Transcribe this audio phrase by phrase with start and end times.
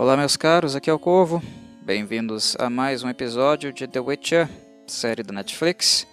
[0.00, 1.42] Olá, meus caros, aqui é o Corvo.
[1.82, 4.48] Bem-vindos a mais um episódio de The Witcher,
[4.86, 6.06] série da Netflix.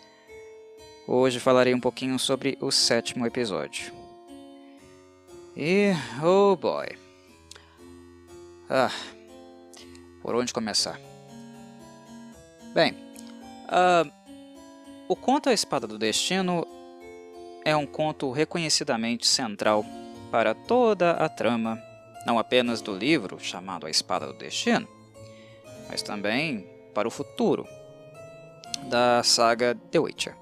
[1.08, 3.94] Hoje falarei um pouquinho sobre o sétimo episódio.
[5.56, 5.92] E,
[6.24, 6.98] oh boy.
[8.68, 8.90] Ah,
[10.20, 11.00] por onde começar?
[12.74, 12.94] Bem,
[13.70, 14.12] uh,
[15.08, 16.66] o conto A Espada do Destino
[17.64, 19.86] é um conto reconhecidamente central
[20.32, 21.80] para toda a trama,
[22.26, 24.88] não apenas do livro chamado A Espada do Destino,
[25.90, 27.68] mas também para o futuro
[28.90, 30.36] da saga The Witcher.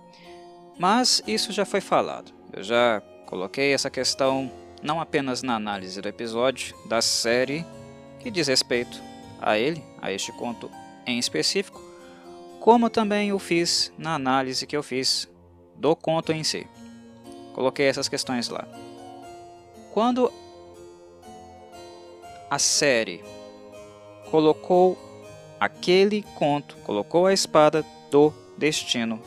[0.78, 2.32] Mas isso já foi falado.
[2.52, 4.52] Eu já coloquei essa questão
[4.82, 7.66] não apenas na análise do episódio da série
[8.20, 9.02] que diz respeito
[9.42, 10.70] a ele, a este conto
[11.06, 11.82] em específico,
[12.60, 15.28] como também o fiz na análise que eu fiz
[15.76, 16.66] do conto em si.
[17.54, 18.68] Coloquei essas questões lá.
[19.94, 20.32] Quando
[22.54, 23.24] a série.
[24.30, 24.96] Colocou
[25.60, 29.20] aquele conto, colocou a espada do destino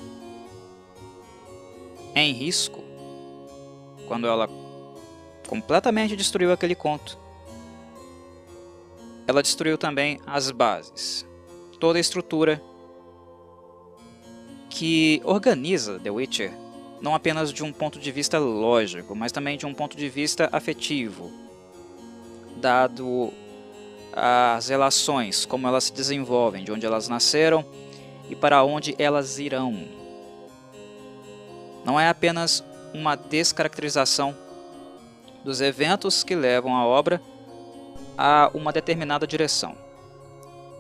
[2.14, 2.84] em risco,
[4.06, 4.48] quando ela
[5.48, 7.18] completamente destruiu aquele conto,
[9.26, 11.26] ela destruiu também as bases,
[11.80, 12.62] toda a estrutura
[14.70, 16.52] que organiza The Witcher,
[17.00, 20.48] não apenas de um ponto de vista lógico, mas também de um ponto de vista
[20.52, 21.45] afetivo,
[22.66, 23.32] dado
[24.12, 27.64] as relações, como elas se desenvolvem, de onde elas nasceram
[28.28, 29.86] e para onde elas irão.
[31.84, 34.36] Não é apenas uma descaracterização
[35.44, 37.22] dos eventos que levam a obra
[38.18, 39.76] a uma determinada direção,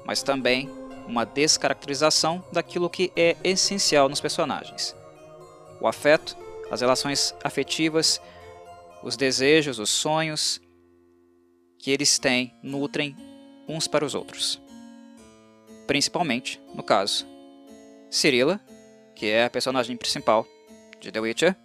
[0.04, 0.68] mas também
[1.06, 4.96] uma descaracterização daquilo que é essencial nos personagens:
[5.80, 6.36] o afeto,
[6.68, 8.20] as relações afetivas,
[9.04, 10.65] os desejos, os sonhos
[11.86, 13.16] que eles têm, nutrem
[13.68, 14.60] uns para os outros.
[15.86, 17.24] Principalmente, no caso,
[18.10, 18.60] Cirilla,
[19.14, 20.44] que é a personagem principal
[20.98, 21.56] de The Witcher,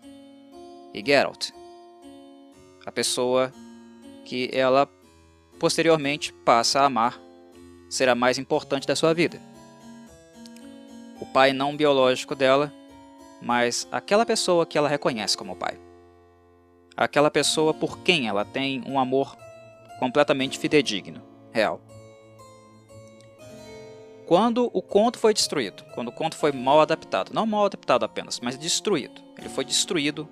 [0.93, 1.49] e Geralt,
[2.85, 3.51] a pessoa
[4.23, 4.87] que ela
[5.57, 7.19] posteriormente passa a amar
[7.89, 9.41] ser a mais importante da sua vida.
[11.19, 12.71] O pai não biológico dela,
[13.41, 15.79] mas aquela pessoa que ela reconhece como pai.
[16.95, 19.41] Aquela pessoa por quem ela tem um amor
[20.01, 21.79] completamente fidedigno, real.
[24.25, 28.39] Quando o conto foi destruído, quando o conto foi mal adaptado, não mal adaptado apenas,
[28.39, 30.28] mas destruído, ele foi destruído,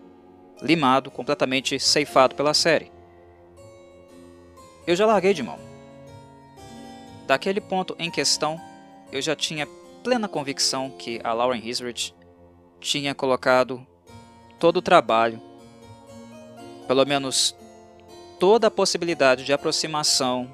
[0.60, 2.92] limado, completamente ceifado pela série.
[4.88, 5.60] Eu já larguei de mão.
[7.28, 8.60] Daquele ponto em questão,
[9.12, 9.68] eu já tinha
[10.04, 12.16] plena convicção que a Lauren Hisrich
[12.80, 13.86] tinha colocado
[14.58, 15.40] todo o trabalho,
[16.88, 17.56] pelo menos
[18.40, 20.50] toda a possibilidade de aproximação,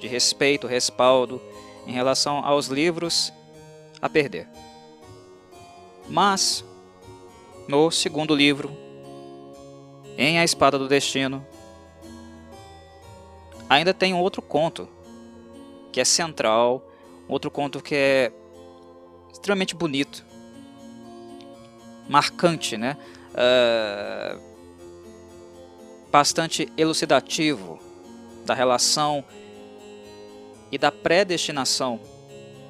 [0.00, 1.42] de respeito, respaldo
[1.86, 3.32] em relação aos livros
[4.00, 4.48] a perder.
[6.08, 6.64] Mas,
[7.66, 8.70] no segundo livro,
[10.16, 11.44] em A Espada do Destino,
[13.68, 14.88] ainda tem um outro conto
[15.90, 16.86] que é central,
[17.28, 18.32] outro conto que é
[19.32, 20.24] extremamente bonito,
[22.08, 22.96] marcante, né?
[23.32, 24.53] Uh,
[26.14, 27.76] bastante elucidativo
[28.46, 29.24] da relação
[30.70, 31.98] e da predestinação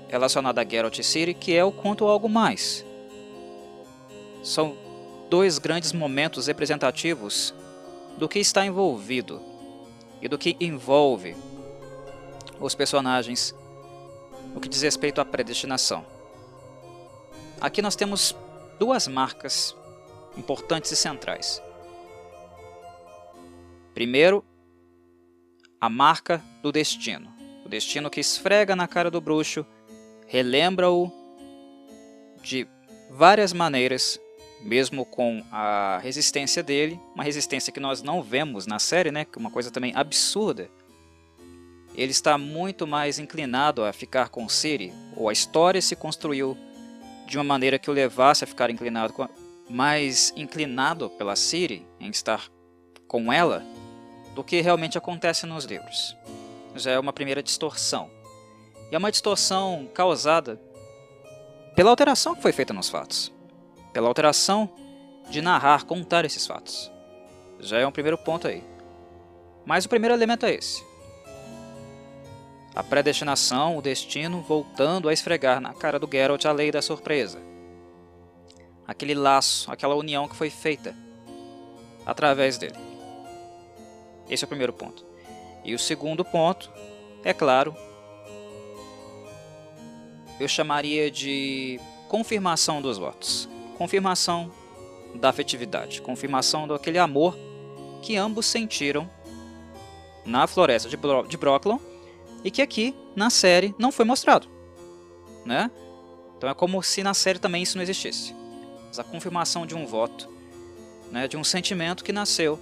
[0.09, 2.83] relacionada a Geralt Ciri, que é o conto Algo Mais.
[4.43, 4.75] São
[5.29, 7.53] dois grandes momentos representativos
[8.17, 9.43] do que está envolvido
[10.23, 11.37] e do que envolve
[12.59, 13.55] os personagens
[14.55, 16.07] no que diz respeito à predestinação.
[17.61, 18.35] Aqui nós temos
[18.79, 19.77] duas marcas
[20.35, 21.61] importantes e centrais.
[23.95, 24.45] Primeiro,
[25.81, 27.33] a marca do destino.
[27.65, 29.65] O destino que esfrega na cara do bruxo,
[30.27, 31.11] relembra-o
[32.43, 32.67] de
[33.11, 34.21] várias maneiras,
[34.61, 39.27] mesmo com a resistência dele, uma resistência que nós não vemos na série, né?
[39.35, 40.69] É uma coisa também absurda
[41.95, 46.57] ele está muito mais inclinado a ficar com Siri, ou a história se construiu
[47.27, 49.15] de uma maneira que o levasse a ficar inclinado
[49.71, 52.49] mais inclinado pela Siri em estar
[53.07, 53.65] com ela
[54.35, 56.17] do que realmente acontece nos livros.
[56.75, 58.11] Já é uma primeira distorção.
[58.91, 60.61] E é uma distorção causada
[61.75, 63.33] pela alteração que foi feita nos fatos.
[63.93, 64.69] Pela alteração
[65.31, 66.91] de narrar, contar esses fatos.
[67.61, 68.63] Já é um primeiro ponto aí.
[69.65, 70.85] Mas o primeiro elemento é esse
[72.75, 77.41] a predestinação, o destino, voltando a esfregar na cara do Geralt a lei da surpresa.
[78.87, 80.95] Aquele laço, aquela união que foi feita
[82.05, 82.94] através dele.
[84.29, 85.05] Esse é o primeiro ponto.
[85.65, 86.71] E o segundo ponto
[87.25, 87.75] é claro,
[90.39, 93.49] eu chamaria de confirmação dos votos,
[93.79, 94.53] confirmação
[95.15, 97.37] da afetividade, confirmação daquele amor
[98.03, 99.09] que ambos sentiram
[100.25, 101.79] na floresta de, Bro de Brocklon
[102.43, 104.49] e que aqui na série não foi mostrado,
[105.45, 105.71] né?
[106.37, 108.35] Então é como se na série também isso não existisse.
[108.87, 110.29] Mas a confirmação de um voto,
[111.11, 112.59] né, de um sentimento que nasceu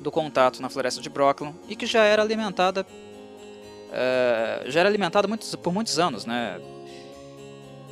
[0.00, 2.86] do contato na floresta de Brocklon e que já era alimentada
[3.92, 6.60] é, já era alimentada muitos, por muitos anos, né,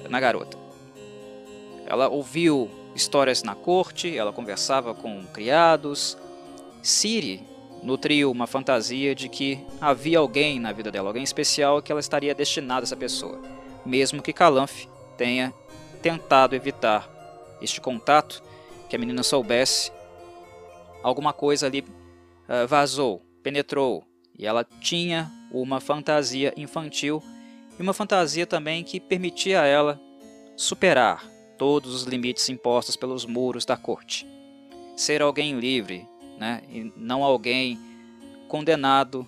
[0.09, 0.57] na garota.
[1.87, 6.17] Ela ouviu histórias na corte, ela conversava com criados.
[6.83, 7.43] Siri
[7.83, 12.35] nutriu uma fantasia de que havia alguém na vida dela, alguém especial que ela estaria
[12.35, 13.41] destinada a essa pessoa,
[13.85, 15.53] mesmo que Calanf tenha
[16.03, 17.09] tentado evitar
[17.61, 18.43] este contato,
[18.89, 19.93] que a menina soubesse,
[21.03, 21.98] alguma coisa ali uh,
[22.69, 24.05] vazou, penetrou,
[24.39, 27.23] e ela tinha uma fantasia infantil
[27.79, 30.01] e uma fantasia também que permitia a ela
[30.57, 31.25] superar
[31.57, 34.27] todos os limites impostos pelos muros da corte.
[34.97, 36.07] Ser alguém livre,
[36.39, 37.79] né, e não alguém
[38.49, 39.27] condenado,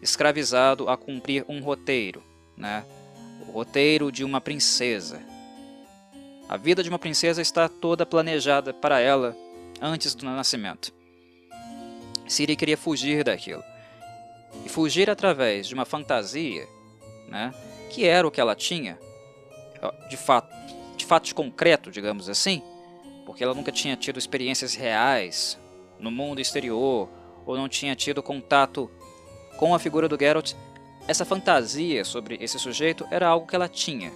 [0.00, 2.22] escravizado a cumprir um roteiro,
[2.56, 2.84] né,
[3.46, 5.22] o roteiro de uma princesa.
[6.48, 9.36] A vida de uma princesa está toda planejada para ela
[9.80, 10.92] antes do nascimento.
[12.26, 13.62] Siri queria fugir daquilo.
[14.64, 16.66] E fugir através de uma fantasia,
[17.28, 17.52] né,
[17.90, 18.98] que era o que ela tinha,
[20.08, 20.54] de fato,
[20.96, 22.62] de fato concreto, digamos assim,
[23.24, 25.58] porque ela nunca tinha tido experiências reais
[25.98, 27.08] no mundo exterior,
[27.46, 28.90] ou não tinha tido contato
[29.56, 30.54] com a figura do Geralt,
[31.08, 34.12] essa fantasia sobre esse sujeito era algo que ela tinha,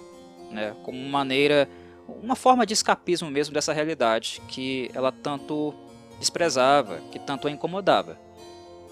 [0.51, 1.69] né, como uma maneira,
[2.07, 5.73] uma forma de escapismo mesmo dessa realidade que ela tanto
[6.19, 8.17] desprezava, que tanto a incomodava,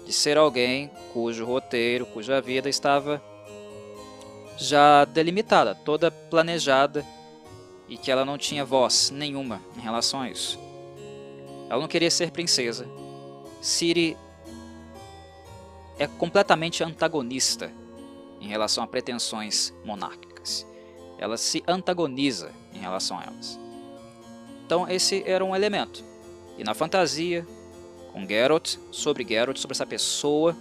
[0.04, 3.22] de ser alguém cujo roteiro, cuja vida estava
[4.56, 7.04] já delimitada, toda planejada
[7.88, 10.58] e que ela não tinha voz nenhuma em relação a isso.
[11.68, 12.86] Ela não queria ser princesa.
[13.60, 14.16] Ciri
[15.98, 17.72] é completamente antagonista
[18.40, 20.66] em relação a pretensões monárquicas.
[21.18, 23.58] Ela se antagoniza em relação a elas.
[24.64, 26.04] Então esse era um elemento.
[26.58, 27.46] E na fantasia,
[28.12, 30.56] com Geralt, sobre Geralt, sobre essa pessoa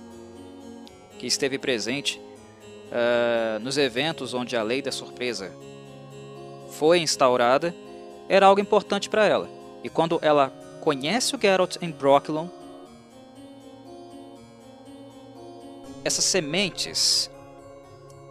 [1.17, 2.19] que esteve presente
[2.87, 5.51] uh, nos eventos onde a lei da surpresa
[6.71, 7.73] foi instaurada,
[8.27, 9.49] era algo importante para ela.
[9.83, 10.49] E quando ela
[10.81, 12.47] conhece o Geralt em Brocklon,
[16.03, 17.31] essas sementes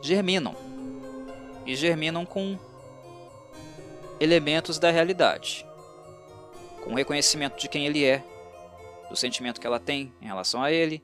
[0.03, 0.55] germinam.
[1.67, 2.59] E germinam com
[4.21, 5.67] elementos da realidade.
[6.85, 8.23] Com o reconhecimento de quem ele é,
[9.09, 11.03] do sentimento que ela tem em relação a ele,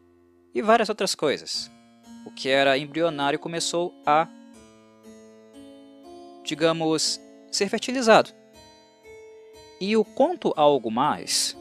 [0.54, 1.70] e várias outras coisas.
[2.26, 4.28] O que era embrionário começou a,
[6.44, 8.30] digamos, ser fertilizado.
[9.80, 11.56] E o conto Algo Mais,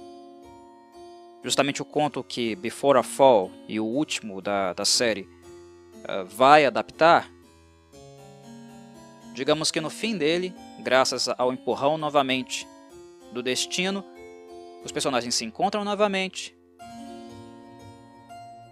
[1.44, 6.66] justamente o conto que Before a Fall e o último da, da série uh, vai
[6.66, 7.32] adaptar,
[9.34, 12.68] digamos que no fim dele, graças ao empurrão novamente
[13.32, 14.04] do destino,
[14.84, 16.56] os personagens se encontram novamente,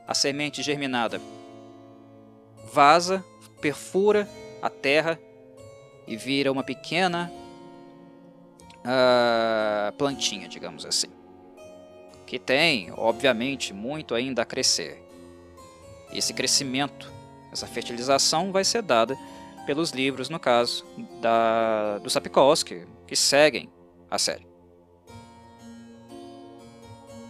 [0.07, 1.19] a semente germinada
[2.71, 3.23] vaza,
[3.59, 4.27] perfura
[4.61, 5.19] a terra
[6.07, 7.31] e vira uma pequena
[8.79, 11.09] uh, plantinha, digamos assim,
[12.25, 15.03] que tem, obviamente, muito ainda a crescer.
[16.13, 17.11] Esse crescimento,
[17.51, 19.17] essa fertilização vai ser dada
[19.65, 20.85] pelos livros, no caso,
[21.21, 23.69] da, do Sapkowski, que seguem
[24.09, 24.46] a série.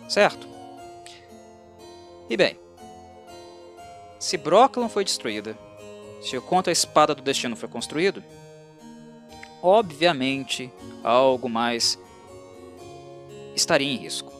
[0.07, 0.47] Certo?
[2.29, 2.59] E bem,
[4.19, 5.57] se Brocklon foi destruída,
[6.21, 8.23] se o conto A Espada do Destino foi construído,
[9.61, 10.71] obviamente
[11.03, 11.99] algo mais
[13.55, 14.31] estaria em risco.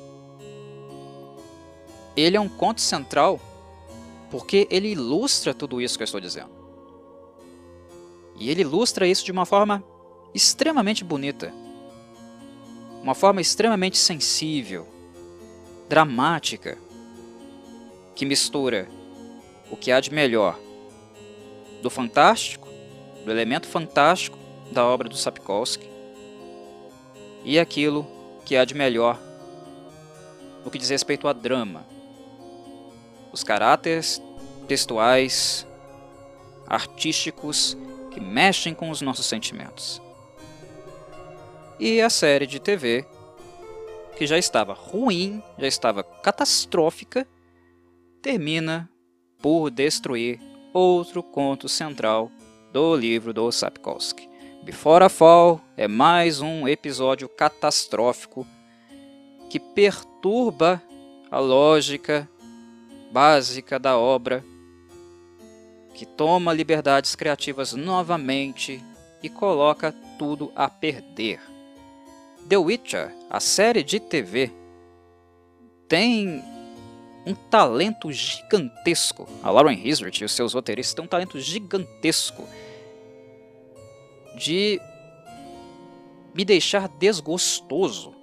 [2.16, 3.40] Ele é um conto central
[4.30, 6.52] porque ele ilustra tudo isso que eu estou dizendo.
[8.36, 9.84] E ele ilustra isso de uma forma
[10.34, 11.54] extremamente bonita,
[13.02, 14.88] uma forma extremamente sensível,
[15.88, 16.78] dramática,
[18.16, 18.88] que mistura
[19.70, 20.60] o que há de melhor
[21.82, 22.68] do fantástico,
[23.24, 24.38] do elemento fantástico
[24.72, 25.88] da obra do Sapkowski
[27.44, 28.06] e aquilo
[28.46, 29.20] que há de melhor
[30.64, 31.86] no que diz respeito a drama.
[33.32, 34.22] Os caráteres
[34.68, 35.66] textuais,
[36.68, 37.78] artísticos
[38.12, 40.02] que mexem com os nossos sentimentos.
[41.80, 43.06] E a série de TV,
[44.18, 47.28] que já estava ruim, já estava catastrófica,
[48.20, 48.90] termina
[49.40, 50.40] por destruir
[50.74, 52.32] outro conto central
[52.74, 54.28] do livro do Sapkowski.
[54.64, 58.46] Before a Fall é mais um episódio catastrófico
[59.52, 60.82] que perturba
[61.30, 62.28] a lógica
[63.12, 64.44] básica da obra,
[65.94, 68.84] que toma liberdades criativas novamente
[69.22, 71.57] e coloca tudo a perder.
[72.48, 74.54] The Witcher, a série de TV,
[75.90, 76.42] tem
[77.26, 79.28] um talento gigantesco.
[79.44, 82.48] A Lauren Hisrich e os seus roteiristas têm um talento gigantesco
[84.38, 84.80] de
[86.34, 88.16] me deixar desgostoso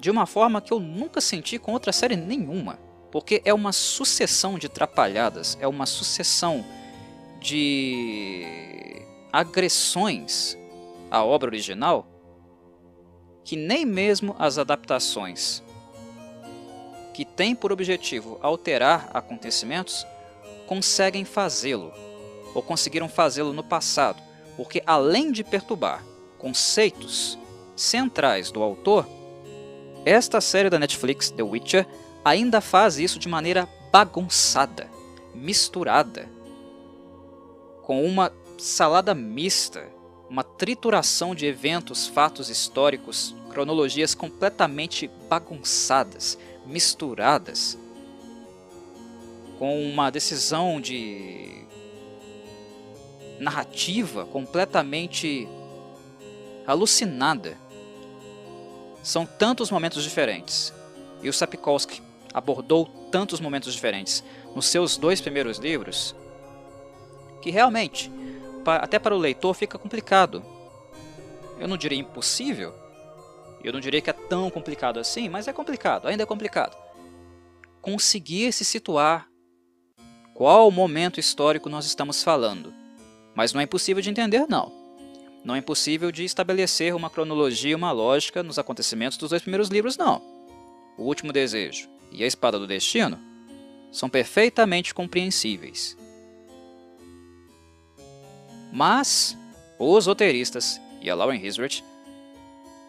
[0.00, 2.80] de uma forma que eu nunca senti com outra série nenhuma,
[3.12, 6.64] porque é uma sucessão de trapalhadas, é uma sucessão
[7.40, 8.44] de
[9.32, 10.58] agressões
[11.10, 12.13] à obra original
[13.44, 15.62] que nem mesmo as adaptações
[17.12, 20.06] que têm por objetivo alterar acontecimentos
[20.66, 21.92] conseguem fazê-lo,
[22.54, 24.20] ou conseguiram fazê-lo no passado,
[24.56, 26.02] porque além de perturbar
[26.38, 27.38] conceitos
[27.76, 29.06] centrais do autor,
[30.04, 31.86] esta série da Netflix, The Witcher,
[32.24, 34.88] ainda faz isso de maneira bagunçada,
[35.34, 36.28] misturada,
[37.82, 39.88] com uma salada mista,
[40.34, 46.36] uma trituração de eventos, fatos históricos, cronologias completamente bagunçadas,
[46.66, 47.78] misturadas,
[49.60, 51.64] com uma decisão de
[53.38, 55.46] narrativa completamente
[56.66, 57.56] alucinada.
[59.04, 60.74] São tantos momentos diferentes.
[61.22, 66.12] E o Sapkowski abordou tantos momentos diferentes nos seus dois primeiros livros
[67.40, 68.10] que realmente,
[68.66, 70.44] até para o leitor, fica complicado.
[71.58, 72.74] Eu não diria impossível,
[73.62, 76.76] eu não diria que é tão complicado assim, mas é complicado, ainda é complicado.
[77.80, 79.28] Conseguir se situar
[80.34, 82.74] qual momento histórico nós estamos falando.
[83.34, 84.70] Mas não é impossível de entender, não.
[85.44, 89.96] Não é impossível de estabelecer uma cronologia, uma lógica nos acontecimentos dos dois primeiros livros,
[89.96, 90.20] não.
[90.98, 93.18] O Último Desejo e A Espada do Destino
[93.90, 95.96] são perfeitamente compreensíveis.
[98.74, 99.38] Mas
[99.78, 101.84] os roteiristas e a Lauren Hisrich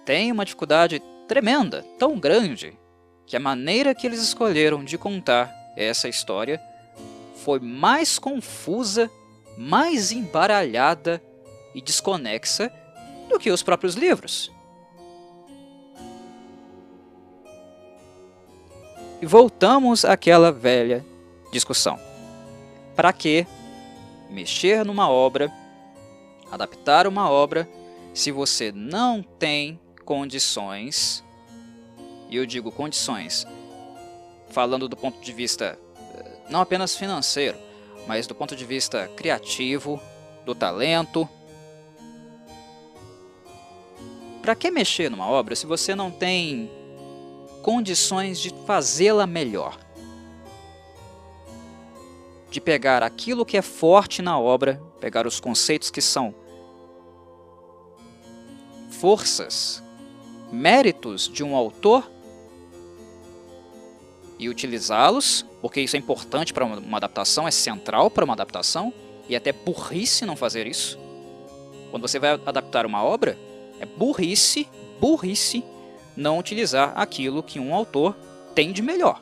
[0.04, 2.76] têm uma dificuldade tremenda, tão grande,
[3.28, 6.60] que a maneira que eles escolheram de contar essa história
[7.36, 9.12] foi mais confusa
[9.58, 11.22] mais embaralhada
[11.74, 12.72] e desconexa
[13.30, 14.52] do que os próprios livros.
[19.22, 21.06] E voltamos àquela velha
[21.52, 22.00] discussão.
[22.96, 23.48] Para que
[24.30, 25.52] mexer numa obra,
[26.52, 27.70] adaptar uma obra,
[28.14, 31.24] se você não tem condições,
[32.30, 33.46] e eu digo condições,
[34.50, 35.78] falando do ponto de vista
[36.14, 37.58] eh, não apenas financeiro,
[38.08, 40.00] mas do ponto de vista criativo,
[40.46, 41.28] do talento.
[44.42, 46.70] Para que mexer numa obra se você não tem
[47.64, 49.78] condições de fazê-la melhor?
[52.52, 56.34] De pegar aquilo que é forte na obra, pegar os conceitos que são
[58.90, 59.84] forças,
[60.52, 62.10] méritos de um autor
[64.40, 68.92] e utilizá-los, porque isso é importante para uma adaptação, é central para uma adaptação,
[69.30, 70.98] e até burrice não fazer isso.
[71.92, 73.38] Quando você vai adaptar uma obra,
[73.80, 74.68] é burrice,
[75.00, 75.64] burrice
[76.18, 78.18] não utilizar aquilo que um autor
[78.56, 79.22] tem de melhor.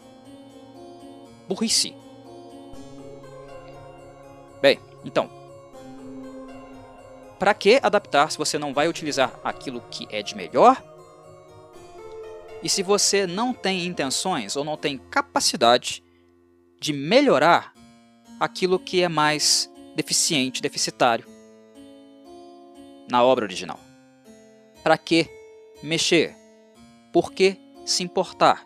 [1.46, 1.94] Burrice.
[4.62, 5.43] Bem, então,
[7.44, 10.82] para que adaptar se você não vai utilizar aquilo que é de melhor
[12.64, 16.02] e se você não tem intenções ou não tem capacidade
[16.80, 17.74] de melhorar
[18.40, 21.26] aquilo que é mais deficiente, deficitário
[23.12, 23.80] na obra original.
[24.82, 25.28] Para que
[25.84, 26.34] mexer?
[27.12, 28.66] Por que se importar?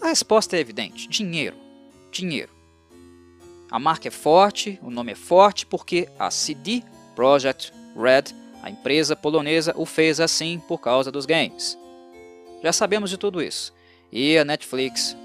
[0.00, 1.56] A resposta é evidente: dinheiro.
[2.12, 2.52] Dinheiro.
[3.68, 6.84] A marca é forte, o nome é forte porque a CD
[7.18, 8.32] Projekt Red,
[8.62, 11.76] a empresa polonesa, o fez assim por causa dos games.
[12.62, 13.74] Já sabemos de tudo isso.
[14.12, 15.16] E a Netflix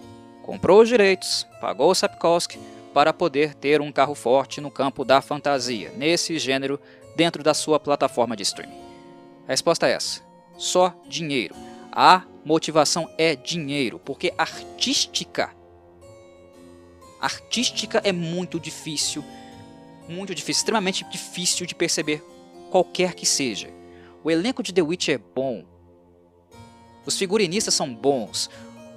[0.42, 2.58] comprou os direitos, pagou o Sapkowski
[2.96, 6.80] para poder ter um carro forte no campo da fantasia, nesse gênero,
[7.16, 8.74] dentro da sua plataforma de streaming.
[9.48, 10.24] A resposta é essa:
[10.58, 11.54] só dinheiro.
[11.92, 15.52] A motivação é dinheiro, porque artística
[17.22, 19.24] artística é muito difícil,
[20.08, 22.24] muito difícil, extremamente difícil de perceber
[22.70, 23.70] qualquer que seja.
[24.24, 25.64] O elenco de The Witch é bom,
[27.06, 28.50] os figurinistas são bons.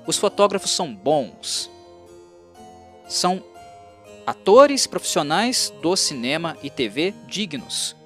[0.06, 1.70] Os fotógrafos são bons.
[3.08, 3.42] São
[4.26, 7.96] atores profissionais do cinema e TV dignos.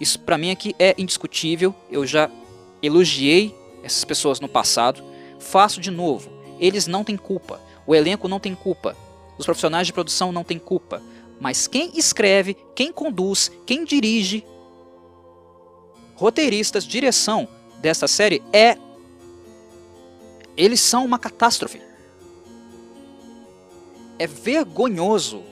[0.00, 1.74] Isso para mim aqui é indiscutível.
[1.90, 2.30] Eu já
[2.82, 5.02] elogiei essas pessoas no passado.
[5.38, 6.30] Faço de novo.
[6.58, 7.60] Eles não têm culpa.
[7.86, 8.96] O elenco não tem culpa.
[9.36, 11.02] Os profissionais de produção não têm culpa.
[11.40, 14.44] Mas quem escreve, quem conduz, quem dirige,
[16.14, 17.48] roteiristas, direção
[17.78, 18.78] dessa série é.
[20.56, 21.80] Eles são uma catástrofe.
[24.18, 25.42] É vergonhoso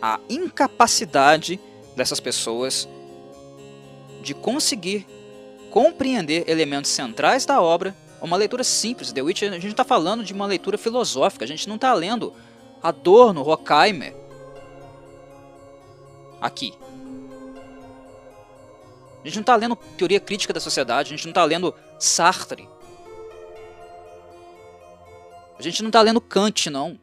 [0.00, 1.60] a incapacidade
[1.94, 2.88] dessas pessoas
[4.20, 5.06] de conseguir
[5.70, 7.96] compreender elementos centrais da obra.
[8.20, 9.12] Uma leitura simples.
[9.12, 11.44] The Witcher, a gente está falando de uma leitura filosófica.
[11.44, 12.32] A gente não está lendo
[12.82, 14.14] Adorno, Horkheimer.
[16.42, 16.74] Aqui.
[19.22, 22.68] A gente não está lendo teoria crítica da sociedade, a gente não está lendo Sartre.
[25.56, 26.98] A gente não está lendo Kant, não.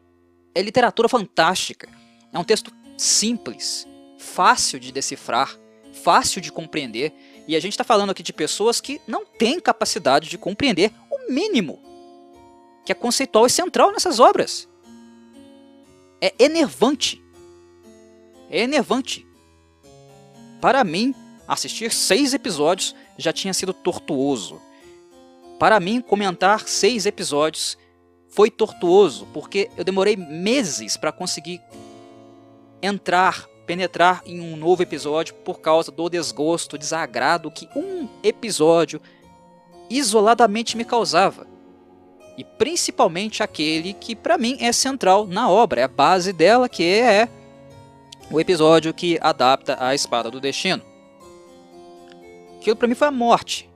[0.54, 1.88] É literatura fantástica.
[2.30, 5.58] É um texto simples, fácil de decifrar,
[6.04, 7.14] fácil de compreender.
[7.48, 11.32] E a gente está falando aqui de pessoas que não têm capacidade de compreender o
[11.32, 11.90] mínimo
[12.84, 14.68] que é conceitual e central nessas obras.
[16.20, 17.22] É enervante.
[18.50, 19.26] É enervante.
[20.60, 21.14] Para mim,
[21.48, 24.60] assistir seis episódios já tinha sido tortuoso.
[25.58, 27.76] Para mim, comentar seis episódios
[28.28, 31.60] foi tortuoso, porque eu demorei meses para conseguir
[32.82, 39.00] entrar, penetrar em um novo episódio por causa do desgosto, desagrado que um episódio
[39.88, 41.46] isoladamente me causava.
[42.38, 46.84] E principalmente aquele que para mim é central na obra, é a base dela, que
[46.84, 47.28] é
[48.30, 50.82] o episódio que adapta a Espada do Destino.
[52.56, 53.68] Aquilo para mim foi a morte.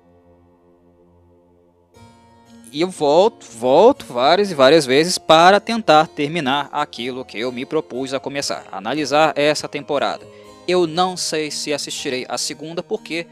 [2.71, 7.65] E eu volto, volto várias e várias vezes para tentar terminar aquilo que eu me
[7.65, 10.27] propus a começar, analisar essa temporada.
[10.67, 13.27] Eu não sei se assistirei a segunda porque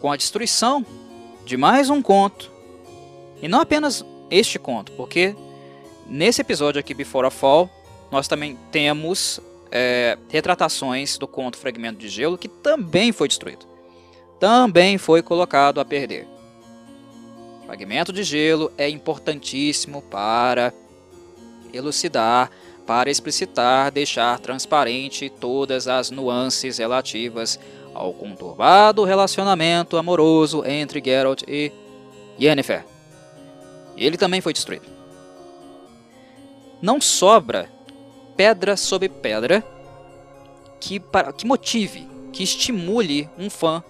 [0.00, 0.84] com a destruição
[1.44, 2.50] de mais um conto,
[3.42, 5.36] e não apenas este conto, porque
[6.06, 7.68] nesse episódio aqui Before a Fall,
[8.10, 9.40] nós também temos
[9.74, 13.74] é, retratações do conto Fragmento de Gelo, que também foi destruído
[14.44, 16.26] também foi colocado a perder.
[17.64, 20.70] Fragmento de gelo é importantíssimo para
[21.72, 22.50] elucidar,
[22.86, 27.58] para explicitar, deixar transparente todas as nuances relativas
[27.94, 31.72] ao conturbado relacionamento amoroso entre Geralt e
[32.38, 32.84] Yennefer.
[33.96, 34.86] Ele também foi destruído.
[36.82, 37.70] Não sobra
[38.36, 39.64] pedra sobre pedra
[40.80, 41.00] que,
[41.36, 43.82] que motive, que estimule um fã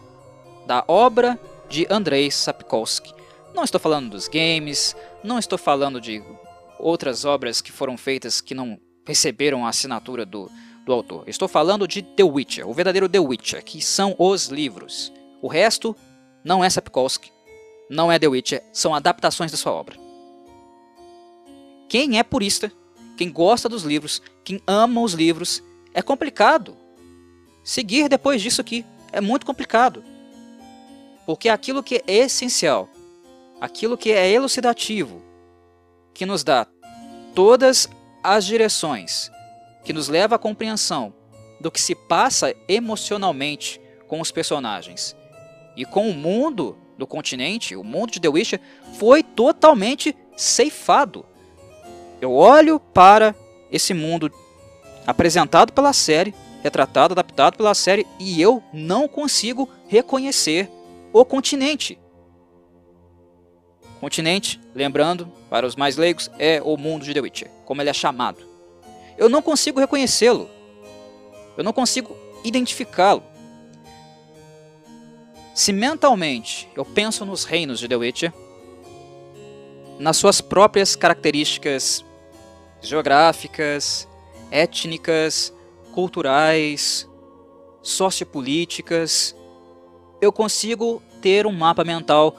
[0.67, 3.13] da obra de Andrei Sapkowski.
[3.55, 6.23] Não estou falando dos games, não estou falando de
[6.79, 10.51] outras obras que foram feitas que não receberam a assinatura do,
[10.85, 11.25] do autor.
[11.29, 15.13] Estou falando de The Witcher, o verdadeiro The Witcher, que são os livros.
[15.41, 15.97] O resto
[16.43, 17.33] não é Sapkowski,
[17.89, 19.97] não é The Witcher, são adaptações da sua obra.
[21.89, 22.73] Quem é purista,
[23.17, 26.77] quem gosta dos livros, quem ama os livros, é complicado.
[27.63, 30.05] Seguir depois disso aqui é muito complicado.
[31.25, 32.89] Porque aquilo que é essencial,
[33.61, 35.23] aquilo que é elucidativo,
[36.13, 36.67] que nos dá
[37.35, 37.89] todas
[38.23, 39.31] as direções,
[39.85, 41.15] que nos leva à compreensão
[41.61, 45.17] do que se passa emocionalmente com os personagens
[45.77, 48.61] e com o mundo do continente, o mundo de The Witcher,
[48.99, 51.27] foi totalmente ceifado.
[52.25, 53.35] Eu olho para
[53.71, 54.33] esse mundo
[55.07, 60.71] apresentado pela série, retratado, adaptado pela série, e eu não consigo reconhecer
[61.13, 61.99] o continente.
[64.01, 67.93] Continente, lembrando, para os mais leigos, é o mundo de The Witcher, como ele é
[67.93, 68.43] chamado.
[69.19, 70.49] Eu não consigo reconhecê-lo.
[71.59, 73.23] Eu não consigo identificá-lo.
[75.55, 78.33] Se mentalmente eu penso nos reinos de The Witcher,
[79.99, 82.03] nas suas próprias características
[82.87, 84.09] geográficas,
[84.51, 85.53] étnicas,
[85.93, 87.09] culturais,
[87.83, 89.35] sociopolíticas,
[90.21, 92.37] eu consigo ter um mapa mental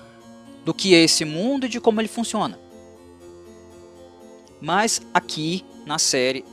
[0.64, 2.60] do que é esse mundo e de como ele funciona.
[4.60, 6.44] Mas aqui na série,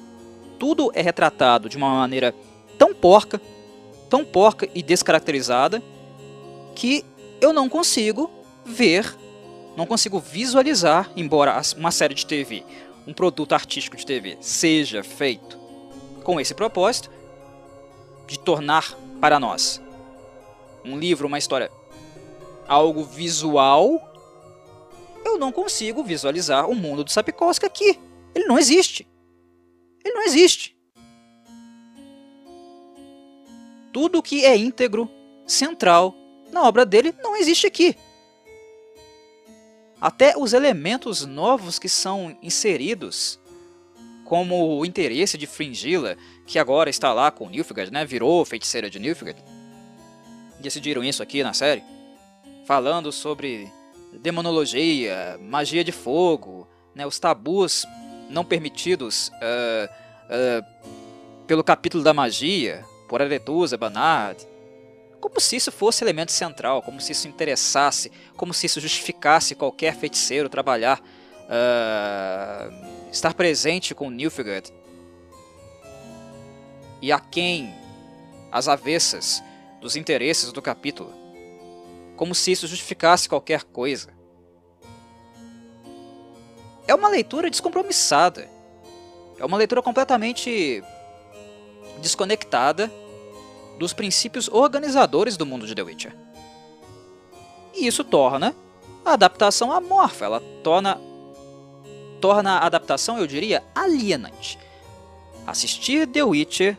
[0.59, 2.35] tudo é retratado de uma maneira
[2.79, 3.41] tão porca,
[4.11, 5.83] tão porca e descaracterizada,
[6.75, 7.05] que
[7.41, 8.31] eu não consigo
[8.65, 9.17] ver,
[9.77, 12.65] não consigo visualizar, embora uma série de TV,
[13.07, 15.59] um produto artístico de TV, seja feito
[16.23, 17.11] com esse propósito
[18.27, 19.81] de tornar para nós
[20.85, 21.71] um livro, uma história,
[22.67, 24.01] algo visual,
[25.25, 27.99] eu não consigo visualizar o mundo do Sapkowski aqui.
[28.35, 29.07] Ele não existe.
[30.05, 30.77] Ele não existe.
[33.93, 35.09] tudo que é íntegro,
[35.47, 36.15] central
[36.51, 37.95] na obra dele não existe aqui.
[40.03, 43.39] Até os elementos novos que são inseridos,
[44.25, 48.05] como o interesse de Fringilla, que agora está lá com Nilfgaard, né?
[48.05, 49.41] virou feiticeira de Nilfgaard.
[50.59, 51.85] Decidiram isso aqui na série,
[52.67, 53.71] falando sobre
[54.21, 57.07] demonologia, magia de fogo, né?
[57.07, 57.87] os tabus
[58.29, 59.89] não permitidos uh,
[60.27, 64.45] uh, pelo capítulo da magia, por Aretusa, Banard,
[65.23, 69.95] como se isso fosse elemento central, como se isso interessasse, como se isso justificasse qualquer
[69.95, 74.73] feiticeiro trabalhar, uh, estar presente com Nilfgaard.
[77.01, 77.73] E a quem
[78.51, 79.41] as avessas
[79.81, 81.15] dos interesses do capítulo,
[82.17, 84.13] como se isso justificasse qualquer coisa.
[86.89, 88.51] É uma leitura descompromissada.
[89.39, 90.83] É uma leitura completamente
[92.01, 92.91] desconectada
[93.79, 96.17] dos princípios organizadores do mundo de The Witcher.
[97.75, 98.55] E isso torna
[99.05, 101.01] a adaptação amorfa, ela torna,
[102.21, 104.59] torna a adaptação, eu diria, alienante.
[105.47, 106.79] Assistir The Witcher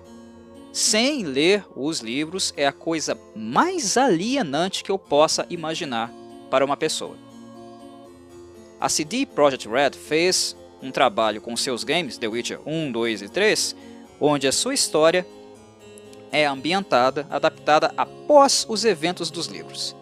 [0.71, 6.11] sem ler os livros é a coisa mais alienante que eu possa imaginar
[6.49, 7.15] para uma pessoa.
[8.79, 13.29] A CD Projekt Red fez um trabalho com seus games, The Witcher 1, 2 e
[13.29, 13.75] 3,
[14.19, 15.25] onde a sua história
[16.33, 19.95] é ambientada, adaptada após os eventos dos livros.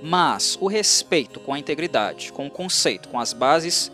[0.00, 3.90] Mas o respeito com a integridade, com o conceito, com as bases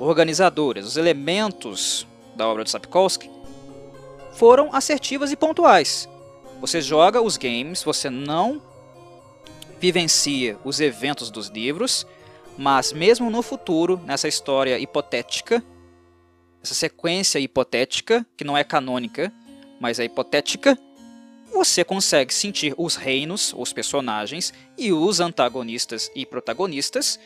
[0.00, 3.30] organizadoras, os elementos da obra de Sapkowski
[4.32, 6.08] foram assertivas e pontuais.
[6.60, 8.60] Você joga os games, você não
[9.78, 12.04] vivencia os eventos dos livros,
[12.58, 15.62] mas mesmo no futuro, nessa história hipotética,
[16.62, 19.32] essa sequência hipotética, que não é canônica,
[19.80, 20.78] mas é hipotética,
[21.52, 27.18] você consegue sentir os reinos, os personagens e os antagonistas e protagonistas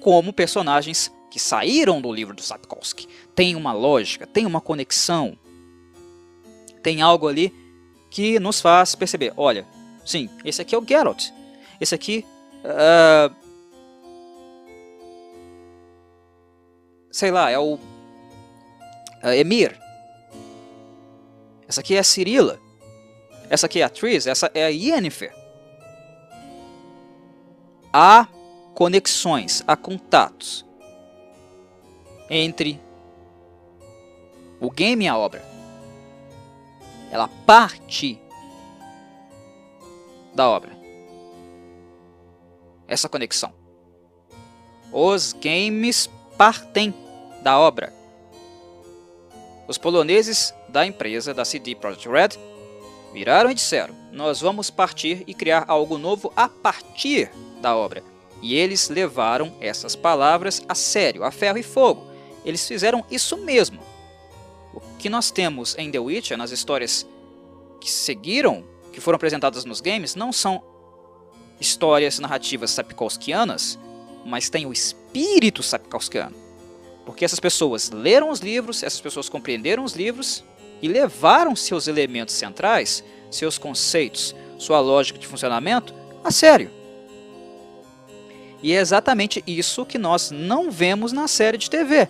[0.00, 3.08] como personagens que saíram do livro do Sapkowski.
[3.34, 5.38] Tem uma lógica, tem uma conexão,
[6.82, 7.54] tem algo ali
[8.10, 9.66] que nos faz perceber, olha,
[10.04, 11.30] sim, esse aqui é o Geralt,
[11.80, 12.26] esse aqui,
[12.64, 13.34] uh,
[17.10, 19.81] sei lá, é o uh, Emir,
[21.72, 22.60] essa aqui é a Cirila.
[23.48, 24.26] Essa aqui é a Tris.
[24.26, 25.34] Essa é a Yennefer.
[27.90, 28.28] Há
[28.74, 30.66] conexões, há contatos
[32.28, 32.78] entre
[34.60, 35.42] o game e a obra.
[37.10, 38.20] Ela parte
[40.34, 40.76] da obra.
[42.86, 43.54] Essa conexão.
[44.92, 46.94] Os games partem
[47.42, 47.90] da obra.
[49.66, 52.30] Os poloneses da empresa da CD Projekt Red
[53.12, 57.30] viraram e disseram: Nós vamos partir e criar algo novo a partir
[57.60, 58.02] da obra.
[58.40, 62.04] E eles levaram essas palavras a sério, a ferro e fogo.
[62.44, 63.80] Eles fizeram isso mesmo.
[64.74, 67.06] O que nós temos em The Witcher, nas histórias
[67.80, 70.62] que seguiram, que foram apresentadas nos games, não são
[71.60, 73.78] histórias narrativas sapkowskianas,
[74.24, 76.34] mas tem o espírito sapkowskiano.
[77.04, 80.42] Porque essas pessoas leram os livros, essas pessoas compreenderam os livros
[80.82, 86.70] e levaram seus elementos centrais, seus conceitos, sua lógica de funcionamento a sério.
[88.62, 92.08] E é exatamente isso que nós não vemos na série de TV,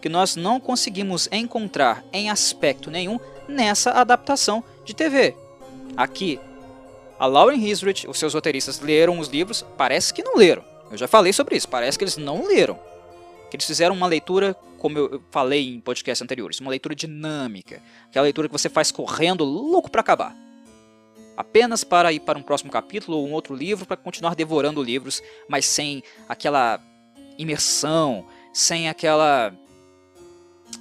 [0.00, 5.34] que nós não conseguimos encontrar em aspecto nenhum nessa adaptação de TV.
[5.96, 6.38] Aqui,
[7.18, 10.64] a Lauren Hisrich, os seus roteiristas leram os livros, parece que não leram.
[10.90, 12.78] Eu já falei sobre isso, parece que eles não leram
[13.52, 18.22] que eles fizeram uma leitura, como eu falei em podcasts anteriores, uma leitura dinâmica, aquela
[18.22, 20.34] leitura que você faz correndo, louco para acabar.
[21.36, 25.22] Apenas para ir para um próximo capítulo ou um outro livro para continuar devorando livros,
[25.46, 26.80] mas sem aquela
[27.36, 29.54] imersão, sem aquela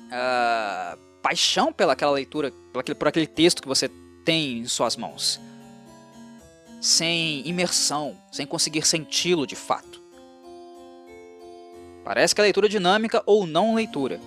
[0.08, 3.90] uh, paixão pelaquela leitura, por aquele, por aquele texto que você
[4.24, 5.42] tem em suas mãos.
[6.80, 10.01] Sem imersão, sem conseguir senti-lo de fato.
[12.04, 14.20] Parece que é leitura dinâmica ou não leitura.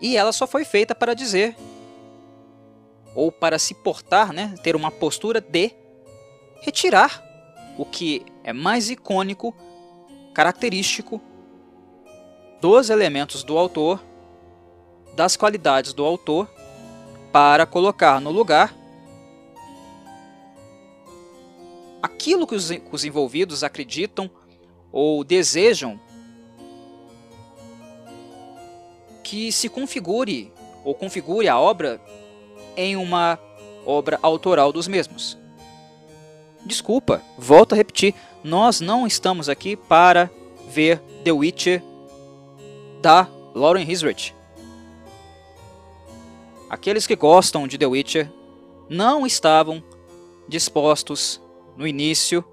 [0.00, 1.56] E ela só foi feita para dizer,
[3.14, 5.72] ou para se portar, né, ter uma postura de
[6.60, 7.22] retirar
[7.78, 9.54] o que é mais icônico,
[10.34, 11.20] característico
[12.60, 14.02] dos elementos do autor,
[15.14, 16.48] das qualidades do autor,
[17.32, 18.74] para colocar no lugar
[22.02, 24.30] aquilo que os, os envolvidos acreditam
[24.92, 26.00] ou desejam
[29.26, 30.52] que se configure
[30.84, 32.00] ou configure a obra
[32.76, 33.36] em uma
[33.84, 35.36] obra autoral dos mesmos.
[36.64, 40.30] Desculpa, volto a repetir, nós não estamos aqui para
[40.68, 41.82] ver The Witcher
[43.02, 44.32] da Lauren Hisrich.
[46.70, 48.30] Aqueles que gostam de The Witcher
[48.88, 49.82] não estavam
[50.46, 51.40] dispostos
[51.76, 52.44] no início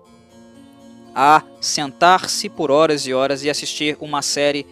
[1.14, 4.66] a sentar-se por horas e horas e assistir uma série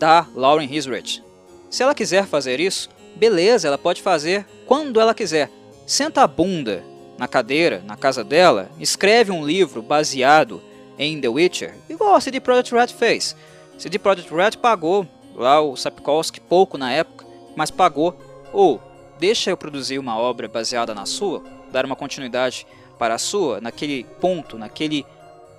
[0.00, 1.22] da Lauren Hisrich.
[1.68, 5.50] Se ela quiser fazer isso, beleza, ela pode fazer quando ela quiser.
[5.86, 6.82] Senta a bunda
[7.18, 10.62] na cadeira, na casa dela, escreve um livro baseado
[10.98, 13.36] em The Witcher, igual a CD Projekt Red fez.
[13.76, 18.18] CD Projekt Red pagou lá o Sapkowski pouco na época, mas pagou.
[18.54, 18.80] Ou
[19.18, 22.66] deixa eu produzir uma obra baseada na sua, dar uma continuidade
[22.98, 25.04] para a sua, naquele ponto, naquele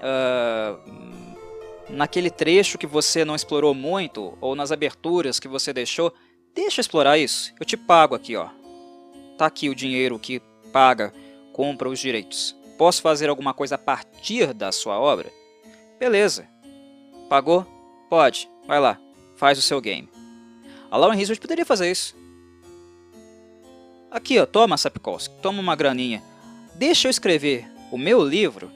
[0.01, 1.20] uh,
[1.91, 6.13] naquele trecho que você não explorou muito ou nas aberturas que você deixou,
[6.53, 7.53] deixa eu explorar isso.
[7.59, 8.49] Eu te pago aqui, ó.
[9.37, 11.13] Tá aqui o dinheiro que paga
[11.53, 12.55] compra os direitos.
[12.77, 15.31] Posso fazer alguma coisa a partir da sua obra?
[15.99, 16.47] Beleza.
[17.29, 17.65] Pagou?
[18.09, 18.49] Pode.
[18.67, 18.99] Vai lá.
[19.35, 20.09] Faz o seu game.
[20.89, 22.15] A Lauren Rizzo poderia fazer isso.
[24.09, 26.21] Aqui, ó, toma, Sapkowski, toma uma graninha.
[26.75, 28.69] Deixa eu escrever o meu livro,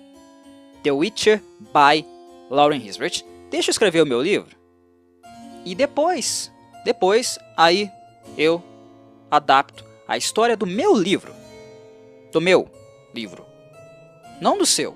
[0.82, 2.06] The Witcher by
[2.50, 3.26] Lauren Hisrich.
[3.50, 4.56] Deixa eu escrever o meu livro.
[5.64, 6.52] E depois,
[6.84, 7.92] depois, aí
[8.38, 8.62] eu
[9.32, 11.34] adapto a história do meu livro
[12.36, 12.70] do meu
[13.14, 13.46] livro,
[14.42, 14.94] não do seu.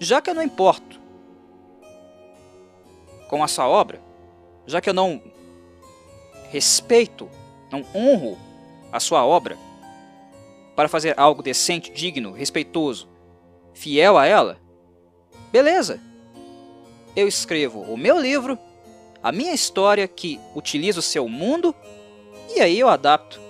[0.00, 0.98] Já que eu não importo
[3.28, 4.00] com a sua obra,
[4.66, 5.22] já que eu não
[6.50, 7.28] respeito,
[7.70, 8.38] não honro
[8.90, 9.58] a sua obra
[10.74, 13.06] para fazer algo decente, digno, respeitoso,
[13.74, 14.58] fiel a ela,
[15.54, 16.00] beleza.
[17.14, 18.58] Eu escrevo o meu livro,
[19.22, 21.72] a minha história que utiliza o seu mundo,
[22.52, 23.40] e aí eu adapto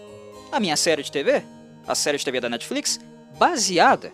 [0.52, 1.42] a minha série de TV
[1.86, 3.00] a série de TV da Netflix,
[3.38, 4.12] baseada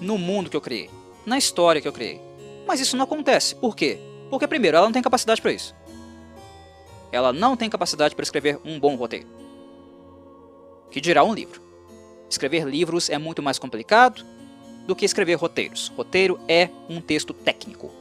[0.00, 0.90] no mundo que eu criei,
[1.26, 2.20] na história que eu criei.
[2.66, 3.54] Mas isso não acontece.
[3.54, 3.98] Por quê?
[4.30, 5.74] Porque, primeiro, ela não tem capacidade para isso.
[7.10, 9.26] Ela não tem capacidade para escrever um bom roteiro.
[10.90, 11.62] Que dirá um livro.
[12.28, 14.24] Escrever livros é muito mais complicado
[14.88, 15.92] do que escrever roteiros.
[15.94, 17.92] Roteiro é um texto técnico.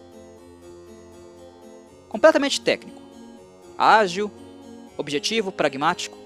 [2.07, 3.01] Completamente técnico.
[3.77, 4.31] Ágil,
[4.97, 6.17] objetivo, pragmático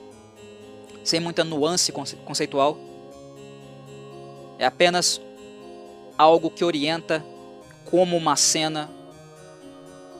[1.04, 2.78] sem muita nuance conceitual.
[4.60, 5.20] É apenas
[6.16, 7.26] algo que orienta
[7.90, 8.88] como uma cena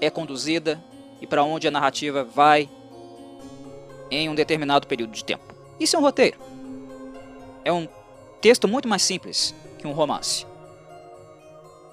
[0.02, 0.84] é conduzida
[1.22, 2.68] e para onde a narrativa vai
[4.10, 5.54] em um determinado período de tempo.
[5.80, 6.40] Isso é um roteiro.
[7.64, 7.88] É um
[8.42, 10.46] texto muito mais simples que um romance.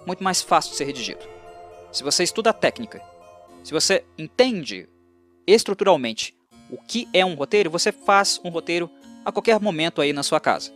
[0.06, 1.26] Muito mais fácil de ser redigido.
[1.90, 3.02] Se você estuda a técnica,
[3.64, 4.88] se você entende
[5.46, 6.36] estruturalmente
[6.70, 8.90] o que é um roteiro, você faz um roteiro
[9.24, 10.72] a qualquer momento aí na sua casa.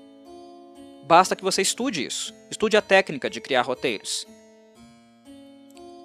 [1.04, 4.26] Basta que você estude isso, estude a técnica de criar roteiros.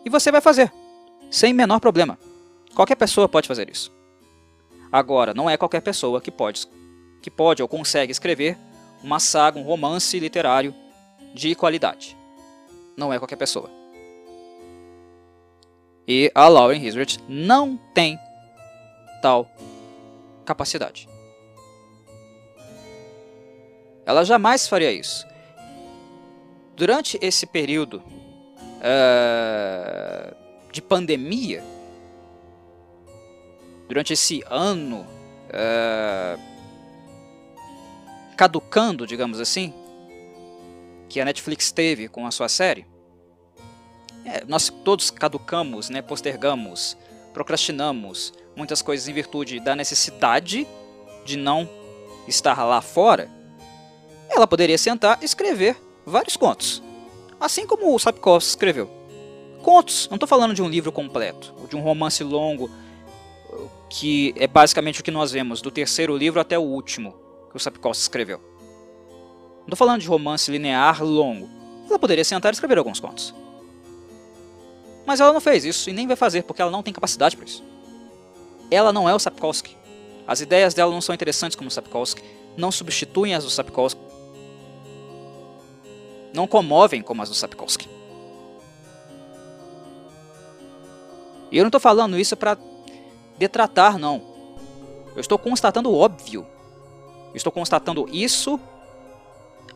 [0.03, 0.71] E você vai fazer,
[1.29, 2.17] sem menor problema.
[2.75, 3.91] Qualquer pessoa pode fazer isso.
[4.91, 6.67] Agora, não é qualquer pessoa que pode,
[7.21, 8.57] que pode ou consegue escrever
[9.03, 10.73] uma saga, um romance literário
[11.37, 12.17] de qualidade.
[12.97, 13.69] Não é qualquer pessoa.
[16.07, 18.19] E a Lauren Hisrich não tem
[19.21, 19.49] tal
[20.43, 21.07] capacidade.
[24.05, 25.27] Ela jamais faria isso.
[26.75, 28.01] Durante esse período
[28.77, 30.35] uh,
[30.71, 31.63] de pandemia,
[33.87, 35.05] durante esse ano
[35.49, 36.39] uh,
[38.37, 39.73] caducando, digamos assim,
[41.09, 42.85] que a Netflix teve com a sua série,
[44.25, 46.97] é, nós todos caducamos, né, postergamos,
[47.33, 50.67] procrastinamos muitas coisas em virtude da necessidade
[51.25, 51.69] de não
[52.27, 53.29] estar lá fora,
[54.29, 56.83] ela poderia sentar e escrever vários contos.
[57.39, 58.89] Assim como o Sapkowski escreveu.
[59.61, 62.69] Contos, não estou falando de um livro completo, ou de um romance longo,
[63.89, 67.15] que é basicamente o que nós vemos, do terceiro livro até o último
[67.49, 68.41] que o Sapkowski escreveu.
[69.67, 71.49] Não estou falando de romance linear longo.
[71.87, 73.35] Ela poderia sentar e escrever alguns contos.
[75.05, 77.45] Mas ela não fez isso e nem vai fazer porque ela não tem capacidade para
[77.45, 77.63] isso
[78.69, 79.75] ela não é o Sapkowski.
[80.27, 82.21] As ideias dela não são interessantes como o Sapkowski,
[82.57, 84.01] não substituem as do Sapkowski,
[86.33, 87.87] não comovem como as do Sapkowski.
[91.49, 92.57] E eu não estou falando isso para
[93.37, 94.21] detratar, não.
[95.15, 96.45] Eu estou constatando o óbvio.
[97.29, 98.59] Eu estou constatando isso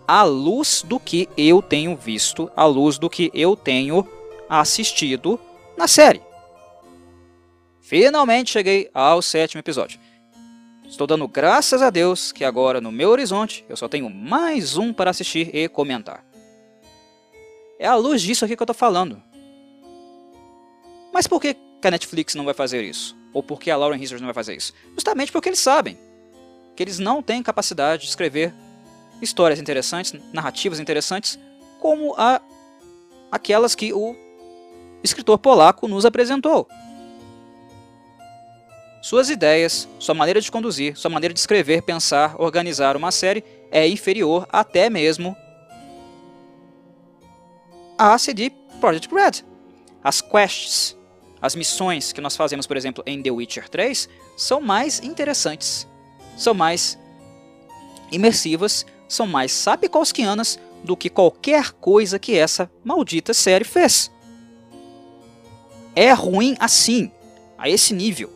[0.08, 4.08] à luz do que eu tenho visto, à luz do que eu tenho
[4.50, 5.40] assistido
[5.78, 6.22] na série.
[7.82, 10.00] Finalmente cheguei ao sétimo episódio.
[10.88, 14.94] Estou dando graças a Deus que agora no meu horizonte eu só tenho mais um
[14.94, 16.26] para assistir e comentar.
[17.80, 19.22] É à luz disso aqui que eu estou falando.
[21.14, 23.16] Mas por que a Netflix não vai fazer isso?
[23.34, 24.74] Ou por que a Lauren Hissers não vai fazer isso?
[24.94, 25.98] Justamente porque eles sabem
[26.76, 28.54] que eles não têm capacidade de escrever
[29.22, 31.38] histórias interessantes, narrativas interessantes,
[31.80, 32.42] como a,
[33.32, 34.16] aquelas que o
[35.04, 36.68] escritor polaco nos apresentou.
[39.02, 43.88] Suas ideias, sua maneira de conduzir, sua maneira de escrever, pensar, organizar uma série é
[43.88, 45.36] inferior até mesmo
[47.98, 49.44] a CD Projekt Red.
[50.04, 50.98] As quests,
[51.42, 55.88] as missões que nós fazemos, por exemplo, em The Witcher 3, são mais interessantes,
[56.38, 56.98] são mais
[58.12, 64.10] imersivas, são mais sapkowskianas do que qualquer coisa que essa maldita série fez.
[65.94, 67.12] É ruim assim,
[67.58, 68.32] a esse nível.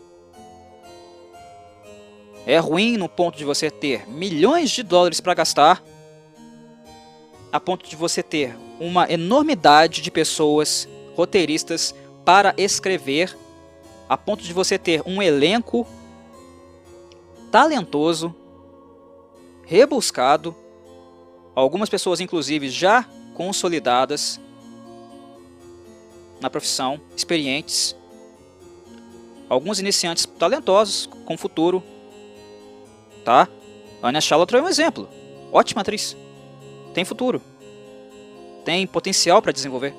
[2.46, 5.82] É ruim no ponto de você ter milhões de dólares para gastar,
[7.54, 13.36] a ponto de você ter uma enormidade de pessoas, roteiristas, para escrever,
[14.10, 15.88] a ponto de você ter um elenco
[17.50, 18.36] talentoso,
[19.66, 20.54] rebuscado,
[21.56, 24.40] algumas pessoas inclusive já consolidadas
[26.42, 27.96] na profissão, experientes,
[29.50, 31.82] alguns iniciantes talentosos com futuro,
[33.24, 33.48] tá?
[34.04, 35.10] Anya Charlotte é um exemplo.
[35.52, 36.16] Ótima atriz.
[36.94, 37.42] Tem futuro.
[38.64, 39.94] Tem potencial para desenvolver.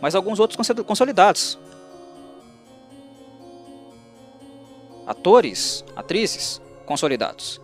[0.00, 1.58] Mas alguns outros consolidados.
[5.06, 7.60] Atores, atrizes consolidados.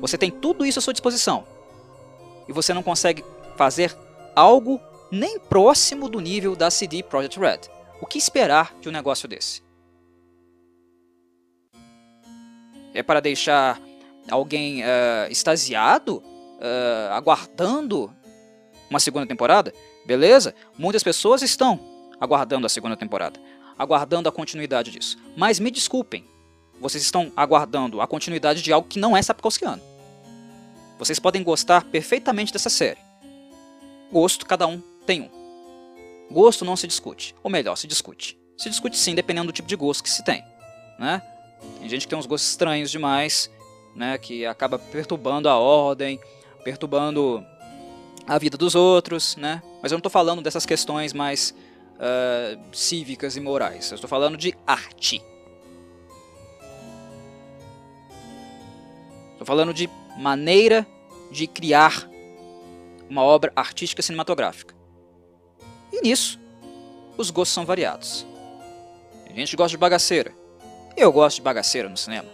[0.00, 1.44] Você tem tudo isso à sua disposição.
[2.50, 3.96] E você não consegue fazer
[4.34, 7.60] algo nem próximo do nível da CD Projekt Red.
[8.00, 9.62] O que esperar de um negócio desse?
[12.92, 13.80] É para deixar
[14.28, 18.12] alguém uh, extasiado, uh, aguardando
[18.90, 19.72] uma segunda temporada?
[20.04, 20.52] Beleza?
[20.76, 21.78] Muitas pessoas estão
[22.20, 23.38] aguardando a segunda temporada,
[23.78, 25.16] aguardando a continuidade disso.
[25.36, 26.24] Mas me desculpem,
[26.80, 29.99] vocês estão aguardando a continuidade de algo que não é Sapkowskiano.
[31.00, 32.98] Vocês podem gostar perfeitamente dessa série.
[34.12, 35.30] Gosto, cada um tem um.
[36.30, 38.38] Gosto não se discute, ou melhor, se discute.
[38.58, 40.44] Se discute sim, dependendo do tipo de gosto que se tem,
[40.98, 41.22] né?
[41.78, 43.50] Tem gente que tem uns gostos estranhos demais,
[43.96, 46.20] né, que acaba perturbando a ordem,
[46.62, 47.42] perturbando
[48.26, 49.62] a vida dos outros, né?
[49.82, 51.54] Mas eu não estou falando dessas questões mais
[51.96, 53.90] uh, cívicas e morais.
[53.90, 55.22] Eu estou falando de arte.
[59.32, 59.88] Estou falando de
[60.20, 60.86] maneira
[61.30, 62.06] de criar
[63.08, 64.74] uma obra artística cinematográfica.
[65.90, 66.38] E nisso,
[67.16, 68.26] os gostos são variados.
[69.24, 70.34] Tem gente gosta de bagaceira,
[70.94, 72.28] eu gosto de bagaceira no cinema.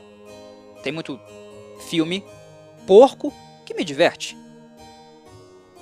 [0.83, 1.18] Tem muito
[1.88, 2.25] filme
[2.87, 3.33] porco
[3.64, 4.37] que me diverte.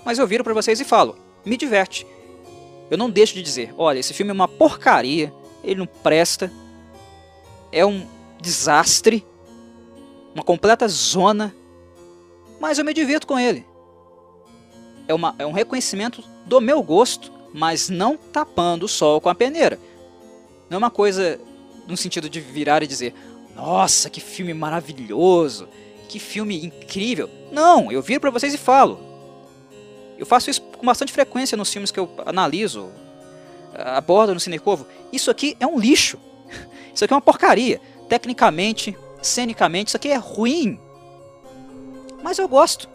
[0.04, 2.06] Mas eu viro para vocês e falo, me diverte.
[2.90, 6.52] Eu não deixo de dizer, olha, esse filme é uma porcaria, ele não presta,
[7.72, 8.06] é um
[8.40, 9.26] desastre,
[10.34, 11.54] uma completa zona,
[12.64, 13.62] mas eu me divirto com ele.
[15.06, 19.34] É, uma, é um reconhecimento do meu gosto, mas não tapando o sol com a
[19.34, 19.78] peneira.
[20.70, 21.38] Não é uma coisa
[21.86, 23.12] no sentido de virar e dizer:
[23.54, 25.68] Nossa, que filme maravilhoso,
[26.08, 27.28] que filme incrível.
[27.52, 28.98] Não, eu viro para vocês e falo.
[30.16, 32.90] Eu faço isso com bastante frequência nos filmes que eu analiso,
[33.74, 34.86] abordo no Cinecovo.
[35.12, 36.18] Isso aqui é um lixo.
[36.94, 37.78] Isso aqui é uma porcaria.
[38.08, 40.80] Tecnicamente, cenicamente, isso aqui é ruim.
[42.24, 42.88] Mas eu gosto.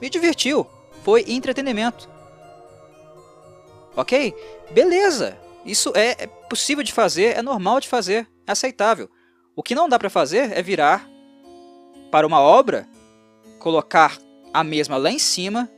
[0.00, 0.66] Me divertiu.
[1.04, 2.08] Foi entretenimento.
[3.94, 4.34] Ok?
[4.70, 5.38] Beleza.
[5.62, 9.10] Isso é, é possível de fazer, é normal de fazer, é aceitável.
[9.54, 11.06] O que não dá para fazer é virar
[12.10, 12.88] para uma obra,
[13.58, 14.18] colocar
[14.54, 15.70] a mesma lá em cima,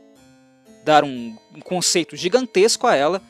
[0.85, 3.21] dar um, um conceito gigantesco a ela,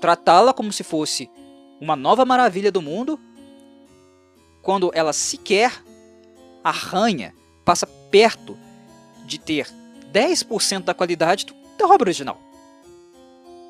[0.00, 1.30] tratá-la como se fosse
[1.78, 3.20] uma nova maravilha do mundo,
[4.62, 5.84] quando ela sequer
[6.64, 8.63] arranha, passa perto
[9.24, 9.66] de ter
[10.12, 11.46] 10% da qualidade
[11.78, 12.40] da obra original.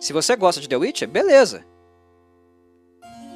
[0.01, 1.65] Se você gosta de The Witcher, beleza.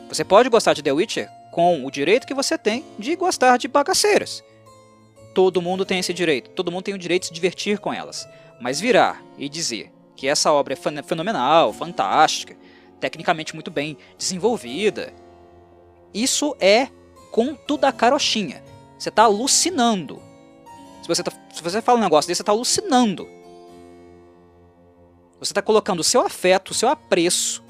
[0.09, 3.69] Você pode gostar de The Witcher com o direito que você tem de gostar de
[3.69, 4.45] bagaceiras.
[5.35, 8.29] Todo mundo tem esse direito, todo mundo tem o direito de se divertir com elas.
[8.61, 12.57] Mas virar e dizer que essa obra é fenomenal, fantástica,
[12.99, 15.13] tecnicamente muito bem desenvolvida,
[16.13, 16.89] isso é
[17.31, 18.63] com tudo a carochinha.
[18.99, 20.21] Você está alucinando.
[21.09, 23.27] Se você, tá, se você fala um negócio desse, você está alucinando.
[25.39, 27.65] Você está colocando o seu afeto, o seu apreço,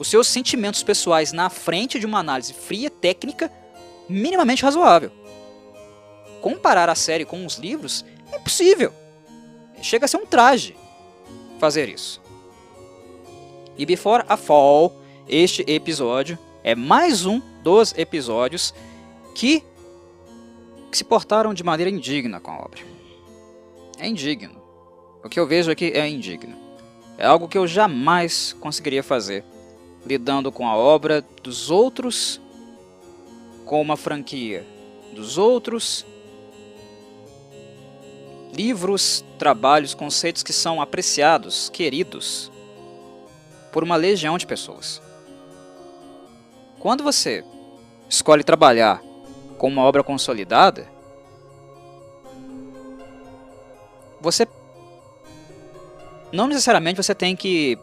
[0.00, 3.52] os seus sentimentos pessoais na frente de uma análise fria, técnica,
[4.08, 5.12] minimamente razoável.
[6.40, 8.92] comparar a série com os livros é impossível.
[9.80, 10.76] Chega a ser um traje
[11.60, 12.20] fazer isso.
[13.78, 14.92] E Before a Fall,
[15.28, 18.74] este episódio é mais um dos episódios
[19.36, 19.62] que,
[20.96, 22.80] que se portaram de maneira indigna com a obra.
[23.98, 24.56] É indigno.
[25.22, 26.56] O que eu vejo aqui é indigno.
[27.18, 29.44] É algo que eu jamais conseguiria fazer
[30.06, 32.40] lidando com a obra dos outros,
[33.66, 34.64] com uma franquia
[35.12, 36.06] dos outros,
[38.54, 42.50] livros, trabalhos, conceitos que são apreciados, queridos
[43.70, 45.02] por uma legião de pessoas.
[46.78, 47.44] Quando você
[48.08, 49.02] escolhe trabalhar
[49.56, 50.86] com uma obra consolidada,
[54.20, 54.46] você
[56.32, 57.78] não necessariamente você tem que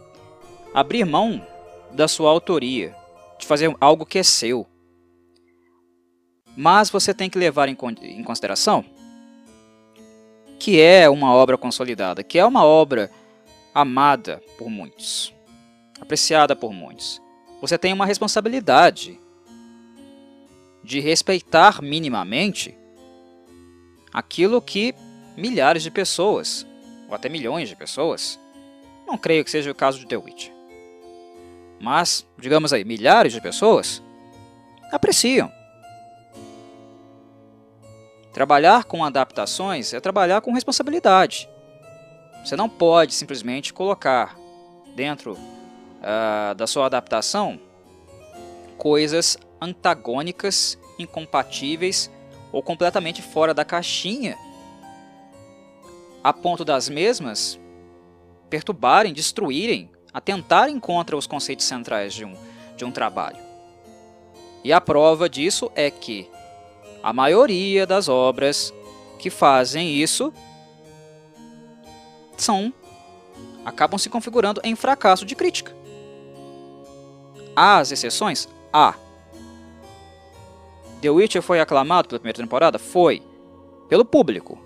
[0.73, 1.45] abrir mão
[1.91, 2.95] da sua autoria,
[3.37, 4.67] de fazer algo que é seu.
[6.55, 7.75] Mas você tem que levar em,
[8.23, 8.85] consideração
[10.59, 13.11] que é uma obra consolidada, que é uma obra
[13.73, 15.33] amada por muitos,
[15.99, 17.21] apreciada por muitos.
[17.59, 19.19] Você tem uma responsabilidade
[20.83, 22.77] de respeitar minimamente
[24.13, 24.93] aquilo que
[25.37, 26.65] milhares de pessoas,
[27.07, 28.39] ou até milhões de pessoas,
[29.07, 30.49] não creio que seja o caso de The Witch,
[31.79, 34.01] mas, digamos aí, milhares de pessoas
[34.91, 35.51] apreciam.
[38.31, 41.49] Trabalhar com adaptações é trabalhar com responsabilidade.
[42.43, 44.35] Você não pode simplesmente colocar
[44.95, 47.59] dentro uh, da sua adaptação
[48.77, 52.11] coisas antagônicas, incompatíveis
[52.51, 54.37] ou completamente fora da caixinha,
[56.23, 57.59] a ponto das mesmas
[58.49, 62.35] perturbarem, destruírem, atentarem contra os conceitos centrais de um,
[62.77, 63.39] de um trabalho.
[64.63, 66.29] E a prova disso é que
[67.01, 68.73] a maioria das obras
[69.17, 70.33] que fazem isso
[72.37, 72.73] são
[73.65, 75.73] acabam se configurando em fracasso de crítica.
[77.55, 78.47] Há as exceções?
[78.71, 78.95] Há.
[81.03, 82.79] The Witcher foi aclamado pela primeira temporada?
[82.79, 83.21] Foi.
[83.89, 84.57] Pelo público,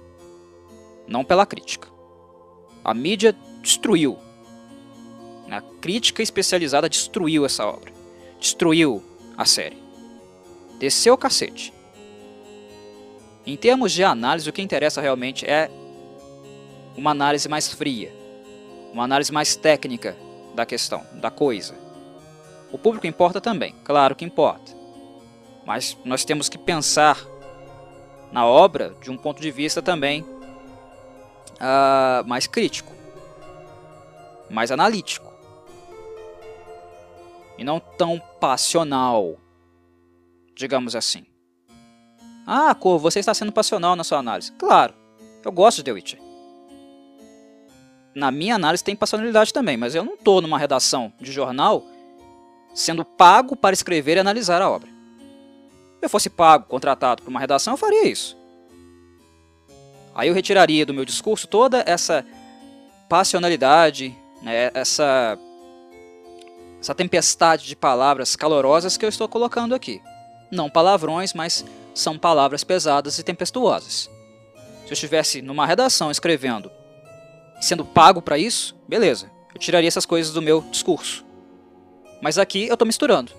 [1.07, 1.87] não pela crítica.
[2.83, 4.19] A mídia destruiu.
[5.49, 7.91] A crítica especializada destruiu essa obra.
[8.39, 9.01] Destruiu
[9.35, 9.81] a série.
[10.77, 11.73] Desceu o cacete.
[13.43, 15.71] Em termos de análise, o que interessa realmente é
[16.95, 18.13] uma análise mais fria,
[18.93, 20.15] uma análise mais técnica
[20.53, 21.73] da questão, da coisa.
[22.71, 24.76] O público importa também, claro que importa.
[25.67, 27.21] Mas nós temos que pensar
[28.31, 32.93] na obra de um ponto de vista também uh, mais crítico,
[34.49, 35.29] mais analítico.
[37.57, 39.35] E não tão passional,
[40.55, 41.25] digamos assim.
[42.45, 44.53] Ah, Cor, você está sendo passional na sua análise.
[44.53, 44.93] Claro,
[45.43, 46.19] eu gosto de The Witcher.
[48.15, 51.83] Na minha análise tem passionalidade também, mas eu não estou numa redação de jornal
[52.73, 54.96] sendo pago para escrever e analisar a obra.
[56.01, 58.37] Eu fosse pago, contratado por uma redação, eu faria isso.
[60.13, 62.25] Aí eu retiraria do meu discurso toda essa
[63.07, 65.37] passionalidade, né, essa,
[66.79, 70.01] essa tempestade de palavras calorosas que eu estou colocando aqui.
[70.51, 74.09] Não palavrões, mas são palavras pesadas e tempestuosas.
[74.85, 76.71] Se eu estivesse numa redação escrevendo,
[77.59, 81.25] sendo pago para isso, beleza, eu tiraria essas coisas do meu discurso.
[82.21, 83.31] Mas aqui eu estou misturando.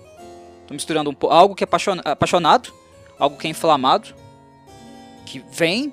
[0.69, 1.67] Estou misturando um, algo que é
[2.05, 2.71] apaixonado,
[3.17, 4.13] algo que é inflamado,
[5.25, 5.91] que vem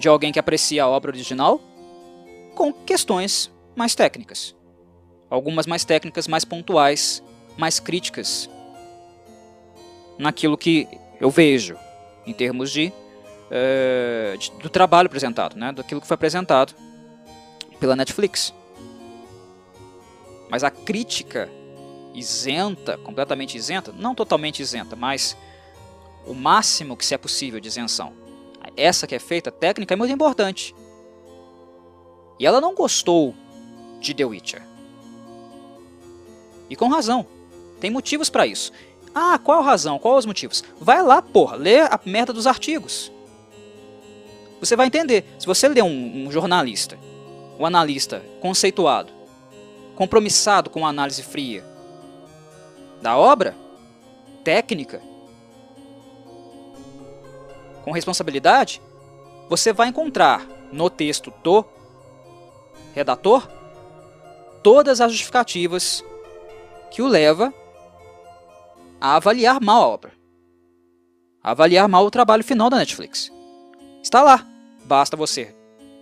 [0.00, 1.60] de alguém que aprecia a obra original,
[2.56, 4.52] com questões mais técnicas.
[5.30, 7.22] Algumas mais técnicas, mais pontuais,
[7.56, 8.50] mais críticas
[10.18, 10.88] naquilo que
[11.20, 11.76] eu vejo,
[12.26, 12.92] em termos de,
[13.46, 16.74] uh, de, do trabalho apresentado, né, daquilo que foi apresentado
[17.78, 18.52] pela Netflix.
[20.50, 21.48] Mas a crítica
[22.16, 25.36] isenta, completamente isenta, não totalmente isenta, mas
[26.26, 28.12] o máximo que se é possível de isenção.
[28.76, 30.74] Essa que é feita, técnica, é muito importante.
[32.38, 33.34] E ela não gostou
[34.00, 34.62] de The Witcher.
[36.68, 37.26] E com razão.
[37.80, 38.72] Tem motivos para isso.
[39.14, 39.98] Ah, qual razão?
[39.98, 40.64] Qual os motivos?
[40.80, 43.12] Vai lá, porra, lê a merda dos artigos.
[44.58, 45.24] Você vai entender.
[45.38, 46.98] Se você ler um, um jornalista,
[47.58, 49.12] um analista conceituado,
[49.94, 51.64] compromissado com a análise fria
[53.00, 53.54] da obra,
[54.44, 55.00] técnica,
[57.84, 58.82] com responsabilidade,
[59.48, 61.64] você vai encontrar no texto do
[62.94, 63.48] redator
[64.62, 66.04] todas as justificativas
[66.90, 67.54] que o leva
[69.00, 70.12] a avaliar mal a obra.
[71.42, 73.30] A avaliar mal o trabalho final da Netflix.
[74.02, 74.44] Está lá.
[74.84, 75.54] Basta você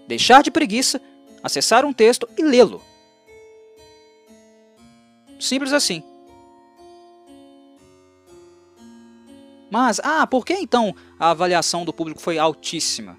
[0.07, 1.01] deixar de preguiça,
[1.43, 2.81] acessar um texto e lê-lo.
[5.39, 6.03] Simples assim.
[9.75, 13.19] Mas, ah, por que então a avaliação do público foi altíssima?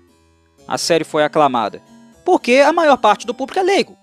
[0.65, 1.83] A série foi aclamada.
[2.23, 3.97] Porque a maior parte do público é leigo.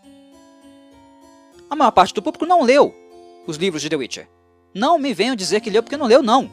[1.70, 2.94] A maior parte do público não leu
[3.46, 4.28] os livros de The Witcher.
[4.74, 6.50] Não me venham dizer que leu porque não leu, não.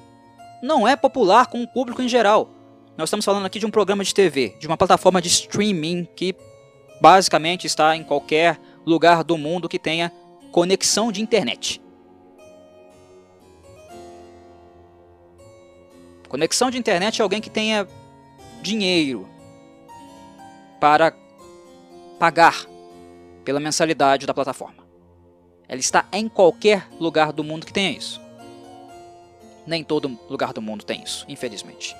[0.63, 2.49] Não é popular com o público em geral.
[2.97, 6.33] Nós estamos falando aqui de um programa de TV, de uma plataforma de streaming que
[7.01, 10.13] basicamente está em qualquer lugar do mundo que tenha
[10.53, 11.81] conexão de internet.
[16.29, 17.87] Conexão de internet é alguém que tenha
[18.61, 19.27] dinheiro
[20.79, 21.13] para
[22.19, 22.65] pagar
[23.43, 24.87] pela mensalidade da plataforma.
[25.67, 28.21] Ela está em qualquer lugar do mundo que tenha isso.
[29.65, 31.95] Nem todo lugar do mundo tem isso, infelizmente.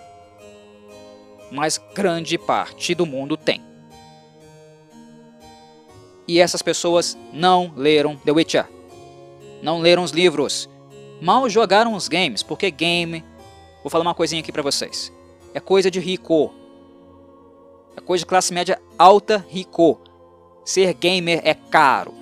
[1.52, 3.62] Mas grande parte do mundo tem.
[6.28, 8.68] E essas pessoas não leram The Witcher.
[9.64, 10.70] Não leram os livros.
[11.20, 13.24] Mal jogaram os games, porque game.
[13.84, 15.12] Vou falar uma coisinha aqui para vocês.
[15.54, 16.54] É coisa de rico.
[17.96, 20.00] É coisa de classe média alta rico.
[20.66, 22.14] Ser gamer é caro.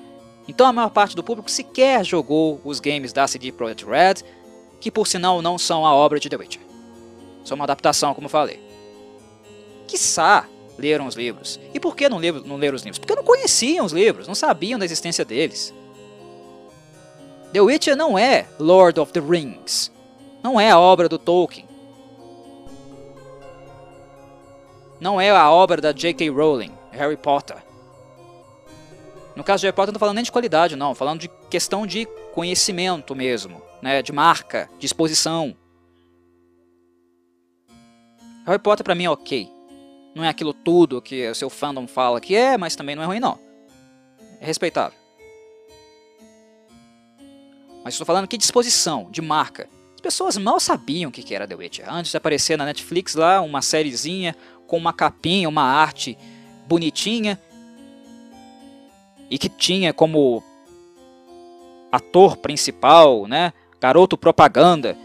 [0.47, 4.15] Então a maior parte do público sequer jogou os games da CD Projekt Red,
[4.79, 6.61] que por sinal não são a obra de The Witcher.
[7.43, 8.59] São uma adaptação, como falei.
[9.87, 10.47] Quiçá
[10.77, 11.59] leram os livros.
[11.73, 12.99] E por que não, leram, não leram os livros?
[12.99, 15.73] Porque não conheciam os livros, não sabiam da existência deles.
[17.51, 19.91] The Witcher não é Lord of the Rings.
[20.47, 21.67] Não é a obra do Tolkien.
[24.97, 26.29] Não é a obra da J.K.
[26.29, 27.57] Rowling, Harry Potter.
[29.35, 30.95] No caso de Harry Potter, não estou falando nem de qualidade, não.
[30.95, 34.01] Falando de questão de conhecimento mesmo, né?
[34.01, 35.53] de marca, de exposição.
[38.45, 39.51] Harry Potter para mim é ok.
[40.15, 43.05] Não é aquilo tudo que o seu fandom fala que é, mas também não é
[43.05, 43.37] ruim não.
[44.39, 44.97] É respeitável.
[47.83, 49.67] Mas estou falando de exposição, de marca.
[50.07, 51.93] As pessoas mal sabiam o que era The Witcher.
[51.93, 54.33] Antes de aparecer na Netflix lá, uma sériezinha
[54.65, 56.17] com uma capinha, uma arte
[56.65, 57.37] bonitinha
[59.29, 60.41] e que tinha como
[61.91, 63.51] ator principal, né,
[63.81, 64.97] garoto propaganda,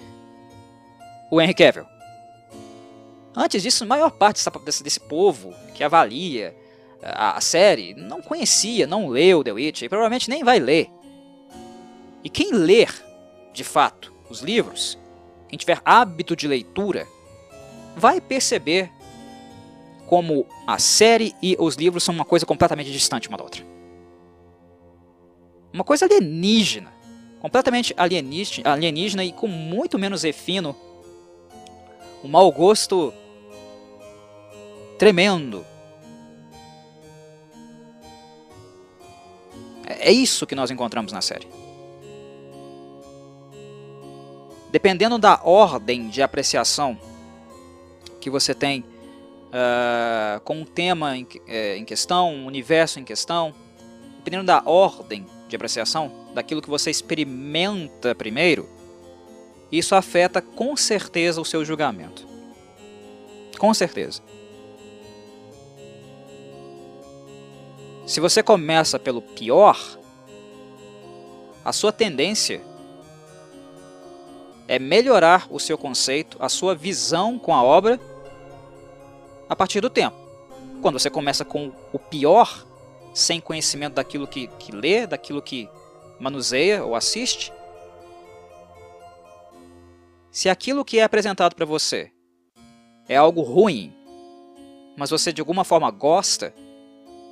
[1.32, 1.86] o Henry Cavill.
[3.34, 6.54] Antes disso, a maior parte desse, desse povo que avalia
[7.02, 10.88] a, a, série não conhecia, não leu The Witcher e provavelmente nem vai ler.
[12.22, 12.88] E quem ler,
[13.52, 14.98] de fato, os livros,
[15.48, 17.06] quem tiver hábito de leitura,
[17.96, 18.90] vai perceber
[20.06, 23.64] como a série e os livros são uma coisa completamente distante uma da outra.
[25.72, 26.92] Uma coisa alienígena.
[27.40, 30.76] Completamente alienígena, alienígena e com muito menos refino.
[32.22, 33.12] Um mau gosto
[34.98, 35.66] tremendo.
[39.86, 41.61] É, é isso que nós encontramos na série.
[44.72, 46.98] Dependendo da ordem de apreciação
[48.18, 53.54] que você tem uh, com o tema em, é, em questão, o universo em questão,
[54.16, 58.66] dependendo da ordem de apreciação, daquilo que você experimenta primeiro,
[59.70, 62.26] isso afeta com certeza o seu julgamento.
[63.58, 64.22] Com certeza.
[68.06, 69.78] Se você começa pelo pior,
[71.62, 72.71] a sua tendência
[74.72, 78.00] é melhorar o seu conceito, a sua visão com a obra
[79.46, 80.16] a partir do tempo.
[80.80, 82.66] Quando você começa com o pior,
[83.12, 85.68] sem conhecimento daquilo que, que lê, daquilo que
[86.18, 87.52] manuseia ou assiste,
[90.30, 92.10] se aquilo que é apresentado para você
[93.06, 93.94] é algo ruim,
[94.96, 96.54] mas você de alguma forma gosta,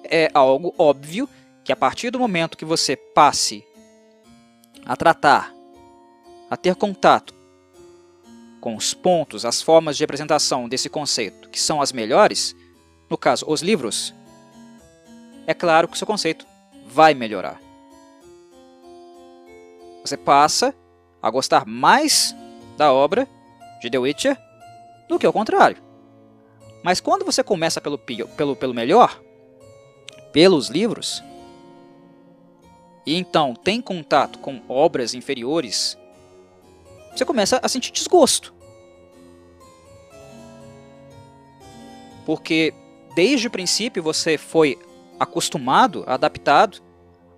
[0.04, 1.26] é algo óbvio
[1.64, 3.64] que a partir do momento que você passe
[4.84, 5.54] a tratar,
[6.50, 7.32] a ter contato
[8.60, 12.54] com os pontos, as formas de apresentação desse conceito que são as melhores,
[13.08, 14.12] no caso, os livros,
[15.46, 16.44] é claro que o seu conceito
[16.86, 17.60] vai melhorar.
[20.04, 20.74] Você passa
[21.22, 22.34] a gostar mais
[22.76, 23.28] da obra
[23.80, 24.38] de The Witcher
[25.08, 25.76] do que o contrário.
[26.82, 29.20] Mas quando você começa pelo, pelo, pelo melhor,
[30.32, 31.22] pelos livros,
[33.06, 35.98] e então tem contato com obras inferiores,
[37.14, 38.54] você começa a sentir desgosto.
[42.24, 42.72] Porque
[43.14, 44.78] desde o princípio você foi
[45.18, 46.80] acostumado, adaptado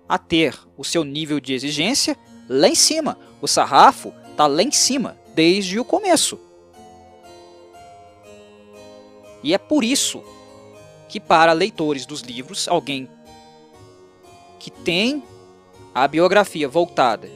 [0.07, 2.17] a ter o seu nível de exigência
[2.47, 3.17] lá em cima.
[3.41, 6.39] O sarrafo está lá em cima desde o começo.
[9.43, 10.23] E é por isso
[11.09, 13.09] que, para leitores dos livros, alguém
[14.59, 15.21] que tem
[15.93, 17.29] a biografia voltada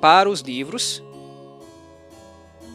[0.00, 1.02] para os livros,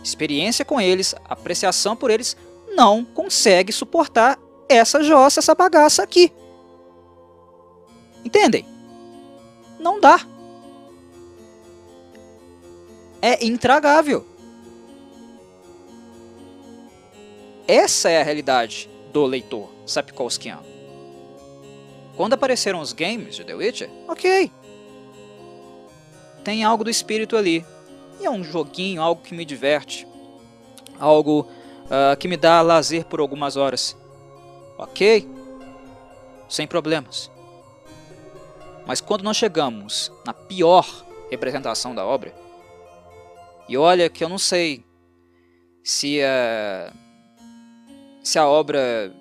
[0.06, 2.38] experiência com eles, apreciação por eles,
[2.76, 4.40] não consegue suportar
[4.70, 6.32] essa jossa, essa bagaça aqui.
[8.24, 8.66] Entendem?
[9.80, 10.20] Não dá.
[13.22, 14.26] É intragável.
[17.68, 20.66] Essa é a realidade do leitor Sapkowskiano.
[22.16, 24.52] Quando apareceram os games de The Witcher, ok.
[26.44, 27.66] Tem algo do espírito ali.
[28.26, 30.08] É um joguinho, algo que me diverte.
[31.00, 31.42] Algo
[31.86, 33.96] uh, que me dá lazer por algumas horas.
[34.80, 35.30] Ok.
[36.50, 37.30] Sem problemas.
[38.88, 42.34] Mas quando nós chegamos na pior representação da obra,
[43.70, 44.84] e olha que eu não sei
[45.84, 46.92] se a,
[48.24, 49.14] se a obra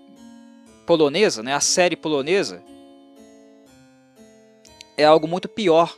[0.87, 2.63] polonesa, né, a série polonesa,
[4.97, 5.95] é algo muito pior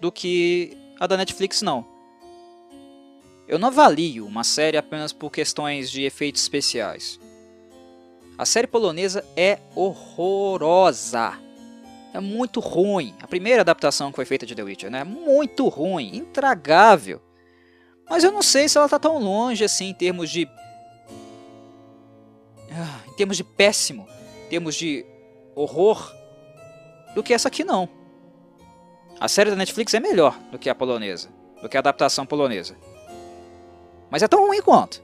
[0.00, 1.97] do que a da Netflix, não.
[3.48, 7.18] Eu não avalio uma série apenas por questões de efeitos especiais.
[8.36, 11.32] A série polonesa é horrorosa.
[12.12, 13.14] É muito ruim.
[13.22, 15.02] A primeira adaptação que foi feita de The Witcher, né?
[15.02, 17.22] Muito ruim, intragável.
[18.08, 20.46] Mas eu não sei se ela está tão longe assim em termos de
[22.70, 24.06] ah, em termos de péssimo,
[24.46, 25.04] em termos de
[25.54, 26.14] horror
[27.14, 27.88] do que essa aqui não.
[29.18, 31.30] A série da Netflix é melhor do que a polonesa,
[31.62, 32.76] do que a adaptação polonesa.
[34.10, 35.02] Mas é tão ruim quanto.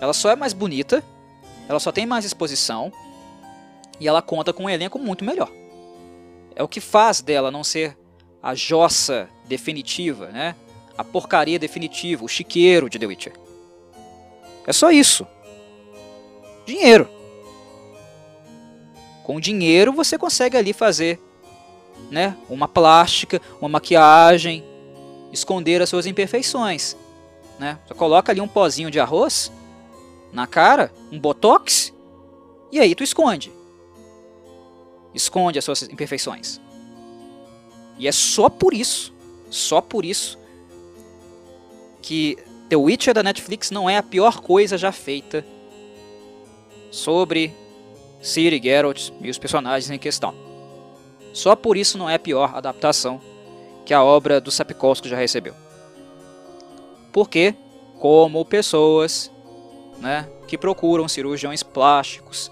[0.00, 1.02] Ela só é mais bonita,
[1.68, 2.92] ela só tem mais exposição
[4.00, 5.50] e ela conta com um elenco muito melhor.
[6.54, 7.96] É o que faz dela não ser
[8.42, 10.54] a jossa definitiva, né?
[10.96, 13.32] A porcaria definitiva, o chiqueiro de The Witcher.
[14.66, 15.26] É só isso.
[16.66, 17.08] Dinheiro.
[19.22, 21.20] Com dinheiro você consegue ali fazer
[22.10, 22.36] né?
[22.48, 24.64] Uma plástica, uma maquiagem,
[25.32, 26.96] esconder as suas imperfeições,
[27.58, 27.78] né?
[27.96, 29.52] Coloca ali um pozinho de arroz
[30.32, 31.92] na cara, um botox,
[32.70, 33.52] e aí tu esconde.
[35.14, 36.60] Esconde as suas imperfeições.
[37.98, 39.14] E é só por isso,
[39.48, 40.38] só por isso
[42.02, 42.36] que
[42.68, 45.44] The Witcher da Netflix não é a pior coisa já feita
[46.90, 47.54] sobre
[48.20, 50.34] Ciri, Geralt e os personagens em questão.
[51.32, 53.20] Só por isso não é a pior adaptação
[53.84, 55.54] que a obra do Sapkowski já recebeu.
[57.14, 57.54] Porque,
[58.00, 59.30] como pessoas
[60.00, 62.50] né, que procuram cirurgiões plásticos,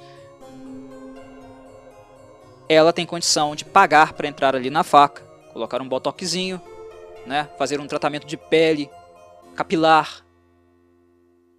[2.69, 5.21] ela tem condição de pagar para entrar ali na faca,
[5.53, 6.63] colocar um botoxinho,
[7.27, 8.89] né, fazer um tratamento de pele
[9.57, 10.25] capilar,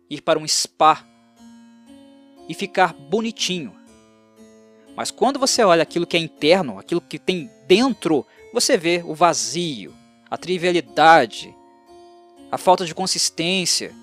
[0.09, 1.03] ir para um spa
[2.47, 3.75] e ficar bonitinho.
[4.95, 9.13] Mas quando você olha aquilo que é interno, aquilo que tem dentro, você vê o
[9.13, 9.93] vazio,
[10.31, 11.53] a trivialidade,
[12.53, 13.95] a falta de consistência,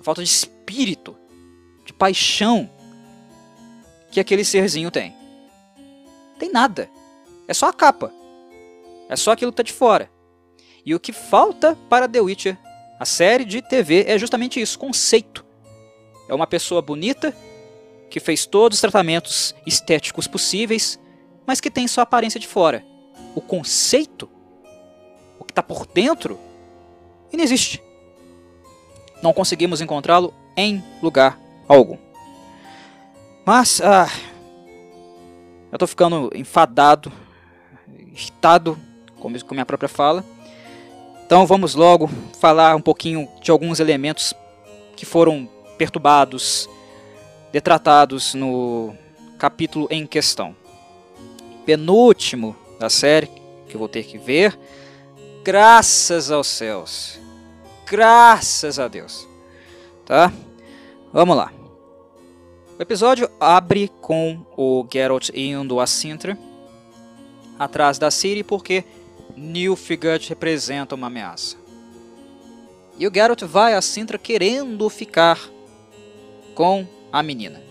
[0.00, 1.16] a falta de espírito,
[1.84, 2.68] de paixão
[4.10, 5.14] que aquele serzinho tem.
[6.36, 6.90] Tem nada.
[7.46, 8.12] É só a capa.
[9.08, 10.10] É só aquilo que está de fora.
[10.84, 12.58] E o que falta para The Witcher,
[12.98, 15.44] a série de TV, é justamente isso: conceito.
[16.28, 17.32] É uma pessoa bonita
[18.10, 20.98] que fez todos os tratamentos estéticos possíveis,
[21.46, 22.84] mas que tem sua aparência de fora.
[23.32, 24.28] O conceito,
[25.54, 26.38] está por dentro,
[27.36, 27.80] não existe.
[29.22, 31.38] Não conseguimos encontrá-lo em lugar
[31.68, 31.96] algum.
[33.44, 34.08] Mas, ah,
[35.70, 37.12] eu estou ficando enfadado,
[38.12, 38.78] irritado
[39.18, 40.24] com minha própria fala.
[41.24, 44.34] Então vamos logo falar um pouquinho de alguns elementos
[44.96, 45.48] que foram
[45.78, 46.68] perturbados
[47.50, 48.94] detratados no
[49.38, 50.54] capítulo em questão.
[51.64, 53.28] Penúltimo da série,
[53.66, 54.58] que eu vou ter que ver.
[55.44, 57.20] Graças aos céus.
[57.86, 59.28] Graças a Deus.
[60.06, 60.32] Tá?
[61.12, 61.52] Vamos lá.
[62.78, 66.38] O episódio abre com o Geralt indo a Sintra
[67.58, 68.84] atrás da Ciri porque
[69.36, 71.58] Nilfgaard representa uma ameaça.
[72.98, 75.38] E o Geralt vai a Sintra querendo ficar
[76.54, 77.62] com a menina.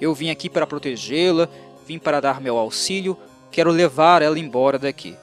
[0.00, 1.50] Eu vim aqui para protegê-la,
[1.86, 3.14] vim para dar meu auxílio,
[3.50, 5.14] quero levar ela embora daqui.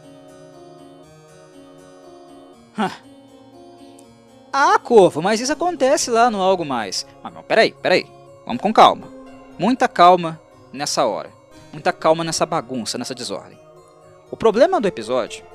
[4.53, 7.05] Ah, Corvo, mas isso acontece lá no Algo Mais.
[7.23, 8.05] Mas não, peraí, peraí.
[8.45, 9.07] Vamos com calma.
[9.57, 10.41] Muita calma
[10.73, 11.31] nessa hora.
[11.71, 13.57] Muita calma nessa bagunça, nessa desordem.
[14.29, 15.45] O problema do episódio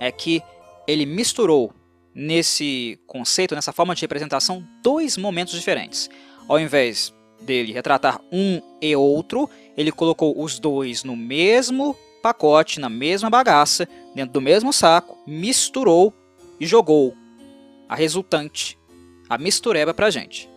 [0.00, 0.42] é que
[0.86, 1.72] ele misturou
[2.14, 6.08] nesse conceito, nessa forma de representação, dois momentos diferentes.
[6.48, 11.96] Ao invés dele retratar um e outro, ele colocou os dois no mesmo
[12.26, 16.12] pacote, na mesma bagaça, dentro do mesmo saco, misturou
[16.58, 17.16] e jogou
[17.88, 18.76] a resultante,
[19.28, 20.50] a mistureba pra gente.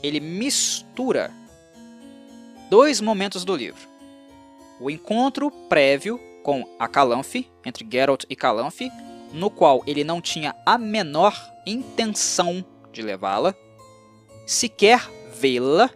[0.00, 1.32] Ele mistura
[2.70, 3.88] dois momentos do livro.
[4.78, 8.88] O encontro prévio com a Calanfe, entre Geralt e Calanfe,
[9.32, 11.34] no qual ele não tinha a menor
[11.66, 13.52] intenção de levá-la,
[14.46, 15.90] sequer vê-la,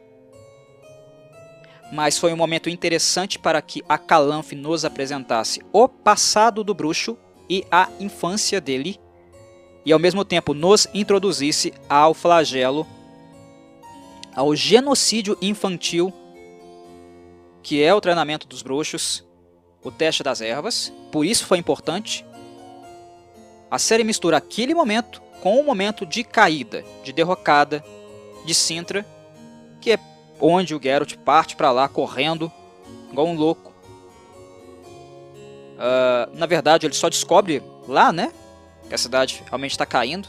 [1.95, 7.17] mas foi um momento interessante para que a Calanfe nos apresentasse o passado do bruxo
[7.49, 8.99] e a infância dele,
[9.85, 12.85] e ao mesmo tempo nos introduzisse ao flagelo,
[14.35, 16.13] ao genocídio infantil,
[17.63, 19.25] que é o treinamento dos bruxos,
[19.81, 22.27] o teste das ervas, por isso foi importante.
[23.71, 27.85] A série mistura aquele momento com o momento de caída, de derrocada
[28.45, 29.07] de Sintra,
[29.81, 29.99] que é
[30.41, 32.51] onde o Geralt parte para lá correndo,
[33.11, 33.73] igual um louco.
[35.75, 38.33] Uh, na verdade, ele só descobre lá, né?
[38.89, 40.29] Que a cidade realmente está caindo.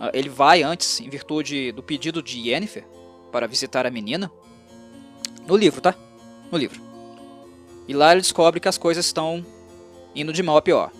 [0.00, 2.84] Uh, ele vai antes, em virtude do pedido de Yennefer,
[3.30, 4.30] para visitar a menina.
[5.46, 5.94] No livro, tá?
[6.50, 6.80] No livro.
[7.88, 9.44] E lá ele descobre que as coisas estão
[10.14, 10.90] indo de mal a pior.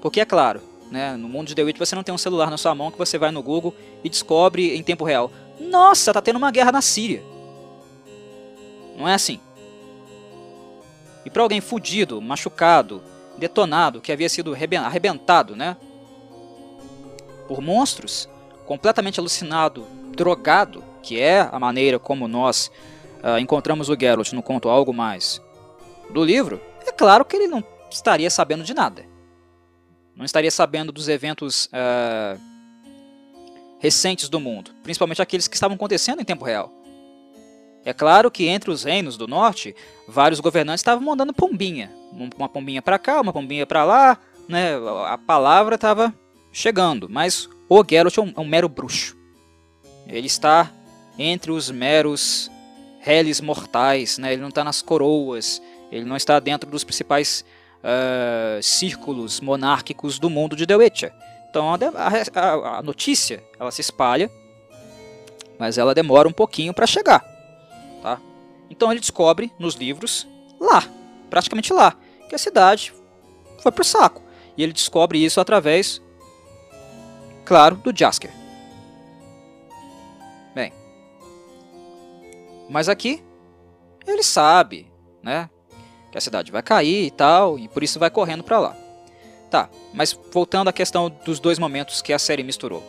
[0.00, 0.60] Porque é claro,
[0.90, 2.98] né, no mundo de The Witch você não tem um celular na sua mão que
[2.98, 5.30] você vai no Google e descobre em tempo real.
[5.60, 7.22] Nossa, tá tendo uma guerra na Síria.
[8.96, 9.38] Não é assim.
[11.24, 13.02] E para alguém fudido, machucado,
[13.36, 15.76] detonado, que havia sido arrebentado, né?
[17.46, 18.28] Por monstros,
[18.66, 19.86] completamente alucinado,
[20.16, 22.70] drogado, que é a maneira como nós
[23.22, 25.40] uh, encontramos o Geralt no conto Algo Mais
[26.10, 29.04] do livro, é claro que ele não estaria sabendo de nada.
[30.14, 32.40] Não estaria sabendo dos eventos uh,
[33.80, 36.70] recentes do mundo, principalmente aqueles que estavam acontecendo em tempo real.
[37.84, 39.74] É claro que entre os reinos do norte,
[40.06, 41.90] vários governantes estavam mandando pombinha.
[42.36, 44.74] Uma pombinha para cá, uma pombinha para lá, né?
[45.06, 46.14] A palavra estava
[46.52, 49.16] chegando, mas o Geralt é um, é um, mero bruxo.
[50.06, 50.70] Ele está
[51.18, 52.50] entre os meros
[53.00, 54.32] réis mortais, né?
[54.32, 57.44] ele não está nas coroas, ele não está dentro dos principais
[57.78, 61.12] uh, círculos monárquicos do mundo de The Witcher.
[61.50, 61.78] Então a,
[62.40, 64.30] a, a notícia ela se espalha,
[65.58, 67.20] mas ela demora um pouquinho para chegar.
[68.00, 68.20] Tá?
[68.70, 70.26] Então ele descobre nos livros
[70.60, 70.84] lá,
[71.28, 71.96] praticamente lá,
[72.28, 72.94] que a cidade
[73.58, 74.22] foi pro saco.
[74.56, 76.00] E ele descobre isso através,
[77.44, 78.30] claro, do Jasker.
[80.54, 80.72] Bem,
[82.68, 83.22] mas aqui
[84.06, 84.90] ele sabe,
[85.20, 85.50] né,
[86.12, 88.76] que a cidade vai cair e tal, e por isso vai correndo para lá.
[89.50, 92.82] Tá, mas voltando à questão dos dois momentos que a série misturou.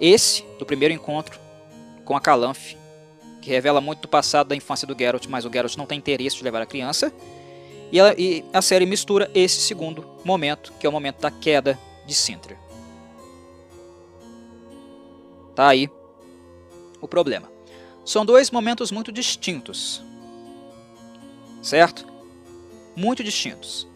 [0.00, 1.38] Esse, do primeiro encontro
[2.04, 2.76] com a Calanfe,
[3.42, 6.36] que revela muito do passado da infância do Geralt, mas o Geralt não tem interesse
[6.36, 7.12] de levar a criança.
[7.90, 11.76] E, ela, e a série mistura esse segundo momento, que é o momento da queda
[12.06, 12.56] de Sintra.
[15.56, 15.90] Tá aí
[17.00, 17.50] o problema.
[18.04, 20.00] São dois momentos muito distintos.
[21.60, 22.06] Certo?
[22.94, 23.88] Muito distintos.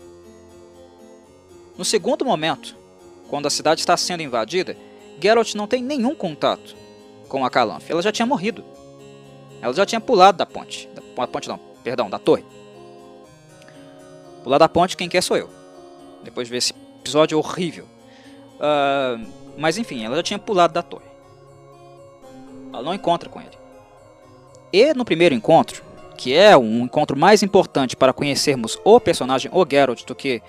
[1.77, 2.77] No segundo momento,
[3.29, 4.77] quando a cidade está sendo invadida,
[5.21, 6.77] Geralt não tem nenhum contato
[7.29, 7.91] com a Calanfe.
[7.91, 8.65] Ela já tinha morrido.
[9.61, 10.89] Ela já tinha pulado da ponte.
[11.17, 12.45] Da ponte não, perdão, da torre.
[14.43, 15.49] Pular da ponte, quem quer sou eu.
[16.23, 17.87] Depois de ver esse episódio horrível.
[18.57, 21.07] Uh, mas enfim, ela já tinha pulado da torre.
[22.73, 23.51] Ela não encontra com ele.
[24.73, 25.83] E no primeiro encontro,
[26.17, 30.43] que é um encontro mais importante para conhecermos o personagem, o Geralt, do que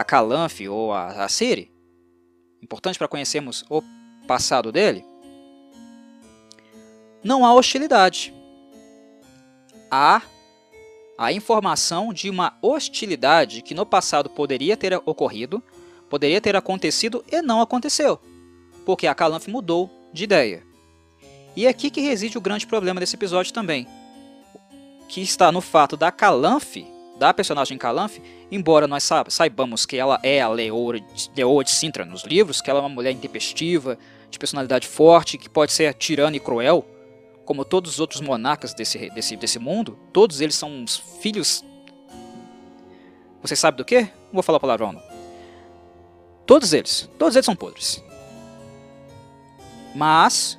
[0.00, 1.28] a Calanfe ou a, a
[2.62, 3.82] importante para conhecermos o
[4.26, 5.04] passado dele,
[7.22, 8.32] não há hostilidade.
[9.90, 10.22] Há
[11.18, 15.62] a informação de uma hostilidade que no passado poderia ter ocorrido,
[16.08, 18.18] poderia ter acontecido e não aconteceu,
[18.86, 20.64] porque a Calanfe mudou de ideia.
[21.54, 23.86] E é aqui que reside o grande problema desse episódio também,
[25.10, 26.86] que está no fato da Calanfe,
[27.20, 32.02] da personagem Calanfe, embora nós saibamos que ela é a Leoa de, Leoa de Sintra
[32.02, 33.98] nos livros, que ela é uma mulher intempestiva,
[34.30, 36.82] de personalidade forte, que pode ser tirana e cruel,
[37.44, 41.62] como todos os outros monarcas desse, desse, desse mundo, todos eles são uns filhos.
[43.42, 44.00] Você sabe do que?
[44.00, 45.02] Não vou falar palavrão não.
[46.46, 48.02] Todos eles, todos eles são podres.
[49.94, 50.58] Mas,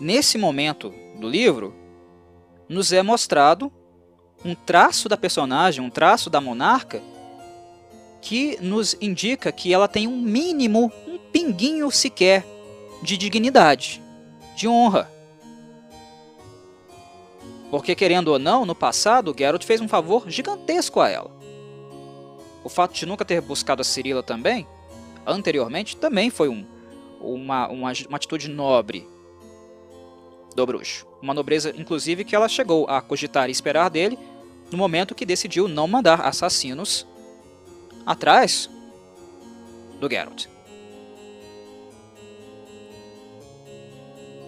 [0.00, 1.72] nesse momento do livro,
[2.68, 3.72] nos é mostrado
[4.44, 7.02] um traço da personagem, um traço da monarca,
[8.20, 12.44] que nos indica que ela tem um mínimo, um pinguinho sequer
[13.02, 14.02] de dignidade,
[14.54, 15.10] de honra.
[17.70, 21.30] Porque, querendo ou não, no passado, Geralt fez um favor gigantesco a ela.
[22.64, 24.66] O fato de nunca ter buscado a Cirila também,
[25.24, 26.66] anteriormente, também foi um,
[27.20, 29.08] uma, uma, uma atitude nobre
[30.60, 31.06] do bruxo.
[31.22, 34.18] Uma nobreza, inclusive, que ela chegou a cogitar e esperar dele
[34.70, 37.06] no momento que decidiu não mandar assassinos
[38.06, 38.68] atrás
[39.98, 40.46] do Geralt.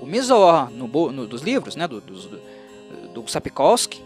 [0.00, 2.40] O Mizor no, no, dos livros, né, do, do,
[3.14, 4.02] do Sapkowski,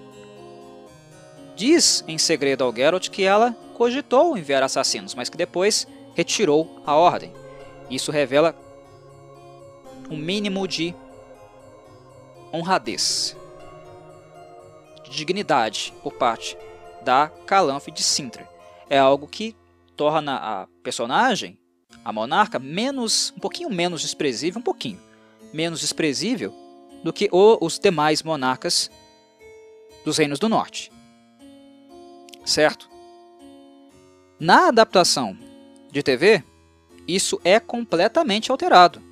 [1.55, 6.95] diz em segredo ao Geralt que ela cogitou enviar assassinos, mas que depois retirou a
[6.95, 7.33] ordem.
[7.91, 8.55] Isso revela
[10.11, 10.95] um mínimo de
[12.57, 13.37] honradez,
[15.05, 16.57] de dignidade por parte
[17.03, 18.49] da Calanfe de Sintra.
[18.89, 19.55] É algo que
[19.97, 21.59] torna a personagem,
[22.05, 25.01] a monarca, menos, um pouquinho menos desprezível, um pouquinho
[25.53, 26.53] menos desprezível
[27.03, 28.91] do que os demais monarcas
[30.05, 30.91] dos reinos do norte.
[32.45, 32.89] Certo?
[34.39, 35.37] Na adaptação
[35.91, 36.45] de TV,
[37.09, 39.03] isso é completamente alterado.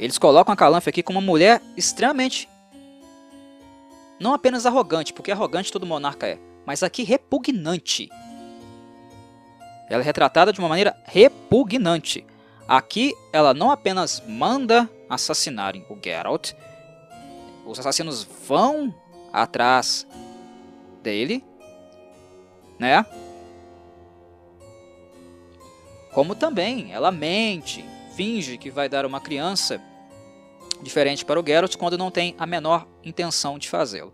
[0.00, 2.48] Eles colocam a Calanfe aqui como uma mulher extremamente
[4.18, 8.08] não apenas arrogante, porque arrogante todo monarca é, mas aqui repugnante.
[9.90, 12.24] Ela é retratada de uma maneira repugnante.
[12.66, 16.52] Aqui ela não apenas manda assassinarem o Geralt,
[17.66, 18.94] os assassinos vão
[19.30, 20.06] atrás
[21.02, 21.44] dele,
[22.78, 23.04] né?
[26.14, 27.84] Como também ela mente,
[28.16, 29.80] finge que vai dar uma criança
[30.82, 34.12] diferente para o Geralt quando não tem a menor intenção de fazê-lo.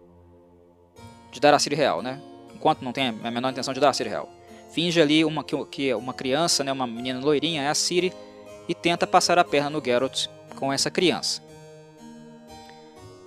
[1.30, 2.20] De dar a Ciri real, né?
[2.54, 4.28] Enquanto não tem a menor intenção de dar a Ciri real.
[4.70, 8.12] Finge ali uma, que uma criança, né, uma menina loirinha, é a Ciri,
[8.68, 11.42] e tenta passar a perna no Geralt com essa criança.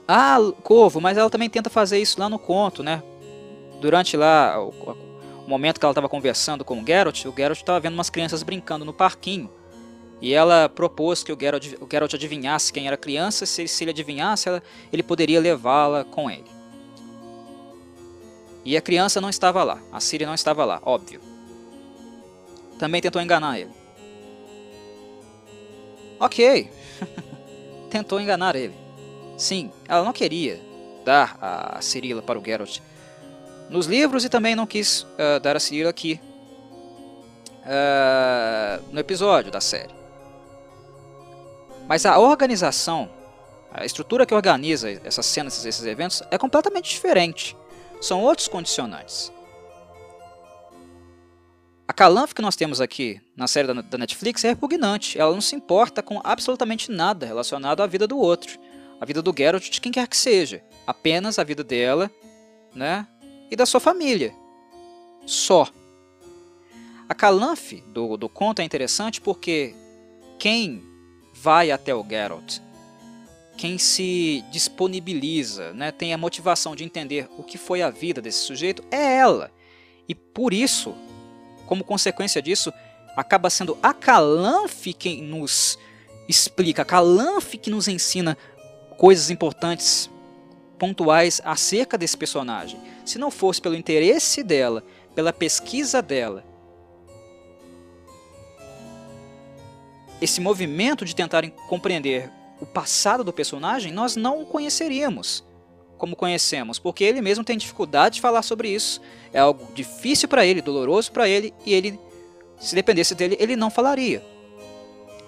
[0.08, 3.02] Ah, Corvo, mas ela também tenta fazer isso lá no conto, né?
[3.80, 7.80] Durante lá o, o momento que ela estava conversando com o Geralt, o Geralt estava
[7.80, 9.50] vendo umas crianças brincando no parquinho.
[10.22, 13.84] E ela propôs que o Geralt, o Geralt adivinhasse quem era a criança, se, se
[13.84, 14.62] ele adivinhasse, ela,
[14.92, 16.46] ele poderia levá-la com ele.
[18.66, 21.22] E a criança não estava lá, a Ciri não estava lá, óbvio.
[22.78, 23.72] Também tentou enganar ele.
[26.20, 26.70] Ok,
[27.90, 28.76] tentou enganar ele.
[29.38, 30.60] Sim, ela não queria
[31.06, 32.80] dar a Cirila para o Geralt
[33.70, 36.20] nos livros e também não quis uh, dar a Cirila aqui
[37.64, 39.99] uh, no episódio da série.
[41.90, 43.10] Mas a organização,
[43.74, 47.58] a estrutura que organiza essas cenas, esses eventos, é completamente diferente.
[48.00, 49.34] São outros condicionantes.
[51.88, 55.20] A Calanf que nós temos aqui na série da Netflix é repugnante.
[55.20, 58.60] Ela não se importa com absolutamente nada relacionado à vida do outro.
[59.02, 60.64] A vida do Geralt, de quem quer que seja.
[60.86, 62.12] Apenas a vida dela,
[62.76, 63.08] né?
[63.50, 64.32] E da sua família.
[65.26, 65.68] Só.
[67.10, 69.74] A Calanf do, do conto é interessante porque
[70.38, 70.89] quem
[71.42, 72.60] vai até o Geralt,
[73.58, 78.40] quem se disponibiliza, né, tem a motivação de entender o que foi a vida desse
[78.40, 79.52] sujeito, é ela.
[80.08, 80.96] E por isso
[81.70, 82.74] como consequência disso,
[83.16, 85.78] acaba sendo a Calanfe quem nos
[86.28, 88.36] explica, a Calanfe que nos ensina
[88.98, 90.10] coisas importantes,
[90.80, 92.80] pontuais acerca desse personagem.
[93.06, 94.84] Se não fosse pelo interesse dela,
[95.14, 96.44] pela pesquisa dela,
[100.22, 105.44] esse movimento de tentarem compreender o passado do personagem, nós não o conheceríamos
[105.98, 109.02] como conhecemos, porque ele mesmo tem dificuldade de falar sobre isso.
[109.34, 112.00] É algo difícil para ele, doloroso para ele, e ele,
[112.58, 114.24] se dependesse dele, ele não falaria.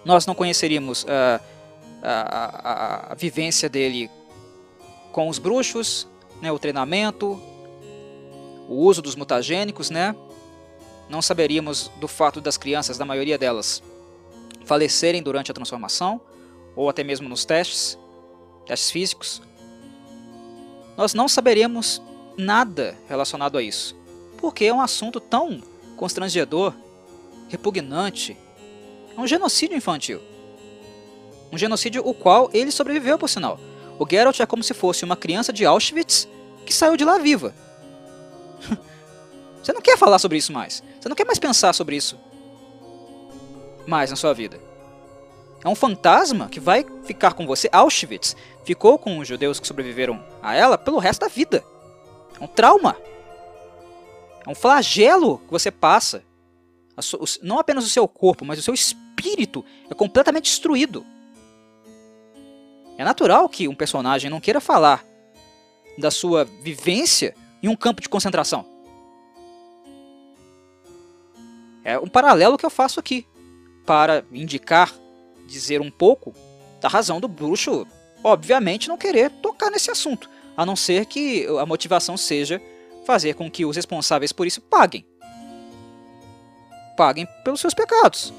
[0.05, 1.07] Nós não conheceríamos uh,
[2.01, 4.09] a, a, a, vivência dele
[5.11, 6.07] com os bruxos,
[6.41, 7.39] né, o treinamento,
[8.67, 10.15] o uso dos mutagênicos, né?
[11.09, 13.83] Não saberíamos do fato das crianças, da maioria delas,
[14.71, 16.21] falecerem durante a transformação,
[16.77, 17.99] ou até mesmo nos testes,
[18.65, 19.41] testes físicos
[20.95, 22.01] nós não saberemos
[22.37, 23.97] nada relacionado a isso,
[24.37, 25.61] porque é um assunto tão
[25.97, 26.73] constrangedor,
[27.49, 28.37] repugnante.
[29.17, 30.21] É um genocídio infantil.
[31.51, 33.59] Um genocídio o qual ele sobreviveu, por sinal.
[33.99, 36.29] O Geralt é como se fosse uma criança de Auschwitz
[36.65, 37.53] que saiu de lá viva.
[39.61, 40.81] Você não quer falar sobre isso mais.
[40.99, 42.17] Você não quer mais pensar sobre isso
[43.87, 44.59] mais na sua vida.
[45.63, 47.69] É um fantasma que vai ficar com você.
[47.71, 51.63] Auschwitz ficou com os judeus que sobreviveram a ela pelo resto da vida.
[52.39, 52.97] É um trauma.
[54.45, 56.23] É um flagelo que você passa.
[57.41, 61.05] Não apenas o seu corpo, mas o seu espírito é completamente destruído.
[62.97, 65.05] É natural que um personagem não queira falar
[65.97, 68.65] da sua vivência em um campo de concentração.
[71.83, 73.25] É um paralelo que eu faço aqui
[73.85, 74.93] para indicar,
[75.47, 76.33] dizer um pouco
[76.79, 77.85] da razão do bruxo,
[78.23, 82.61] obviamente, não querer tocar nesse assunto, a não ser que a motivação seja
[83.05, 85.05] fazer com que os responsáveis por isso paguem.
[86.95, 88.33] Paguem pelos seus pecados,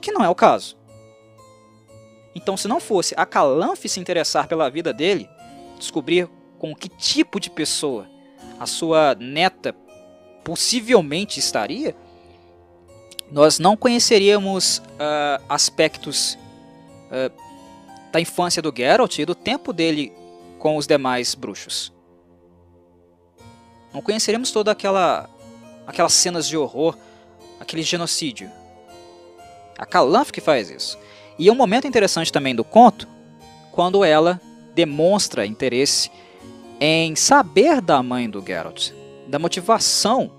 [0.00, 0.76] que não é o caso.
[2.34, 5.28] Então, se não fosse a Calanfe se interessar pela vida dele,
[5.78, 6.28] descobrir
[6.58, 8.08] com que tipo de pessoa
[8.58, 9.74] a sua neta
[10.44, 11.94] possivelmente estaria,
[13.30, 16.38] nós não conheceríamos uh, aspectos
[17.10, 17.32] uh,
[18.10, 20.12] da infância do Geralt e do tempo dele
[20.58, 21.92] com os demais bruxos.
[23.92, 25.28] Não conheceríamos toda aquela
[25.86, 26.96] aquelas cenas de horror,
[27.58, 28.50] aquele genocídio.
[29.78, 30.98] A Calanf que faz isso.
[31.38, 33.08] E é um momento interessante também do conto,
[33.72, 34.40] quando ela
[34.74, 36.10] demonstra interesse
[36.80, 38.90] em saber da mãe do Geralt,
[39.26, 40.32] da motivação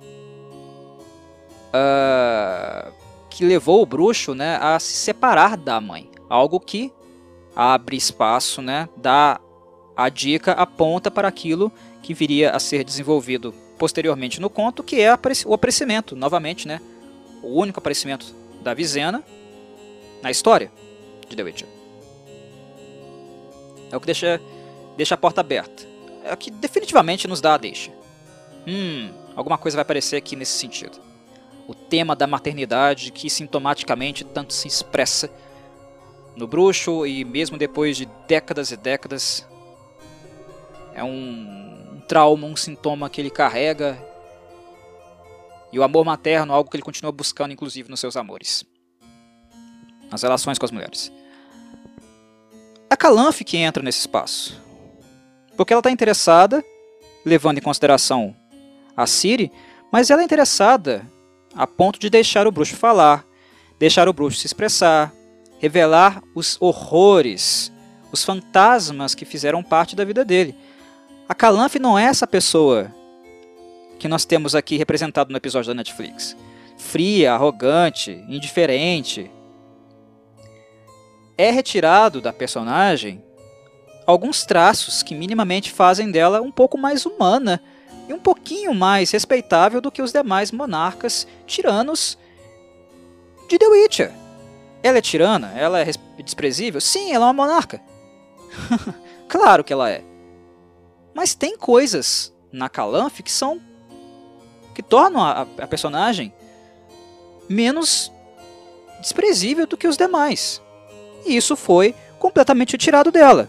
[1.70, 2.92] uh,
[3.30, 6.10] que levou o bruxo né, a se separar da mãe.
[6.30, 6.92] Algo que
[7.56, 9.40] abre espaço, né, dá
[9.96, 15.12] a dica, aponta para aquilo que viria a ser desenvolvido posteriormente no conto, que é
[15.46, 16.82] o aparecimento, novamente, né,
[17.42, 19.24] o único aparecimento da Vizena
[20.22, 20.72] na história
[21.28, 21.68] de The Witcher.
[23.92, 24.42] É o que deixa,
[24.98, 25.84] deixa a porta aberta.
[26.24, 27.92] É o que definitivamente nos dá a deixa.
[28.68, 31.09] Hum, alguma coisa vai aparecer aqui nesse sentido.
[31.70, 35.30] O tema da maternidade que sintomaticamente tanto se expressa
[36.36, 39.48] no bruxo e mesmo depois de décadas e décadas
[40.96, 44.04] é um, um trauma, um sintoma que ele carrega
[45.72, 48.66] e o amor materno, algo que ele continua buscando, inclusive, nos seus amores.
[50.10, 51.12] Nas relações com as mulheres.
[52.90, 54.60] É a Calanfe que entra nesse espaço.
[55.56, 56.66] Porque ela está interessada,
[57.24, 58.36] levando em consideração
[58.98, 59.52] a Siri,
[59.92, 61.06] mas ela é interessada
[61.56, 63.26] a ponto de deixar o bruxo falar,
[63.78, 65.14] deixar o bruxo se expressar,
[65.60, 67.72] revelar os horrores,
[68.12, 70.56] os fantasmas que fizeram parte da vida dele.
[71.28, 72.94] A Calanfe não é essa pessoa
[74.00, 76.36] que nós temos aqui representado no episódio da Netflix.
[76.78, 79.30] Fria, arrogante, indiferente.
[81.38, 83.24] É retirado da personagem
[84.08, 87.62] alguns traços que minimamente fazem dela um pouco mais humana
[88.10, 92.18] e um pouquinho mais respeitável do que os demais monarcas tiranos
[93.48, 94.12] de The Witcher.
[94.82, 95.54] Ela é tirana?
[95.56, 95.92] Ela é
[96.24, 96.82] desprezível?
[96.82, 97.80] Sim, ela é uma monarca.
[99.30, 100.04] claro que ela é.
[101.14, 103.62] Mas tem coisas na Calanfe que são.
[104.74, 106.34] que tornam a, a personagem
[107.48, 108.12] menos
[109.00, 110.62] desprezível do que os demais.
[111.26, 113.48] E isso foi completamente tirado dela.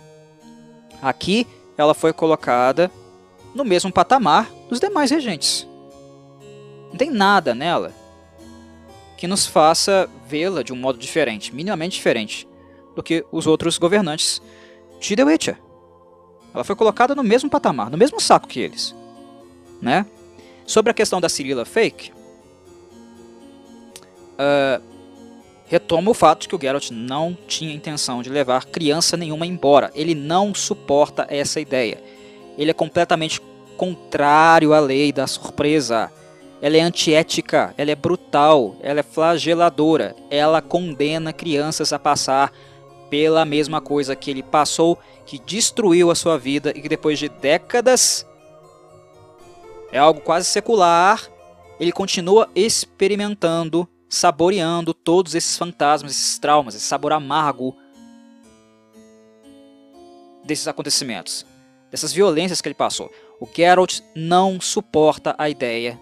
[1.00, 1.46] Aqui
[1.78, 2.90] ela foi colocada
[3.55, 5.66] no mesmo patamar dos demais regentes.
[6.90, 7.92] Não tem nada nela
[9.16, 12.48] que nos faça vê-la de um modo diferente, minimamente diferente,
[12.96, 14.40] do que os outros governantes
[14.98, 15.59] de The Witcher.
[16.55, 18.94] Ela foi colocada no mesmo patamar, no mesmo saco que eles.
[19.80, 20.07] Né?
[20.66, 22.12] Sobre a questão da Cirila Fake,
[24.40, 24.82] uh,
[25.66, 29.90] retoma o fato de que o Geralt não tinha intenção de levar criança nenhuma embora.
[29.94, 32.03] Ele não suporta essa ideia.
[32.61, 33.40] Ele é completamente
[33.78, 36.12] contrário à lei da surpresa.
[36.61, 42.52] Ela é antiética, ela é brutal, ela é flageladora, ela condena crianças a passar
[43.08, 47.30] pela mesma coisa que ele passou, que destruiu a sua vida e que depois de
[47.30, 48.26] décadas
[49.90, 51.26] é algo quase secular,
[51.80, 57.74] ele continua experimentando, saboreando todos esses fantasmas, esses traumas, esse sabor amargo
[60.44, 61.46] desses acontecimentos,
[61.91, 63.11] dessas violências que ele passou.
[63.41, 65.99] O Geralt não suporta a ideia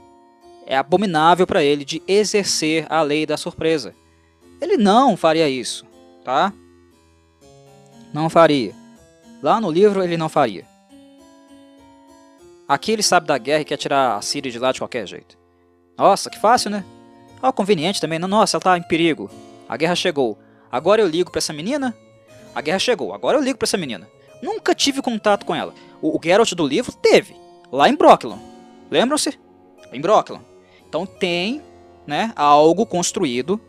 [0.71, 3.95] é abominável para ele de exercer a lei da surpresa.
[4.61, 5.87] Ele não faria isso,
[6.23, 6.53] tá?
[8.13, 8.75] Não faria.
[9.43, 10.67] Lá no livro ele não faria.
[12.69, 15.39] Aqui ele sabe da guerra e quer tirar a Síria de lá de qualquer jeito.
[15.97, 16.85] Nossa, que fácil, né?
[17.43, 18.19] Ó, conveniente também.
[18.19, 19.31] Nossa, ela tá em perigo.
[19.67, 20.39] A guerra chegou.
[20.71, 21.97] Agora eu ligo para essa menina?
[22.55, 23.15] A guerra chegou.
[23.15, 24.07] Agora eu ligo para essa menina.
[24.43, 25.75] Nunca tive contato com ela.
[26.01, 27.37] O, o Geralt do livro teve.
[27.71, 28.39] Lá em Brooklyn.
[28.91, 29.39] Lembram-se?
[29.93, 30.41] Em Brooklyn.
[30.89, 31.63] Então tem
[32.07, 33.61] né, algo construído,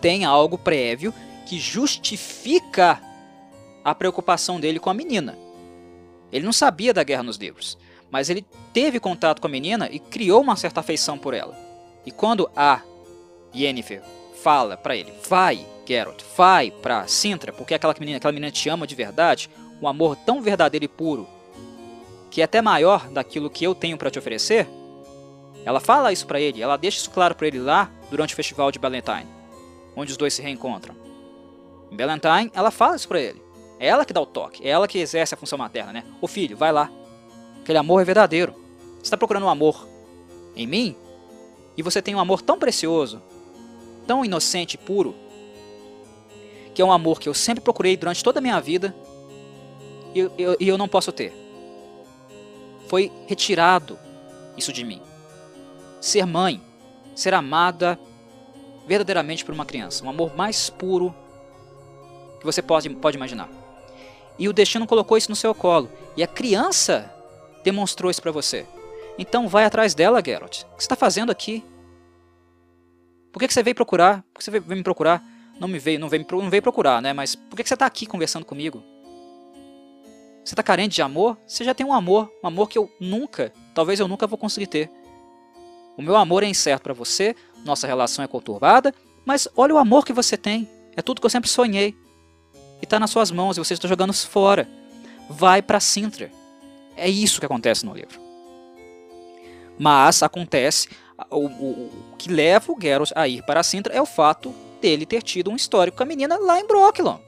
[0.00, 1.14] tem algo prévio
[1.46, 3.00] que justifica
[3.84, 5.38] a preocupação dele com a menina.
[6.30, 7.78] Ele não sabia da guerra nos livros,
[8.10, 8.44] Mas ele
[8.74, 11.56] teve contato com a menina e criou uma certa afeição por ela.
[12.04, 12.82] E quando a
[13.54, 14.02] Yennefer
[14.42, 18.86] fala para ele, vai, Geralt, vai pra Sintra, porque aquela menina, aquela menina te ama
[18.86, 21.26] de verdade, um amor tão verdadeiro e puro,
[22.30, 24.68] que é até maior daquilo que eu tenho para te oferecer,
[25.64, 28.72] ela fala isso para ele, ela deixa isso claro para ele lá durante o festival
[28.72, 29.28] de Valentine,
[29.94, 30.94] onde os dois se reencontram.
[31.90, 33.42] Em Valentine, ela fala isso para ele.
[33.78, 36.04] É ela que dá o toque, é ela que exerce a função materna, né?
[36.20, 36.90] Ô filho, vai lá.
[37.60, 38.54] Aquele amor é verdadeiro.
[38.96, 39.86] Você está procurando um amor
[40.56, 40.96] em mim?
[41.76, 43.20] E você tem um amor tão precioso,
[44.06, 45.14] tão inocente e puro,
[46.74, 48.94] que é um amor que eu sempre procurei durante toda a minha vida
[50.14, 51.32] e eu, eu, não posso ter.
[52.88, 53.98] Foi retirado
[54.56, 55.00] isso de mim.
[56.00, 56.60] Ser mãe,
[57.14, 57.98] ser amada
[58.86, 61.14] verdadeiramente por uma criança, um amor mais puro
[62.40, 63.48] que você pode, pode imaginar.
[64.38, 65.90] E o destino colocou isso no seu colo.
[66.16, 67.14] E a criança
[67.62, 68.66] demonstrou isso para você.
[69.18, 70.62] Então vai atrás dela, Geralt.
[70.62, 71.64] O que você está fazendo aqui?
[73.30, 74.22] Por que, que você veio procurar?
[74.32, 75.22] Por que você veio me procurar?
[75.58, 77.12] Não me veio, não veio, não veio procurar, né?
[77.12, 78.82] Mas por que, que você está aqui conversando comigo?
[80.44, 81.38] Você está carente de amor?
[81.46, 84.66] Você já tem um amor, um amor que eu nunca, talvez eu nunca vou conseguir
[84.66, 84.90] ter.
[85.96, 88.92] O meu amor é incerto para você, nossa relação é conturbada,
[89.24, 90.68] mas olha o amor que você tem.
[90.96, 91.94] É tudo que eu sempre sonhei.
[92.80, 94.68] E está nas suas mãos e você está jogando fora.
[95.28, 96.30] Vai para Sintra.
[96.96, 98.20] É isso que acontece no livro.
[99.78, 100.88] Mas acontece,
[101.30, 101.70] o, o,
[102.12, 105.50] o, que leva o Geralt a ir para Sintra é o fato dele ter tido
[105.50, 107.18] um histórico com a menina lá em Brooklyn.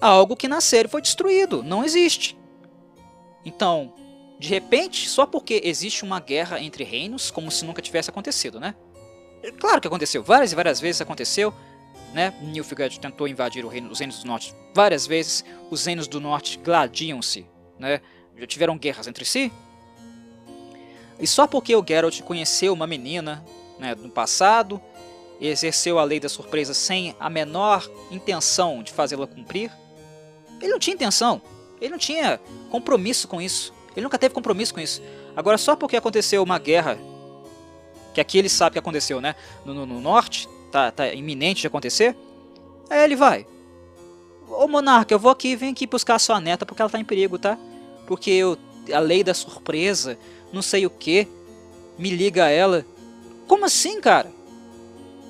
[0.00, 2.36] Algo que na série foi destruído, não existe.
[3.44, 3.94] Então,
[4.38, 8.74] de repente, só porque existe uma guerra entre reinos, como se nunca tivesse acontecido, né?
[9.58, 11.54] Claro que aconteceu, várias e várias vezes aconteceu,
[12.12, 12.34] né?
[12.42, 17.46] Nilfgaard tentou invadir reino, os reinos do norte várias vezes, os reinos do norte gladiam-se,
[17.78, 18.00] né?
[18.36, 19.52] Já tiveram guerras entre si.
[21.18, 23.42] E só porque o Geralt conheceu uma menina
[23.78, 24.80] né, no passado,
[25.40, 29.70] exerceu a lei da surpresa sem a menor intenção de fazê-la cumprir,
[30.60, 31.42] ele não tinha intenção,
[31.80, 35.02] ele não tinha compromisso com isso, ele nunca teve compromisso com isso.
[35.34, 36.98] Agora, só porque aconteceu uma guerra,
[38.14, 39.34] que aqui ele sabe que aconteceu, né,
[39.64, 42.16] no, no, no norte, tá, tá iminente de acontecer,
[42.88, 43.46] aí ele vai.
[44.48, 47.04] Ô monarca, eu vou aqui, vem aqui buscar a sua neta porque ela tá em
[47.04, 47.58] perigo, tá?
[48.06, 48.56] Porque eu,
[48.92, 50.16] a lei da surpresa,
[50.52, 51.26] não sei o que,
[51.98, 52.86] me liga a ela.
[53.48, 54.30] Como assim, cara?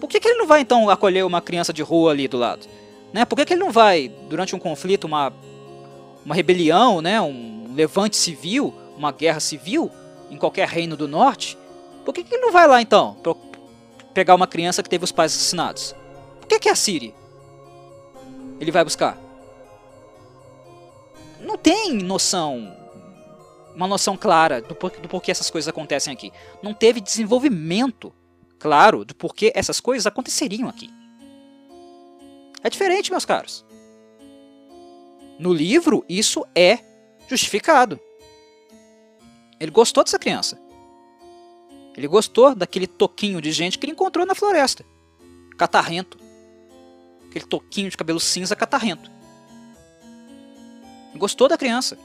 [0.01, 2.67] Por que, que ele não vai então acolher uma criança de rua ali do lado?
[3.13, 3.25] Né?
[3.25, 5.33] Por que, que ele não vai, durante um conflito, uma,
[6.25, 7.21] uma rebelião, né?
[7.21, 9.91] um levante civil, uma guerra civil,
[10.31, 11.57] em qualquer reino do norte,
[12.05, 13.17] por que, que ele não vai lá então?
[14.15, 15.95] pegar uma criança que teve os pais assassinados.
[16.41, 17.15] Por que, que é a Siri?
[18.59, 19.19] Ele vai buscar.
[21.41, 22.75] Não tem noção,
[23.75, 26.33] uma noção clara do, por, do porquê essas coisas acontecem aqui.
[26.63, 28.13] Não teve desenvolvimento
[28.59, 30.91] claro do porquê essas coisas aconteceriam aqui.
[32.63, 33.65] É diferente, meus caros.
[35.39, 36.79] No livro, isso é
[37.29, 38.01] justificado.
[39.61, 40.59] Ele gostou dessa criança.
[41.97, 44.85] Ele gostou daquele toquinho de gente que ele encontrou na floresta.
[45.57, 46.19] Catarrento.
[47.29, 49.11] Aquele toquinho de cabelo cinza catarrento.
[51.11, 51.99] Ele gostou da criança.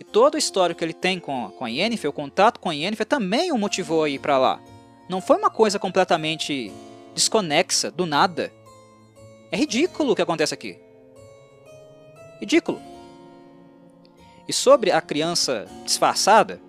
[0.00, 2.74] E toda a história que ele tem com, com a Yennefer, o contato com a
[2.74, 4.60] Yennefer, também o motivou a ir para lá.
[5.08, 6.72] Não foi uma coisa completamente
[7.14, 8.52] desconexa, do nada.
[9.50, 10.78] É ridículo o que acontece aqui.
[12.40, 12.80] Ridículo.
[14.48, 16.60] E sobre a criança disfarçada,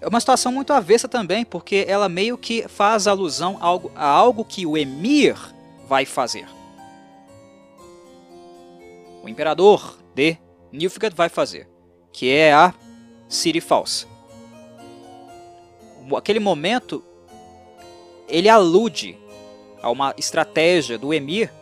[0.00, 4.06] é uma situação muito avessa também, porque ela meio que faz alusão a algo, a
[4.06, 5.36] algo que o Emir
[5.88, 6.46] vai fazer.
[9.22, 10.38] O imperador de
[10.70, 11.68] Nilfgaard vai fazer,
[12.12, 12.72] que é a
[13.28, 14.06] Ciri falsa.
[16.16, 17.02] Aquele momento,
[18.28, 19.16] ele alude
[19.82, 21.52] a uma estratégia do Emir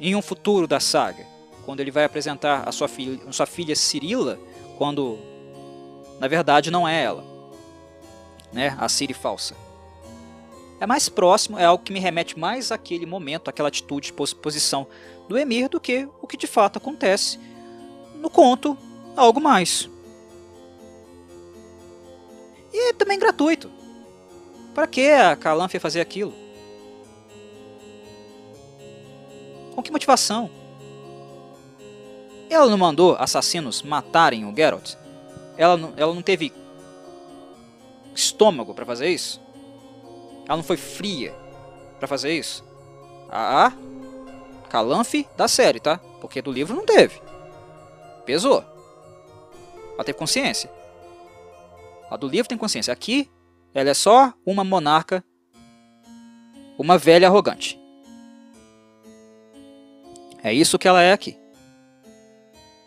[0.00, 1.24] em um futuro da saga,
[1.64, 4.38] quando ele vai apresentar a sua filha, sua filha Cirila,
[4.76, 5.18] quando
[6.18, 7.24] na verdade não é ela,
[8.52, 8.76] né?
[8.80, 9.54] A Siri falsa.
[10.80, 14.86] É mais próximo, é algo que me remete mais àquele momento, àquela atitude, posição
[15.28, 17.38] do Emir do que o que de fato acontece
[18.16, 18.76] no conto,
[19.16, 19.88] algo mais.
[22.72, 23.70] E também gratuito.
[24.74, 26.32] Para que a Calanfe fazer aquilo?
[29.74, 30.50] Com que motivação?
[32.48, 34.94] Ela não mandou assassinos matarem o Geralt?
[35.56, 36.52] Ela não, ela não teve
[38.14, 39.40] estômago para fazer isso?
[40.46, 41.34] Ela não foi fria
[41.98, 42.64] para fazer isso?
[43.30, 43.72] Ah,
[44.68, 45.98] Calanfe da série, tá?
[46.20, 47.20] Porque do livro não teve.
[48.24, 48.64] Pesou.
[49.94, 50.70] Ela teve consciência.
[52.12, 52.92] A do livro tem consciência.
[52.92, 53.30] Aqui,
[53.72, 55.24] ela é só uma monarca,
[56.78, 57.80] uma velha arrogante.
[60.42, 61.38] É isso que ela é aqui.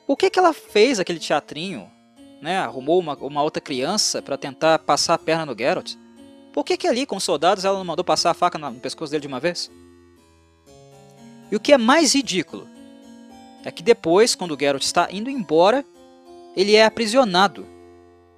[0.05, 1.89] Por que, que ela fez aquele teatrinho?
[2.39, 2.59] Né?
[2.59, 5.95] Arrumou uma, uma outra criança para tentar passar a perna no Geralt?
[6.53, 9.09] Por que, que ali, com os soldados, ela não mandou passar a faca no pescoço
[9.09, 9.71] dele de uma vez?
[11.51, 12.67] E o que é mais ridículo
[13.63, 15.83] é que depois, quando o Geralt está indo embora,
[16.55, 17.65] ele é aprisionado.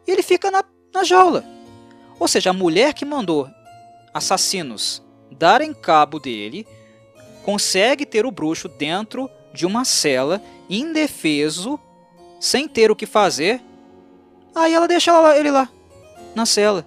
[0.08, 1.44] E ele fica na, na jaula.
[2.20, 3.50] Ou seja, a mulher que mandou
[4.14, 6.66] assassinos darem cabo dele
[7.44, 11.80] consegue ter o bruxo dentro de uma cela, indefeso,
[12.40, 13.62] sem ter o que fazer.
[14.56, 15.70] Aí ela deixa ele lá,
[16.36, 16.86] na cela.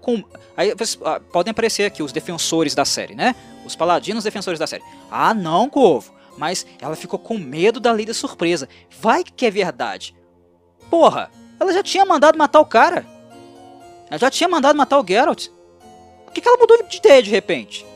[0.00, 0.22] Com...
[0.56, 0.72] Aí
[1.04, 3.34] ah, podem aparecer aqui os defensores da série, né?
[3.64, 4.82] Os paladinos defensores da série.
[5.10, 6.12] Ah, não, Corvo.
[6.36, 8.68] Mas ela ficou com medo da lei da surpresa.
[9.00, 10.14] Vai que é verdade.
[10.90, 11.30] Porra,
[11.60, 13.06] ela já tinha mandado matar o cara.
[14.12, 15.48] Ela já tinha mandado matar o Geralt.
[16.26, 17.86] Por que, que ela mudou de ideia de repente?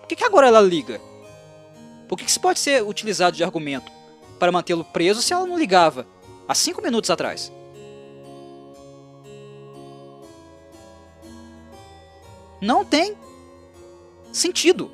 [0.00, 1.00] Por que, que agora ela liga?
[2.08, 3.92] Por que, que isso pode ser utilizado de argumento
[4.36, 6.08] para mantê-lo preso se ela não ligava
[6.48, 7.52] há cinco minutos atrás?
[12.60, 13.16] Não tem
[14.32, 14.90] sentido.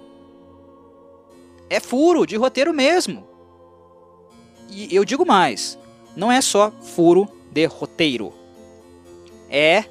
[1.71, 3.27] É furo de roteiro mesmo.
[4.69, 5.79] E eu digo mais:
[6.15, 8.35] não é só furo de roteiro.
[9.49, 9.87] É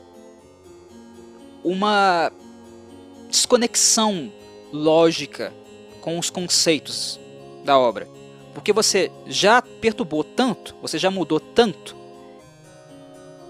[1.70, 2.32] uma
[3.30, 4.32] desconexão
[4.72, 5.54] lógica
[6.02, 7.20] com os conceitos
[7.64, 8.08] da obra.
[8.54, 11.96] Porque você já perturbou tanto, você já mudou tanto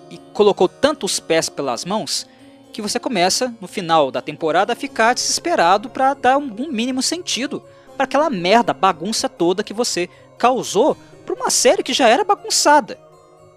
[0.10, 2.28] e colocou tanto os pés pelas mãos
[2.74, 7.64] que você começa, no final da temporada, a ficar desesperado para dar um mínimo sentido
[7.96, 12.98] para aquela merda, bagunça toda que você causou para uma série que já era bagunçada.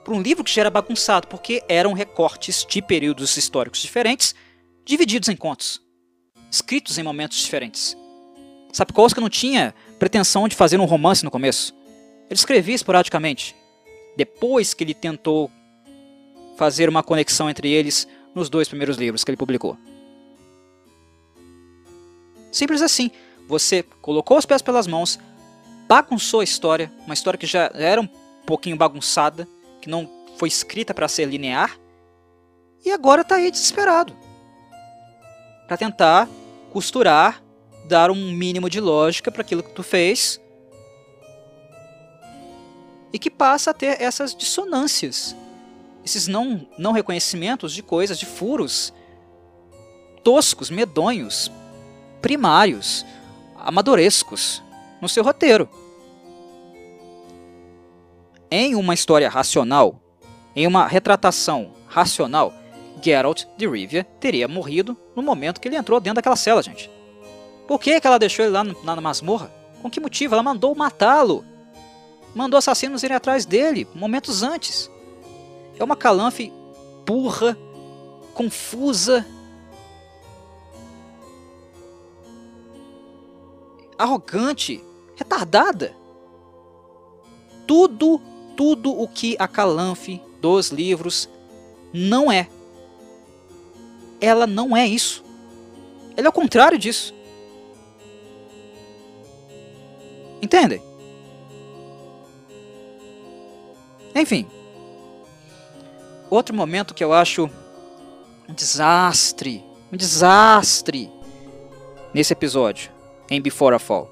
[0.03, 4.35] Para um livro que já era bagunçado, porque eram recortes de períodos históricos diferentes,
[4.85, 5.81] divididos em contos,
[6.51, 7.97] escritos em momentos diferentes.
[8.73, 11.75] Sapkowski não tinha pretensão de fazer um romance no começo.
[12.29, 13.55] Ele escrevia esporadicamente.
[14.17, 15.51] Depois que ele tentou
[16.57, 19.77] fazer uma conexão entre eles nos dois primeiros livros que ele publicou.
[22.51, 23.11] Simples assim.
[23.49, 25.19] Você colocou os pés pelas mãos,
[25.89, 28.09] bagunçou a história, uma história que já era um
[28.47, 29.49] pouquinho bagunçada,
[29.81, 31.79] que não foi escrita para ser linear,
[32.85, 34.17] e agora está aí desesperado
[35.67, 36.29] para tentar
[36.73, 37.43] costurar
[37.85, 40.41] dar um mínimo de lógica para aquilo que tu fez
[43.13, 45.37] e que passa a ter essas dissonâncias,
[46.05, 48.93] esses não, não reconhecimentos de coisas, de furos
[50.23, 51.51] toscos, medonhos,
[52.21, 53.05] primários,
[53.59, 54.63] amadorescos
[55.01, 55.69] no seu roteiro.
[58.51, 60.01] Em uma história racional,
[60.55, 62.55] em uma retratação racional,
[63.03, 66.91] Geralt de Rivia teria morrido no momento que ele entrou dentro daquela cela, gente.
[67.67, 69.51] Por que, que ela deixou ele lá na masmorra?
[69.81, 70.35] Com que motivo?
[70.35, 71.45] Ela mandou matá-lo.
[72.35, 74.91] Mandou assassinos irem atrás dele, momentos antes.
[75.79, 76.53] É uma calanfe
[77.05, 77.57] burra,
[78.35, 79.27] confusa,
[83.99, 84.83] arrogante,
[85.15, 85.95] retardada.
[87.67, 88.21] Tudo,
[88.57, 91.29] tudo o que a Calanfe dos livros
[91.93, 92.49] não é.
[94.23, 95.25] Ela não é isso.
[96.17, 97.13] Ela é o contrário disso.
[100.41, 100.81] Entendem?
[104.15, 104.47] Enfim.
[106.31, 107.51] Outro momento que eu acho
[108.49, 111.11] um desastre, um desastre
[112.15, 112.93] nesse episódio,
[113.29, 114.09] em Before a Fall.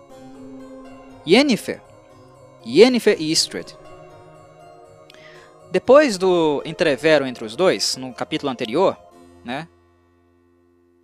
[1.27, 1.81] Yennefer.
[2.67, 3.77] Yennefer e Istred.
[5.71, 8.97] Depois do entrevero entre os dois, no capítulo anterior,
[9.45, 9.69] né?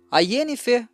[0.09, 0.87] A Yennefer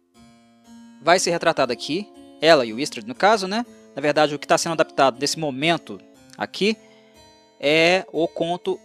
[1.02, 2.08] vai ser retratada aqui,
[2.42, 3.66] ela e o Istred no caso, né?
[3.96, 6.00] Na verdade, o que está sendo adaptado nesse momento
[6.36, 6.76] aqui
[7.60, 8.80] é o conto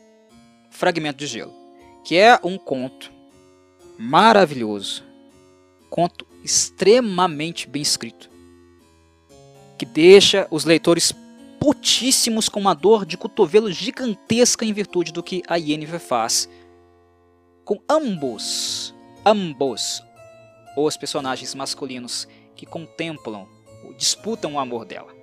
[0.71, 1.55] Fragmento de Gelo,
[2.05, 3.11] que é um conto
[3.99, 5.03] maravilhoso,
[5.89, 8.31] conto extremamente bem escrito,
[9.79, 11.13] que deixa os leitores
[11.59, 16.49] putíssimos com uma dor de cotovelo gigantesca em virtude do que a Yennefer faz
[17.65, 18.95] com ambos,
[19.25, 20.03] ambos
[20.87, 23.49] os personagens masculinos que contemplam
[23.97, 25.15] disputam o amor dela.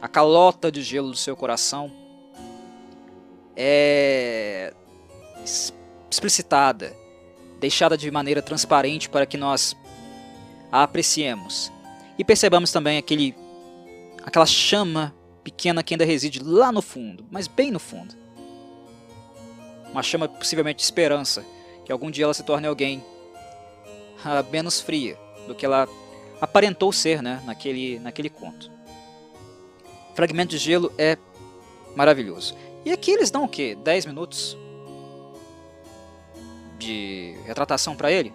[0.00, 1.90] A calota de gelo do seu coração
[3.56, 4.72] é
[6.10, 6.94] explicitada,
[7.58, 9.76] deixada de maneira transparente para que nós
[10.70, 11.72] a apreciemos
[12.18, 13.34] e percebamos também aquele,
[14.22, 18.14] aquela chama pequena que ainda reside lá no fundo, mas bem no fundo.
[19.90, 21.44] Uma chama possivelmente de esperança,
[21.86, 25.88] que algum dia ela se torne alguém uh, menos fria do que ela
[26.40, 28.70] aparentou ser né, naquele, naquele conto.
[30.12, 31.16] Fragmento de Gelo é
[31.94, 32.56] maravilhoso.
[32.84, 33.76] E aqui eles dão o quê?
[33.76, 34.58] 10 minutos
[36.76, 38.32] de retratação para ele?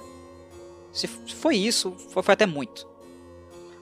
[0.94, 2.88] Se foi isso, foi, foi até muito.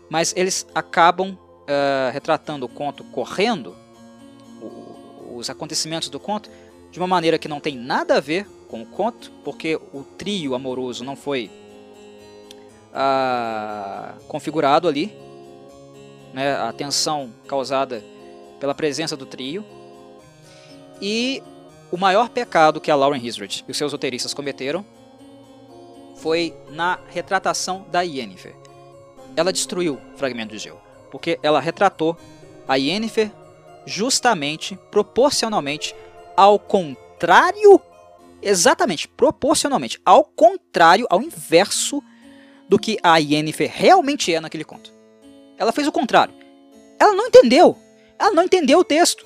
[0.10, 3.76] Mas eles acabam uh, retratando o conto correndo,
[4.60, 6.50] o, os acontecimentos do conto,
[6.90, 10.56] de uma maneira que não tem nada a ver com o conto, porque o trio
[10.56, 11.52] amoroso não foi
[12.94, 15.14] uh, configurado ali.
[16.32, 18.04] Né, a tensão causada
[18.60, 19.66] pela presença do trio.
[21.02, 21.42] E
[21.92, 24.86] o maior pecado que a Lauren Hisrich e os seus roteiristas cometeram
[26.18, 28.56] foi na retratação da Yennefer.
[29.36, 30.80] Ela destruiu o fragmento de gelo,
[31.10, 32.16] porque ela retratou
[32.68, 33.32] a Yennefer
[33.86, 35.96] justamente, proporcionalmente,
[36.36, 37.82] ao contrário,
[38.42, 42.02] exatamente, proporcionalmente, ao contrário, ao inverso
[42.68, 44.94] do que a Yennefer realmente é naquele conto.
[45.58, 46.34] Ela fez o contrário.
[47.00, 47.78] Ela não entendeu.
[48.18, 49.26] Ela não entendeu o texto.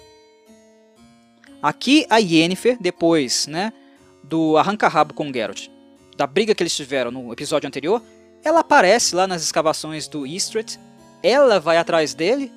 [1.62, 3.72] Aqui a Yennefer, depois né,
[4.24, 5.68] do arranca-rabo com Geralt,
[6.16, 8.02] da briga que eles tiveram no episódio anterior,
[8.44, 10.80] ela aparece lá nas escavações do Istred,
[11.22, 12.52] ela vai atrás dele,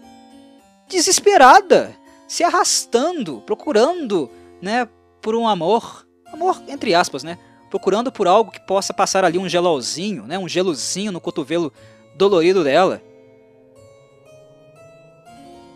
[0.88, 1.96] desesperada,
[2.26, 4.30] se arrastando, procurando,
[4.60, 4.88] né,
[5.20, 6.05] por um amor,
[6.36, 7.38] amor entre aspas, né,
[7.70, 11.72] procurando por algo que possa passar ali um gelolzinho, né, um gelozinho no cotovelo
[12.14, 13.02] dolorido dela.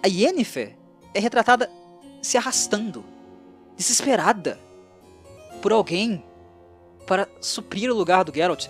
[0.02, 0.76] A Yennefer
[1.12, 1.70] é retratada
[2.22, 3.04] se arrastando,
[3.76, 4.58] desesperada,
[5.60, 6.22] por alguém
[7.06, 8.68] para suprir o lugar do Geralt.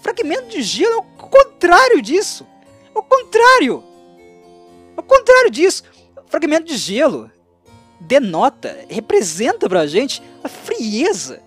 [0.00, 2.46] Fragmento de gelo é o contrário disso.
[2.94, 3.82] É o contrário.
[4.96, 5.82] É o contrário disso.
[6.28, 7.30] Fragmento de gelo
[8.00, 11.42] denota, representa pra gente a frieza.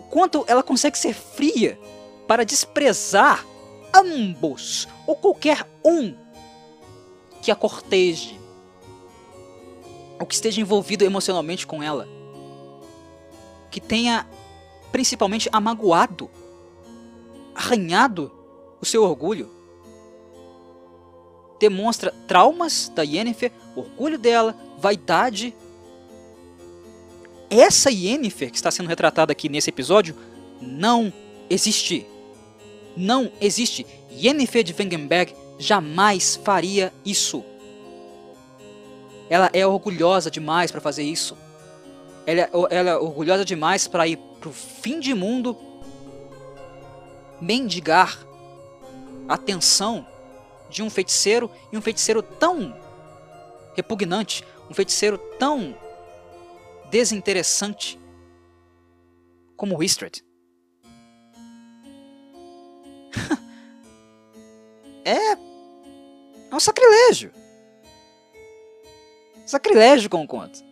[0.00, 1.78] O quanto ela consegue ser fria
[2.26, 3.46] para desprezar
[3.94, 6.14] ambos ou qualquer um
[7.42, 8.40] que a corteje
[10.18, 12.08] ou que esteja envolvido emocionalmente com ela
[13.72, 14.28] que tenha
[14.92, 16.30] principalmente amagoado,
[17.54, 18.30] arranhado
[18.80, 19.50] o seu orgulho.
[21.58, 25.54] Demonstra traumas da Yennefer, orgulho dela, vaidade.
[27.48, 30.16] Essa Yennefer que está sendo retratada aqui nesse episódio
[30.60, 31.12] não
[31.48, 32.04] existe.
[32.96, 33.86] Não existe.
[34.10, 37.44] Yennefer de Wengenberg jamais faria isso.
[39.30, 41.36] Ela é orgulhosa demais para fazer isso.
[42.26, 45.56] Ela, ela é orgulhosa demais para ir pro fim de mundo
[47.40, 48.18] mendigar
[49.28, 50.06] a atenção
[50.68, 52.74] de um feiticeiro e um feiticeiro tão
[53.74, 55.76] repugnante, um feiticeiro tão
[56.90, 58.00] desinteressante
[59.54, 60.24] como o Istred.
[65.04, 65.38] é, é
[66.50, 67.30] um sacrilégio.
[69.44, 70.64] Sacrilégio com o conto.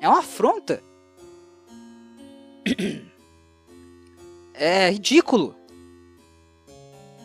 [0.00, 0.82] É uma afronta.
[4.58, 5.54] É ridículo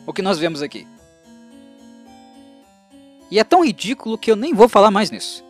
[0.06, 0.86] o que nós vemos aqui.
[3.32, 5.44] E é tão ridículo que eu nem vou falar mais nisso.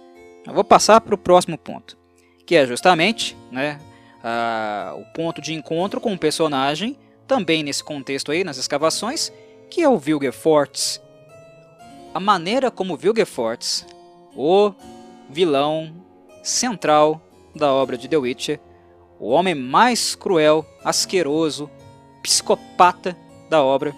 [0.45, 1.97] Eu vou passar para o próximo ponto,
[2.45, 3.79] que é justamente né,
[4.95, 6.95] o ponto de encontro com o personagem,
[7.27, 9.31] também nesse contexto aí, nas escavações,
[9.69, 11.01] que é o Vilgefortz.
[12.13, 13.85] A maneira como Vilgefortz,
[14.35, 14.73] o
[15.29, 15.93] vilão
[16.43, 17.21] central
[17.55, 18.59] da obra de The Witcher,
[19.19, 21.69] o homem mais cruel, asqueroso,
[22.21, 23.15] psicopata
[23.49, 23.95] da obra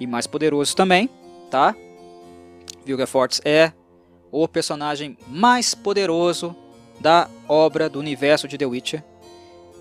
[0.00, 1.10] e mais poderoso também,
[1.50, 1.74] tá?
[2.84, 3.72] Vilgefortz é
[4.30, 6.56] o personagem mais poderoso
[7.00, 9.04] da obra do universo de The Witcher.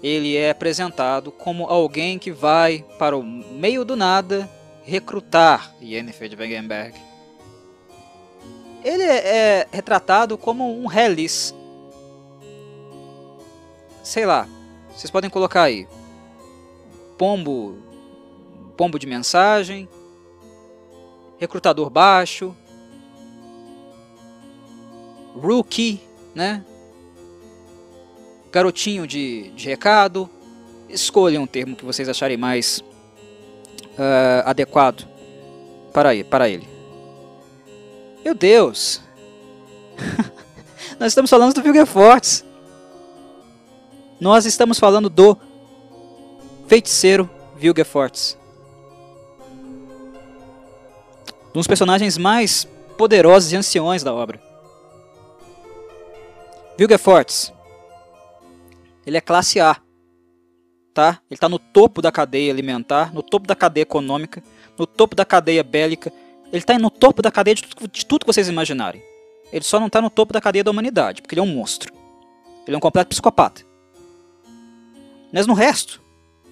[0.04, 4.50] Ele é apresentado como alguém que vai para o meio do nada
[4.84, 7.00] recrutar Yennefer de Wengenberg.
[8.84, 11.54] Ele é retratado como um relis,
[14.04, 14.50] sei lá,
[14.96, 15.88] vocês podem colocar aí
[17.16, 17.78] pombo,
[18.76, 19.88] pombo de mensagem,
[21.38, 22.56] recrutador baixo,
[25.36, 26.02] rookie,
[26.34, 26.64] né?
[28.52, 30.30] Garotinho de, de recado.
[30.90, 32.84] Escolham um termo que vocês acharem mais
[33.92, 35.08] uh, adequado
[35.94, 36.68] para ele, para ele.
[38.24, 39.02] Meu Deus!
[41.00, 42.46] Nós estamos falando do Vilgefortz.
[44.20, 45.38] Nós estamos falando do
[46.68, 48.38] feiticeiro Vilgefortz.
[51.54, 52.68] Um dos personagens mais
[52.98, 54.51] poderosos e anciões da obra.
[56.78, 57.54] Vilgefortz.
[59.06, 59.78] Ele é classe A.
[60.94, 61.22] Tá?
[61.30, 64.44] Ele está no topo da cadeia alimentar, no topo da cadeia econômica,
[64.78, 66.12] no topo da cadeia bélica.
[66.52, 69.02] Ele está no topo da cadeia de tudo, de tudo que vocês imaginarem.
[69.52, 71.94] Ele só não está no topo da cadeia da humanidade, porque ele é um monstro.
[72.68, 73.64] Ele é um completo psicopata.
[75.32, 76.02] Mas no resto,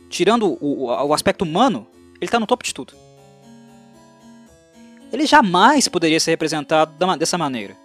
[0.10, 1.86] tirando o, o aspecto humano,
[2.16, 2.94] ele está no topo de tudo.
[5.12, 7.76] Ele jamais poderia ser representado dessa maneira.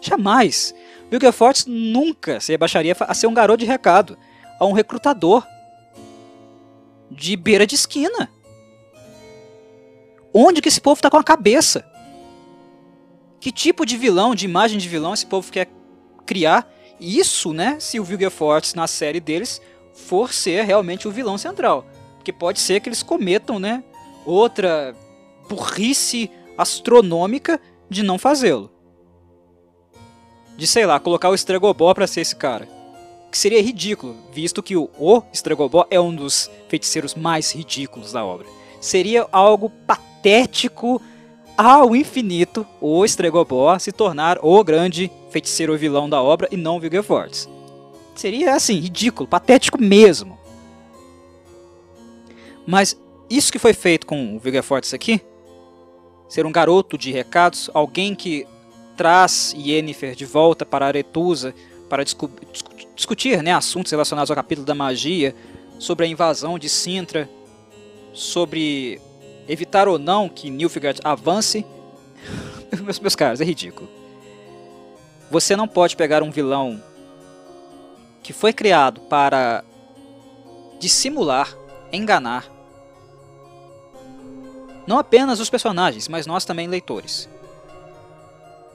[0.00, 0.74] Jamais.
[1.12, 4.16] Wilgefortz nunca se rebaixaria a ser um garoto de recado,
[4.58, 5.46] a um recrutador
[7.10, 8.30] de beira de esquina.
[10.32, 11.84] Onde que esse povo está com a cabeça?
[13.38, 15.68] Que tipo de vilão, de imagem de vilão esse povo quer
[16.26, 16.68] criar?
[16.98, 19.60] Isso, né, se o Wilgefortz na série deles
[19.92, 21.86] for ser realmente o vilão central.
[22.16, 23.84] Porque pode ser que eles cometam, né,
[24.24, 24.94] outra
[25.48, 28.73] burrice astronômica de não fazê-lo.
[30.56, 32.68] De, sei lá, colocar o Stregobó para ser esse cara.
[33.30, 38.24] Que seria ridículo, visto que o, o Stregobó é um dos feiticeiros mais ridículos da
[38.24, 38.46] obra.
[38.80, 41.00] Seria algo patético
[41.56, 47.48] ao infinito o Stregobó se tornar o grande feiticeiro vilão da obra e não Vilgefortz.
[48.14, 50.38] Seria assim, ridículo, patético mesmo.
[52.66, 52.96] Mas
[53.28, 55.20] isso que foi feito com o Vilgefortz aqui,
[56.28, 58.46] ser um garoto de recados, alguém que
[58.96, 61.54] traz Yennefer de volta para Aretusa
[61.88, 62.30] para discu
[62.96, 65.34] discutir né, assuntos relacionados ao capítulo da magia,
[65.78, 67.28] sobre a invasão de Sintra,
[68.12, 69.00] sobre
[69.48, 71.66] evitar ou não que Nilfgaard avance.
[72.82, 73.88] meus, meus caros, é ridículo.
[75.30, 76.82] Você não pode pegar um vilão
[78.22, 79.64] que foi criado para
[80.78, 81.52] dissimular,
[81.92, 82.48] enganar,
[84.86, 87.28] não apenas os personagens, mas nós também leitores.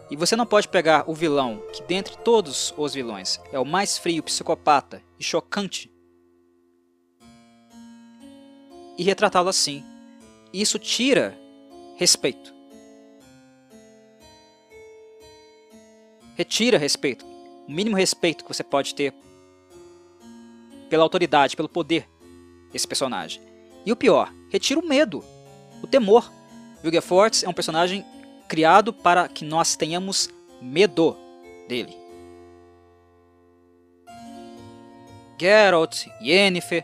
[0.09, 3.97] E você não pode pegar o vilão, que dentre todos os vilões é o mais
[3.97, 5.91] frio, psicopata e chocante,
[8.97, 9.81] e retratá-lo assim.
[10.51, 11.37] Isso tira
[11.95, 12.53] respeito.
[16.35, 17.25] Retira respeito.
[17.65, 19.13] O mínimo respeito que você pode ter
[20.89, 22.09] pela autoridade, pelo poder
[22.73, 23.41] desse personagem.
[23.85, 25.23] E o pior, retira o medo,
[25.81, 26.29] o temor.
[26.81, 28.05] Vilgefortz é um personagem
[28.49, 31.15] criado para que nós tenhamos medo
[31.67, 31.95] dele.
[35.39, 36.83] Geralt, Yennefer,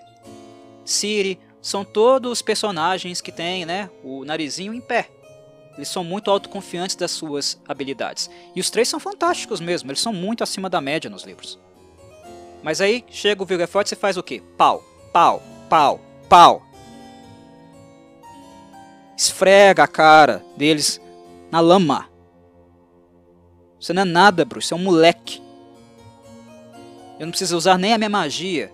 [0.86, 5.10] Ciri são todos personagens que têm né, o narizinho em pé.
[5.76, 8.30] Eles são muito autoconfiantes das suas habilidades.
[8.56, 11.60] E os três são fantásticos mesmo, eles são muito acima da média nos livros.
[12.64, 14.42] Mas aí chega o Vilgefortz e faz o quê?
[14.56, 14.82] Pau,
[15.12, 16.64] pau, pau, pau.
[19.18, 21.02] Esfrega a cara deles
[21.56, 22.10] na lama.
[23.80, 25.42] Você não é nada, Bruce, você é um moleque.
[27.18, 28.74] Eu não preciso usar nem a minha magia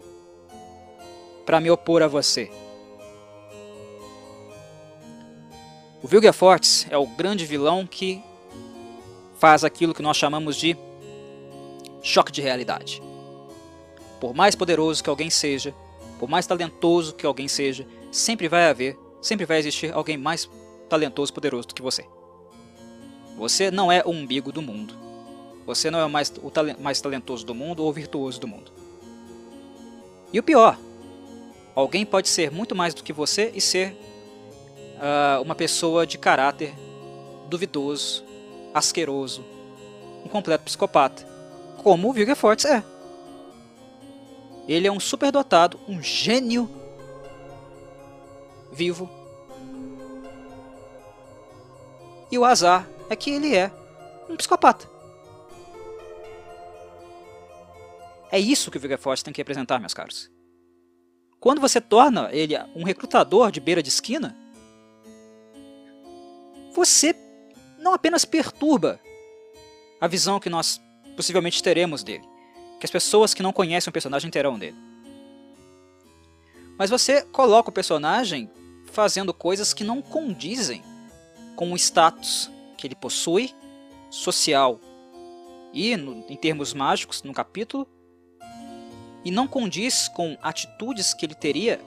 [1.45, 2.49] para me opor a você.
[6.01, 8.19] O Vilgefortz é o grande vilão que
[9.37, 10.75] faz aquilo que nós chamamos de
[12.01, 12.99] choque de realidade.
[14.19, 15.75] Por mais poderoso que alguém seja,
[16.17, 20.49] por mais talentoso que alguém seja, sempre vai haver, sempre vai existir alguém mais
[20.89, 22.07] talentoso e poderoso do que você.
[23.37, 24.93] Você não é o umbigo do mundo.
[25.65, 26.51] Você não é o mais, o
[26.81, 28.71] mais talentoso do mundo ou virtuoso do mundo.
[30.33, 30.77] E o pior,
[31.75, 33.95] alguém pode ser muito mais do que você e ser
[34.97, 36.73] uh, uma pessoa de caráter
[37.49, 38.23] duvidoso,
[38.73, 39.43] asqueroso,
[40.25, 41.27] um completo psicopata,
[41.77, 42.83] como o Vilgefortz é.
[44.67, 46.69] Ele é um superdotado, um gênio
[48.71, 49.09] vivo.
[52.31, 53.69] E o azar é que ele é
[54.29, 54.89] um psicopata.
[58.31, 60.31] É isso que o Vilgefortz tem que representar, meus caros.
[61.37, 64.37] Quando você torna ele um recrutador de beira de esquina,
[66.73, 67.13] você
[67.77, 68.97] não apenas perturba
[69.99, 70.79] a visão que nós
[71.17, 72.23] possivelmente teremos dele,
[72.79, 74.77] que as pessoas que não conhecem o personagem terão dele.
[76.77, 78.49] Mas você coloca o personagem
[78.85, 80.81] fazendo coisas que não condizem
[81.57, 82.49] com o status
[82.81, 83.53] que ele possui,
[84.09, 84.79] social
[85.73, 87.87] e no, em termos mágicos no capítulo,
[89.23, 91.79] e não condiz com atitudes que ele teria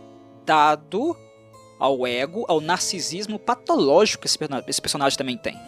[0.47, 1.17] dado
[1.79, 4.39] ao ego, ao narcisismo patológico que esse,
[4.69, 5.59] esse personagem também tem.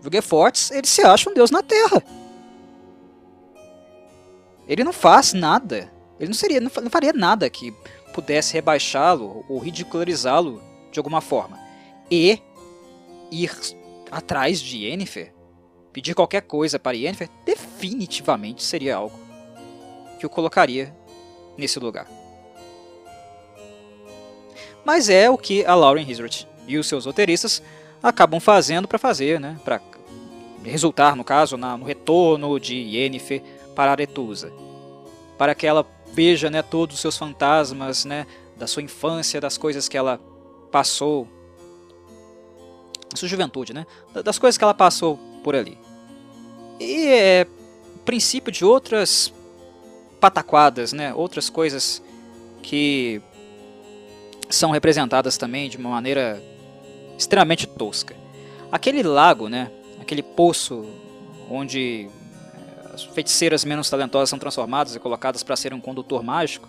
[0.00, 2.02] Vilgefortz, ele se acha um deus na Terra.
[4.68, 5.92] Ele não faz nada.
[6.18, 7.74] Ele não seria, não faria nada que
[8.14, 10.62] pudesse rebaixá-lo ou ridicularizá-lo
[10.92, 11.58] de alguma forma.
[12.10, 12.40] E
[13.30, 13.50] ir
[14.10, 15.32] atrás de Yennefer,
[15.92, 19.18] pedir qualquer coisa para Yennefer, definitivamente seria algo
[20.18, 20.94] que o colocaria
[21.56, 22.06] nesse lugar.
[24.84, 27.62] Mas é o que a Lauren Hisrich e os seus roteiristas
[28.02, 29.58] acabam fazendo para fazer, né?
[29.64, 29.80] Para
[30.62, 33.42] resultar, no caso, na, no retorno de Yennefer
[33.74, 34.52] para Aretusa.
[35.36, 38.26] Para que ela veja né, todos os seus fantasmas né,
[38.56, 40.20] da sua infância, das coisas que ela
[40.70, 41.28] passou,
[43.16, 43.86] sua juventude, né,
[44.24, 45.78] das coisas que ela passou por ali.
[46.78, 47.46] E é
[48.04, 49.32] princípio de outras
[50.20, 52.02] pataquadas, né, outras coisas
[52.62, 53.20] que
[54.48, 56.42] são representadas também de uma maneira
[57.18, 58.16] extremamente tosca.
[58.70, 59.70] Aquele lago, né,
[60.00, 60.84] aquele poço
[61.50, 62.08] onde
[62.54, 66.68] eh, as feiticeiras menos talentosas são transformadas e colocadas para ser um condutor mágico,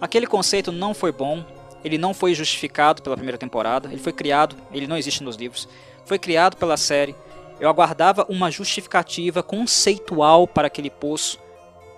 [0.00, 1.44] aquele conceito não foi bom,
[1.86, 5.68] ele não foi justificado pela primeira temporada, ele foi criado, ele não existe nos livros,
[6.04, 7.14] foi criado pela série.
[7.60, 11.38] Eu aguardava uma justificativa conceitual para aquele poço,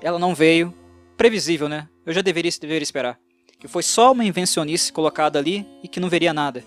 [0.03, 0.75] ela não veio,
[1.17, 1.89] previsível, né?
[2.05, 3.19] Eu já deveria, deveria esperar.
[3.59, 6.63] Que foi só uma invencionice colocada ali e que não veria nada.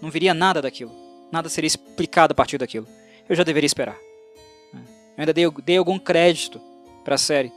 [0.00, 0.90] Não viria nada daquilo.
[1.30, 2.88] Nada seria explicado a partir daquilo.
[3.28, 3.96] Eu já deveria esperar.
[4.72, 4.80] Eu
[5.18, 6.60] ainda dei, dei algum crédito
[7.04, 7.52] para a série.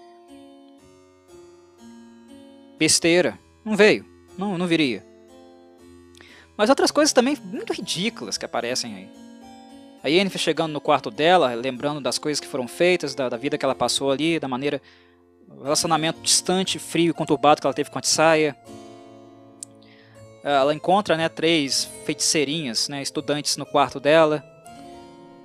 [2.78, 3.40] Besteira.
[3.66, 4.06] Não veio.
[4.38, 5.06] Não, não viria.
[6.56, 9.10] Mas outras coisas também muito ridículas que aparecem aí.
[10.04, 13.58] A Yennefer chegando no quarto dela, lembrando das coisas que foram feitas, da, da vida
[13.58, 14.82] que ela passou ali, da maneira.
[15.50, 18.56] O relacionamento distante, frio e conturbado que ela teve com a Tissaia
[20.44, 24.44] ela encontra né, três feiticeirinhas, né, estudantes no quarto dela,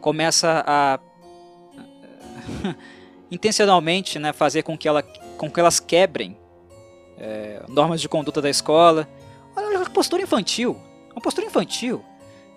[0.01, 1.01] começa a
[3.31, 6.37] intencionalmente né, fazer com que, ela, com que elas quebrem
[7.23, 9.09] é, normas de conduta da escola.
[9.57, 10.77] Olha uma postura infantil,
[11.13, 12.05] uma postura infantil.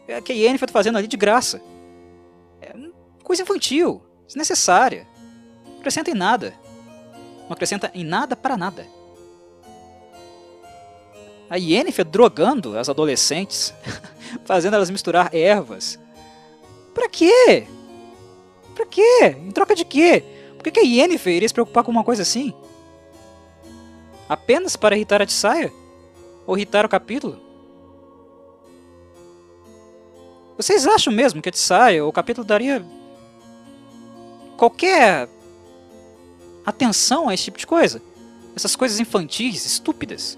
[0.07, 1.61] É que a Yennefer está fazendo ali de graça.
[2.61, 2.73] É
[3.23, 5.07] coisa infantil, desnecessária.
[5.65, 6.53] Não acrescenta em nada.
[7.43, 8.85] Não acrescenta em nada para nada.
[11.47, 13.71] A Yennefer drogando as adolescentes,
[14.45, 15.99] fazendo elas misturar ervas.
[16.93, 17.67] Pra quê?
[18.73, 19.37] Pra quê?
[19.37, 20.23] Em troca de quê?
[20.57, 22.53] Por que a Yennefer iria se preocupar com uma coisa assim?
[24.27, 25.71] Apenas para irritar a Tissaia?
[26.47, 27.39] Ou irritar o capítulo?
[30.57, 32.83] Vocês acham mesmo que a Tissaia ou o capítulo daria
[34.57, 35.27] qualquer
[36.65, 38.01] atenção a esse tipo de coisa?
[38.55, 40.37] Essas coisas infantis, estúpidas?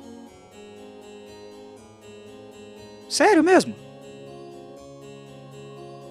[3.07, 3.76] Sério mesmo?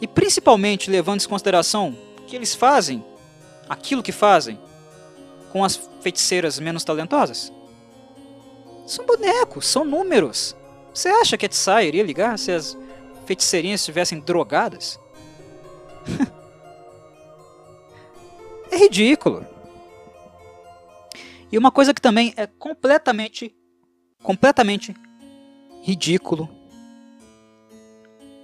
[0.01, 1.97] E principalmente levando em consideração
[2.27, 3.05] que eles fazem
[3.69, 4.59] aquilo que fazem
[5.53, 7.53] com as feiticeiras menos talentosas?
[8.87, 10.57] São bonecos, são números.
[10.95, 12.77] Você acha que a Tsai iria ligar se as
[13.27, 14.99] feiticeirinhas estivessem drogadas?
[18.71, 19.45] é ridículo.
[21.51, 23.55] E uma coisa que também é completamente,
[24.23, 24.95] completamente
[25.83, 26.49] ridículo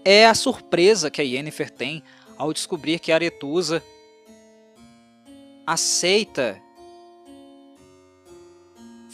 [0.04, 2.02] é a surpresa que a Yennefer tem
[2.36, 3.82] ao descobrir que a Aretusa
[5.66, 6.60] aceita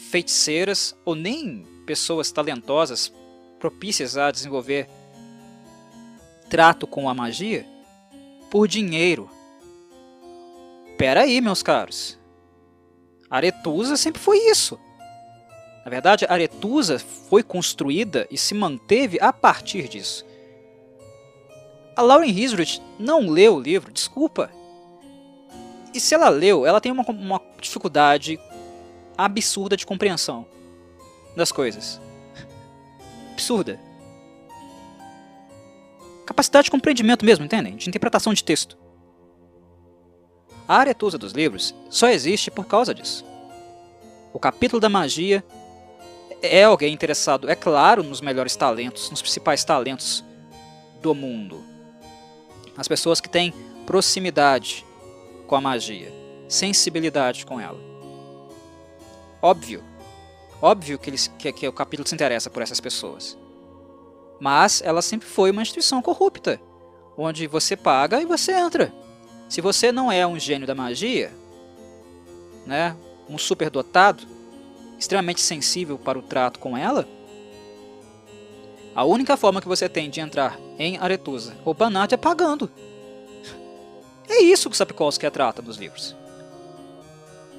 [0.09, 3.13] feiticeiras ou nem pessoas talentosas
[3.59, 4.89] propícias a desenvolver
[6.49, 7.65] trato com a magia
[8.49, 9.29] por dinheiro.
[10.97, 12.17] Pera aí, meus caros.
[13.29, 14.79] Aretusa sempre foi isso.
[15.85, 20.25] Na verdade, Aretusa foi construída e se manteve a partir disso.
[21.95, 24.49] A Lauren Hisrich não leu o livro, desculpa.
[25.93, 28.39] E se ela leu, ela tem uma, uma dificuldade
[29.25, 30.45] absurda de compreensão
[31.35, 31.99] das coisas.
[33.33, 33.79] Absurda.
[36.25, 37.75] Capacidade de compreendimento mesmo, entendem?
[37.75, 38.77] De interpretação de texto.
[40.67, 43.25] A aretusa dos livros só existe por causa disso.
[44.31, 45.43] O capítulo da magia
[46.41, 50.23] é alguém interessado, é claro, nos melhores talentos, nos principais talentos
[51.01, 51.69] do mundo
[52.79, 53.53] as pessoas que têm
[53.85, 54.85] proximidade
[55.47, 56.13] com a magia,
[56.47, 57.88] sensibilidade com ela.
[59.41, 59.83] Óbvio,
[60.61, 63.37] óbvio que, eles, que, que o capítulo se interessa por essas pessoas.
[64.39, 66.59] Mas ela sempre foi uma instituição corrupta,
[67.17, 68.93] onde você paga e você entra.
[69.47, 71.31] Se você não é um gênio da magia,
[72.65, 72.95] né,
[73.27, 74.23] um superdotado,
[74.97, 77.07] extremamente sensível para o trato com ela,
[78.95, 82.69] a única forma que você tem de entrar em Aretusa ou Banat é pagando.
[84.27, 86.15] É isso que Sapkowski trata nos livros.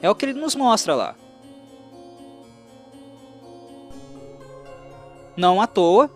[0.02, 1.16] É o que ele nos mostra lá.
[5.40, 6.10] Não à toa,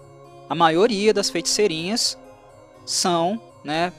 [0.51, 2.19] a maioria das feiticeirinhas
[2.85, 3.91] são né,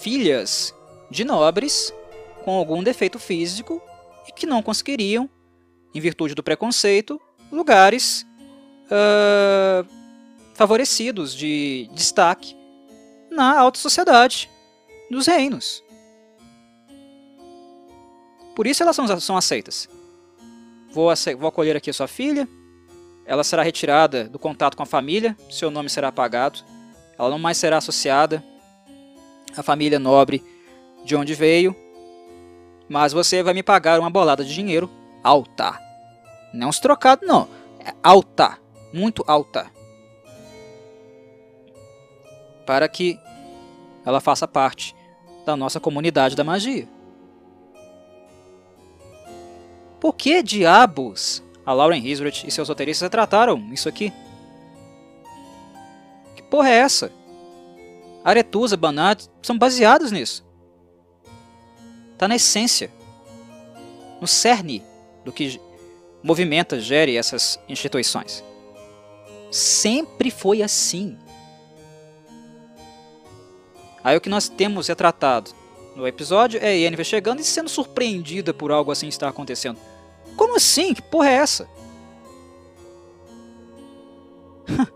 [0.00, 0.74] filhas
[1.08, 1.94] de nobres
[2.44, 3.80] com algum defeito físico
[4.26, 5.30] e que não conseguiriam,
[5.94, 7.20] em virtude do preconceito,
[7.52, 8.26] lugares
[8.86, 9.86] uh,
[10.54, 12.56] favorecidos de destaque
[13.30, 14.50] na alta sociedade
[15.08, 15.80] dos reinos.
[18.56, 19.88] Por isso elas são, são aceitas.
[20.90, 21.08] Vou,
[21.38, 22.48] vou acolher aqui a sua filha,
[23.26, 26.60] ela será retirada do contato com a família, seu nome será apagado,
[27.18, 28.42] ela não mais será associada
[29.56, 30.44] à família nobre
[31.04, 31.74] de onde veio,
[32.88, 34.90] mas você vai me pagar uma bolada de dinheiro
[35.22, 35.78] alta.
[36.52, 37.48] Não uns trocados, não.
[37.84, 38.58] É alta.
[38.92, 39.70] Muito alta.
[42.64, 43.18] Para que
[44.04, 44.94] ela faça parte
[45.44, 46.88] da nossa comunidade da magia.
[50.00, 54.12] Por que diabos a Lauren Hisrich e seus roteiristas trataram isso aqui?
[56.36, 57.10] Que porra é essa?
[58.24, 60.46] Aretusa, Banat são baseados nisso.
[62.16, 62.90] Tá na essência,
[64.20, 64.82] no cerne
[65.24, 65.60] do que
[66.22, 68.44] movimenta, gere essas instituições.
[69.50, 71.18] Sempre foi assim.
[74.02, 75.50] Aí o que nós temos retratado
[75.96, 79.78] no episódio é Yennefer chegando e sendo surpreendida por algo assim estar acontecendo.
[80.36, 80.92] Como assim?
[80.94, 81.68] Que porra é essa?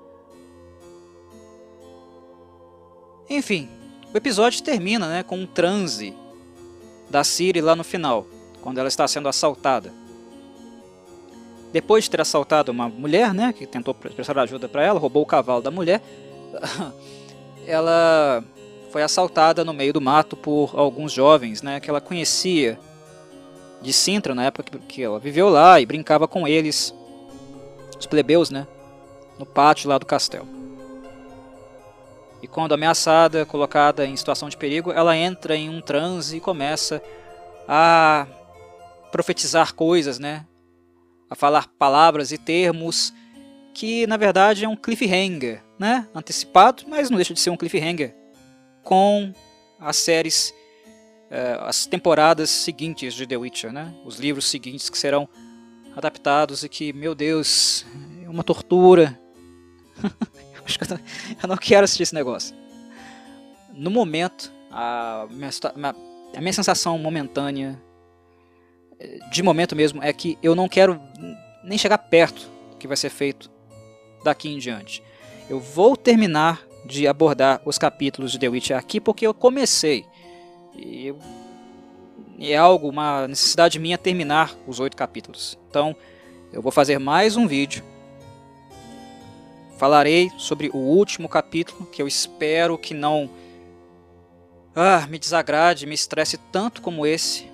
[3.29, 3.69] Enfim,
[4.12, 6.15] o episódio termina né, com um transe
[7.09, 8.27] da Ciri lá no final,
[8.61, 9.93] quando ela está sendo assaltada.
[11.73, 15.27] Depois de ter assaltado uma mulher, né, que tentou prestar ajuda para ela, roubou o
[15.27, 16.03] cavalo da mulher,
[17.67, 18.45] ela
[18.91, 22.79] foi assaltada no meio do mato por alguns jovens, né, que ela conhecia
[23.81, 26.94] de Sintra na época que ela viveu lá e brincava com eles,
[27.98, 28.66] os plebeus, né,
[29.39, 30.48] no pátio lá do castelo.
[32.43, 37.02] E quando ameaçada, colocada em situação de perigo, ela entra em um transe e começa
[37.69, 38.27] a
[39.12, 40.47] profetizar coisas, né?
[41.28, 43.12] A falar palavras e termos
[43.74, 46.09] que na verdade é um cliffhanger, né?
[46.15, 48.15] Antecipado, mas não deixa de ser um cliffhanger
[48.82, 49.32] com
[49.78, 50.55] as séries,
[51.61, 53.94] as temporadas seguintes de The Witcher, né?
[54.05, 55.28] Os livros seguintes que serão
[55.97, 57.86] adaptados e que, meu Deus,
[58.24, 59.19] é uma tortura.
[61.43, 62.55] eu não quero assistir esse negócio.
[63.73, 65.51] No momento, a minha,
[66.36, 67.81] a minha sensação momentânea,
[68.98, 71.01] eh, de momento mesmo, é que eu não quero
[71.65, 73.51] nem chegar perto do que vai ser feito
[74.24, 75.02] daqui em diante.
[75.48, 80.05] Eu vou terminar de abordar os capítulos de The Witcher aqui porque eu comecei.
[80.74, 81.14] E
[82.38, 85.59] é algo, uma necessidade minha terminar os oito capítulos.
[85.68, 85.94] Então,
[86.52, 87.84] eu vou fazer mais um vídeo.
[89.76, 93.30] Falarei sobre o último capítulo, que eu espero que não
[94.74, 97.51] ah, me desagrade, me estresse tanto como esse.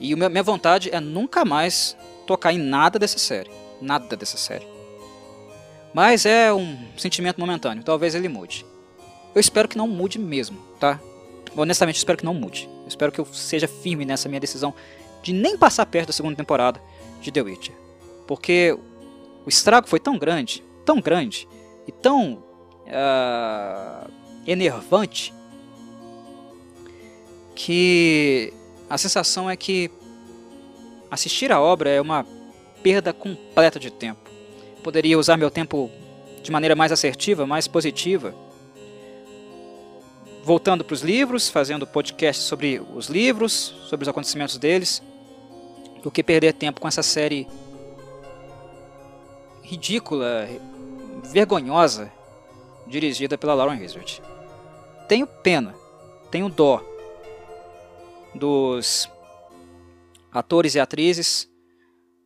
[0.00, 1.96] E minha vontade é nunca mais
[2.26, 3.50] tocar em nada dessa série.
[3.80, 4.66] Nada dessa série.
[5.92, 8.64] Mas é um sentimento momentâneo, talvez ele mude.
[9.38, 11.00] Eu espero que não mude mesmo, tá?
[11.56, 12.68] Honestamente, espero que não mude.
[12.82, 14.74] Eu espero que eu seja firme nessa minha decisão
[15.22, 16.82] de nem passar perto da segunda temporada
[17.20, 17.74] de The Witcher.
[18.26, 18.76] Porque
[19.46, 21.46] o estrago foi tão grande, tão grande
[21.86, 22.42] e tão
[22.82, 24.10] uh,
[24.44, 25.32] enervante
[27.54, 28.52] que
[28.90, 29.88] a sensação é que
[31.08, 32.26] assistir a obra é uma
[32.82, 34.28] perda completa de tempo.
[34.82, 35.88] Poderia usar meu tempo
[36.42, 38.34] de maneira mais assertiva, mais positiva,
[40.48, 43.52] voltando para os livros, fazendo podcast sobre os livros,
[43.86, 45.02] sobre os acontecimentos deles,
[46.02, 47.46] do que perder tempo com essa série
[49.62, 50.48] ridícula,
[51.24, 52.10] vergonhosa,
[52.86, 54.22] dirigida pela Lauren Hazard.
[55.06, 55.74] Tenho pena,
[56.30, 56.82] tenho dó
[58.34, 59.06] dos
[60.32, 61.46] atores e atrizes,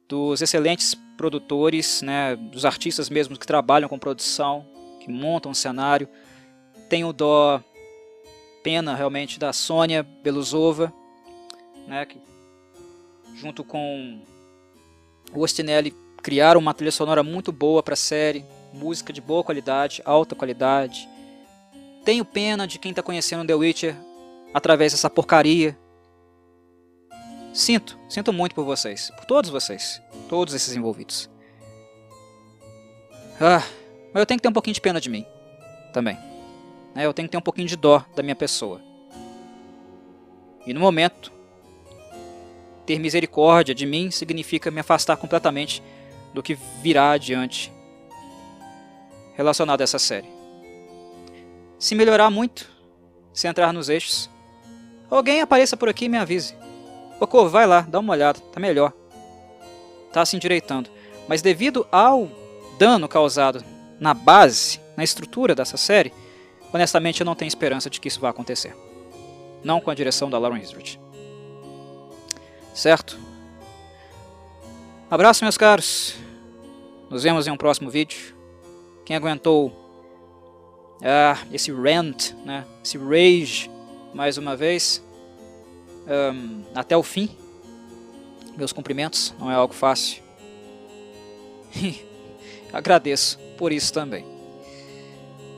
[0.09, 4.65] dos excelentes produtores, né, dos artistas mesmo que trabalham com produção,
[5.01, 6.09] que montam um cenário.
[6.89, 7.61] Tenho dó,
[8.63, 10.93] pena realmente da Sônia Belusova,
[11.87, 12.21] né, que
[13.35, 14.21] junto com
[15.33, 20.01] o Ostinelli criaram uma trilha sonora muito boa para a série, música de boa qualidade,
[20.05, 21.09] alta qualidade,
[22.05, 23.97] tenho pena de quem está conhecendo The Witcher
[24.53, 25.77] através dessa porcaria.
[27.53, 31.29] Sinto, sinto muito por vocês, por todos vocês, todos esses envolvidos.
[33.41, 33.63] Ah,
[34.13, 35.27] mas eu tenho que ter um pouquinho de pena de mim,
[35.93, 36.32] também.
[36.95, 38.81] Né, eu tenho que ter um pouquinho de dó da minha pessoa.
[40.67, 41.33] E no momento,
[42.87, 45.83] ter misericórdia de mim significa me afastar completamente
[46.33, 47.73] do que virá adiante
[49.35, 50.29] relacionado a essa série.
[51.79, 52.71] se melhorar muito,
[53.33, 54.31] se entrar nos eixos,
[55.11, 56.55] alguém apareça por aqui e me avise.
[57.19, 58.93] Ô Corvo, vai lá, dá uma olhada, tá melhor.
[60.13, 60.89] Tá se endireitando.
[61.27, 62.29] Mas devido ao
[62.79, 63.65] dano causado
[63.99, 66.13] na base, na estrutura dessa série,
[66.73, 68.77] honestamente eu não tenho esperança de que isso vá acontecer.
[69.63, 70.99] Não com a direção da Lauren Isrich.
[72.75, 73.19] Certo?
[75.11, 76.15] Abraço, meus caros.
[77.11, 78.35] Nos vemos em um próximo vídeo.
[79.05, 79.73] Quem aguentou
[81.03, 83.71] ah, esse rant, né, esse rage,
[84.15, 85.03] mais uma vez,
[86.07, 87.29] um, até o fim.
[88.57, 90.23] Meus cumprimentos, não é algo fácil.
[92.73, 94.25] Agradeço por isso também.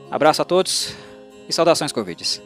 [0.09, 0.95] Abraço a todos
[1.47, 2.41] e saudações Covides.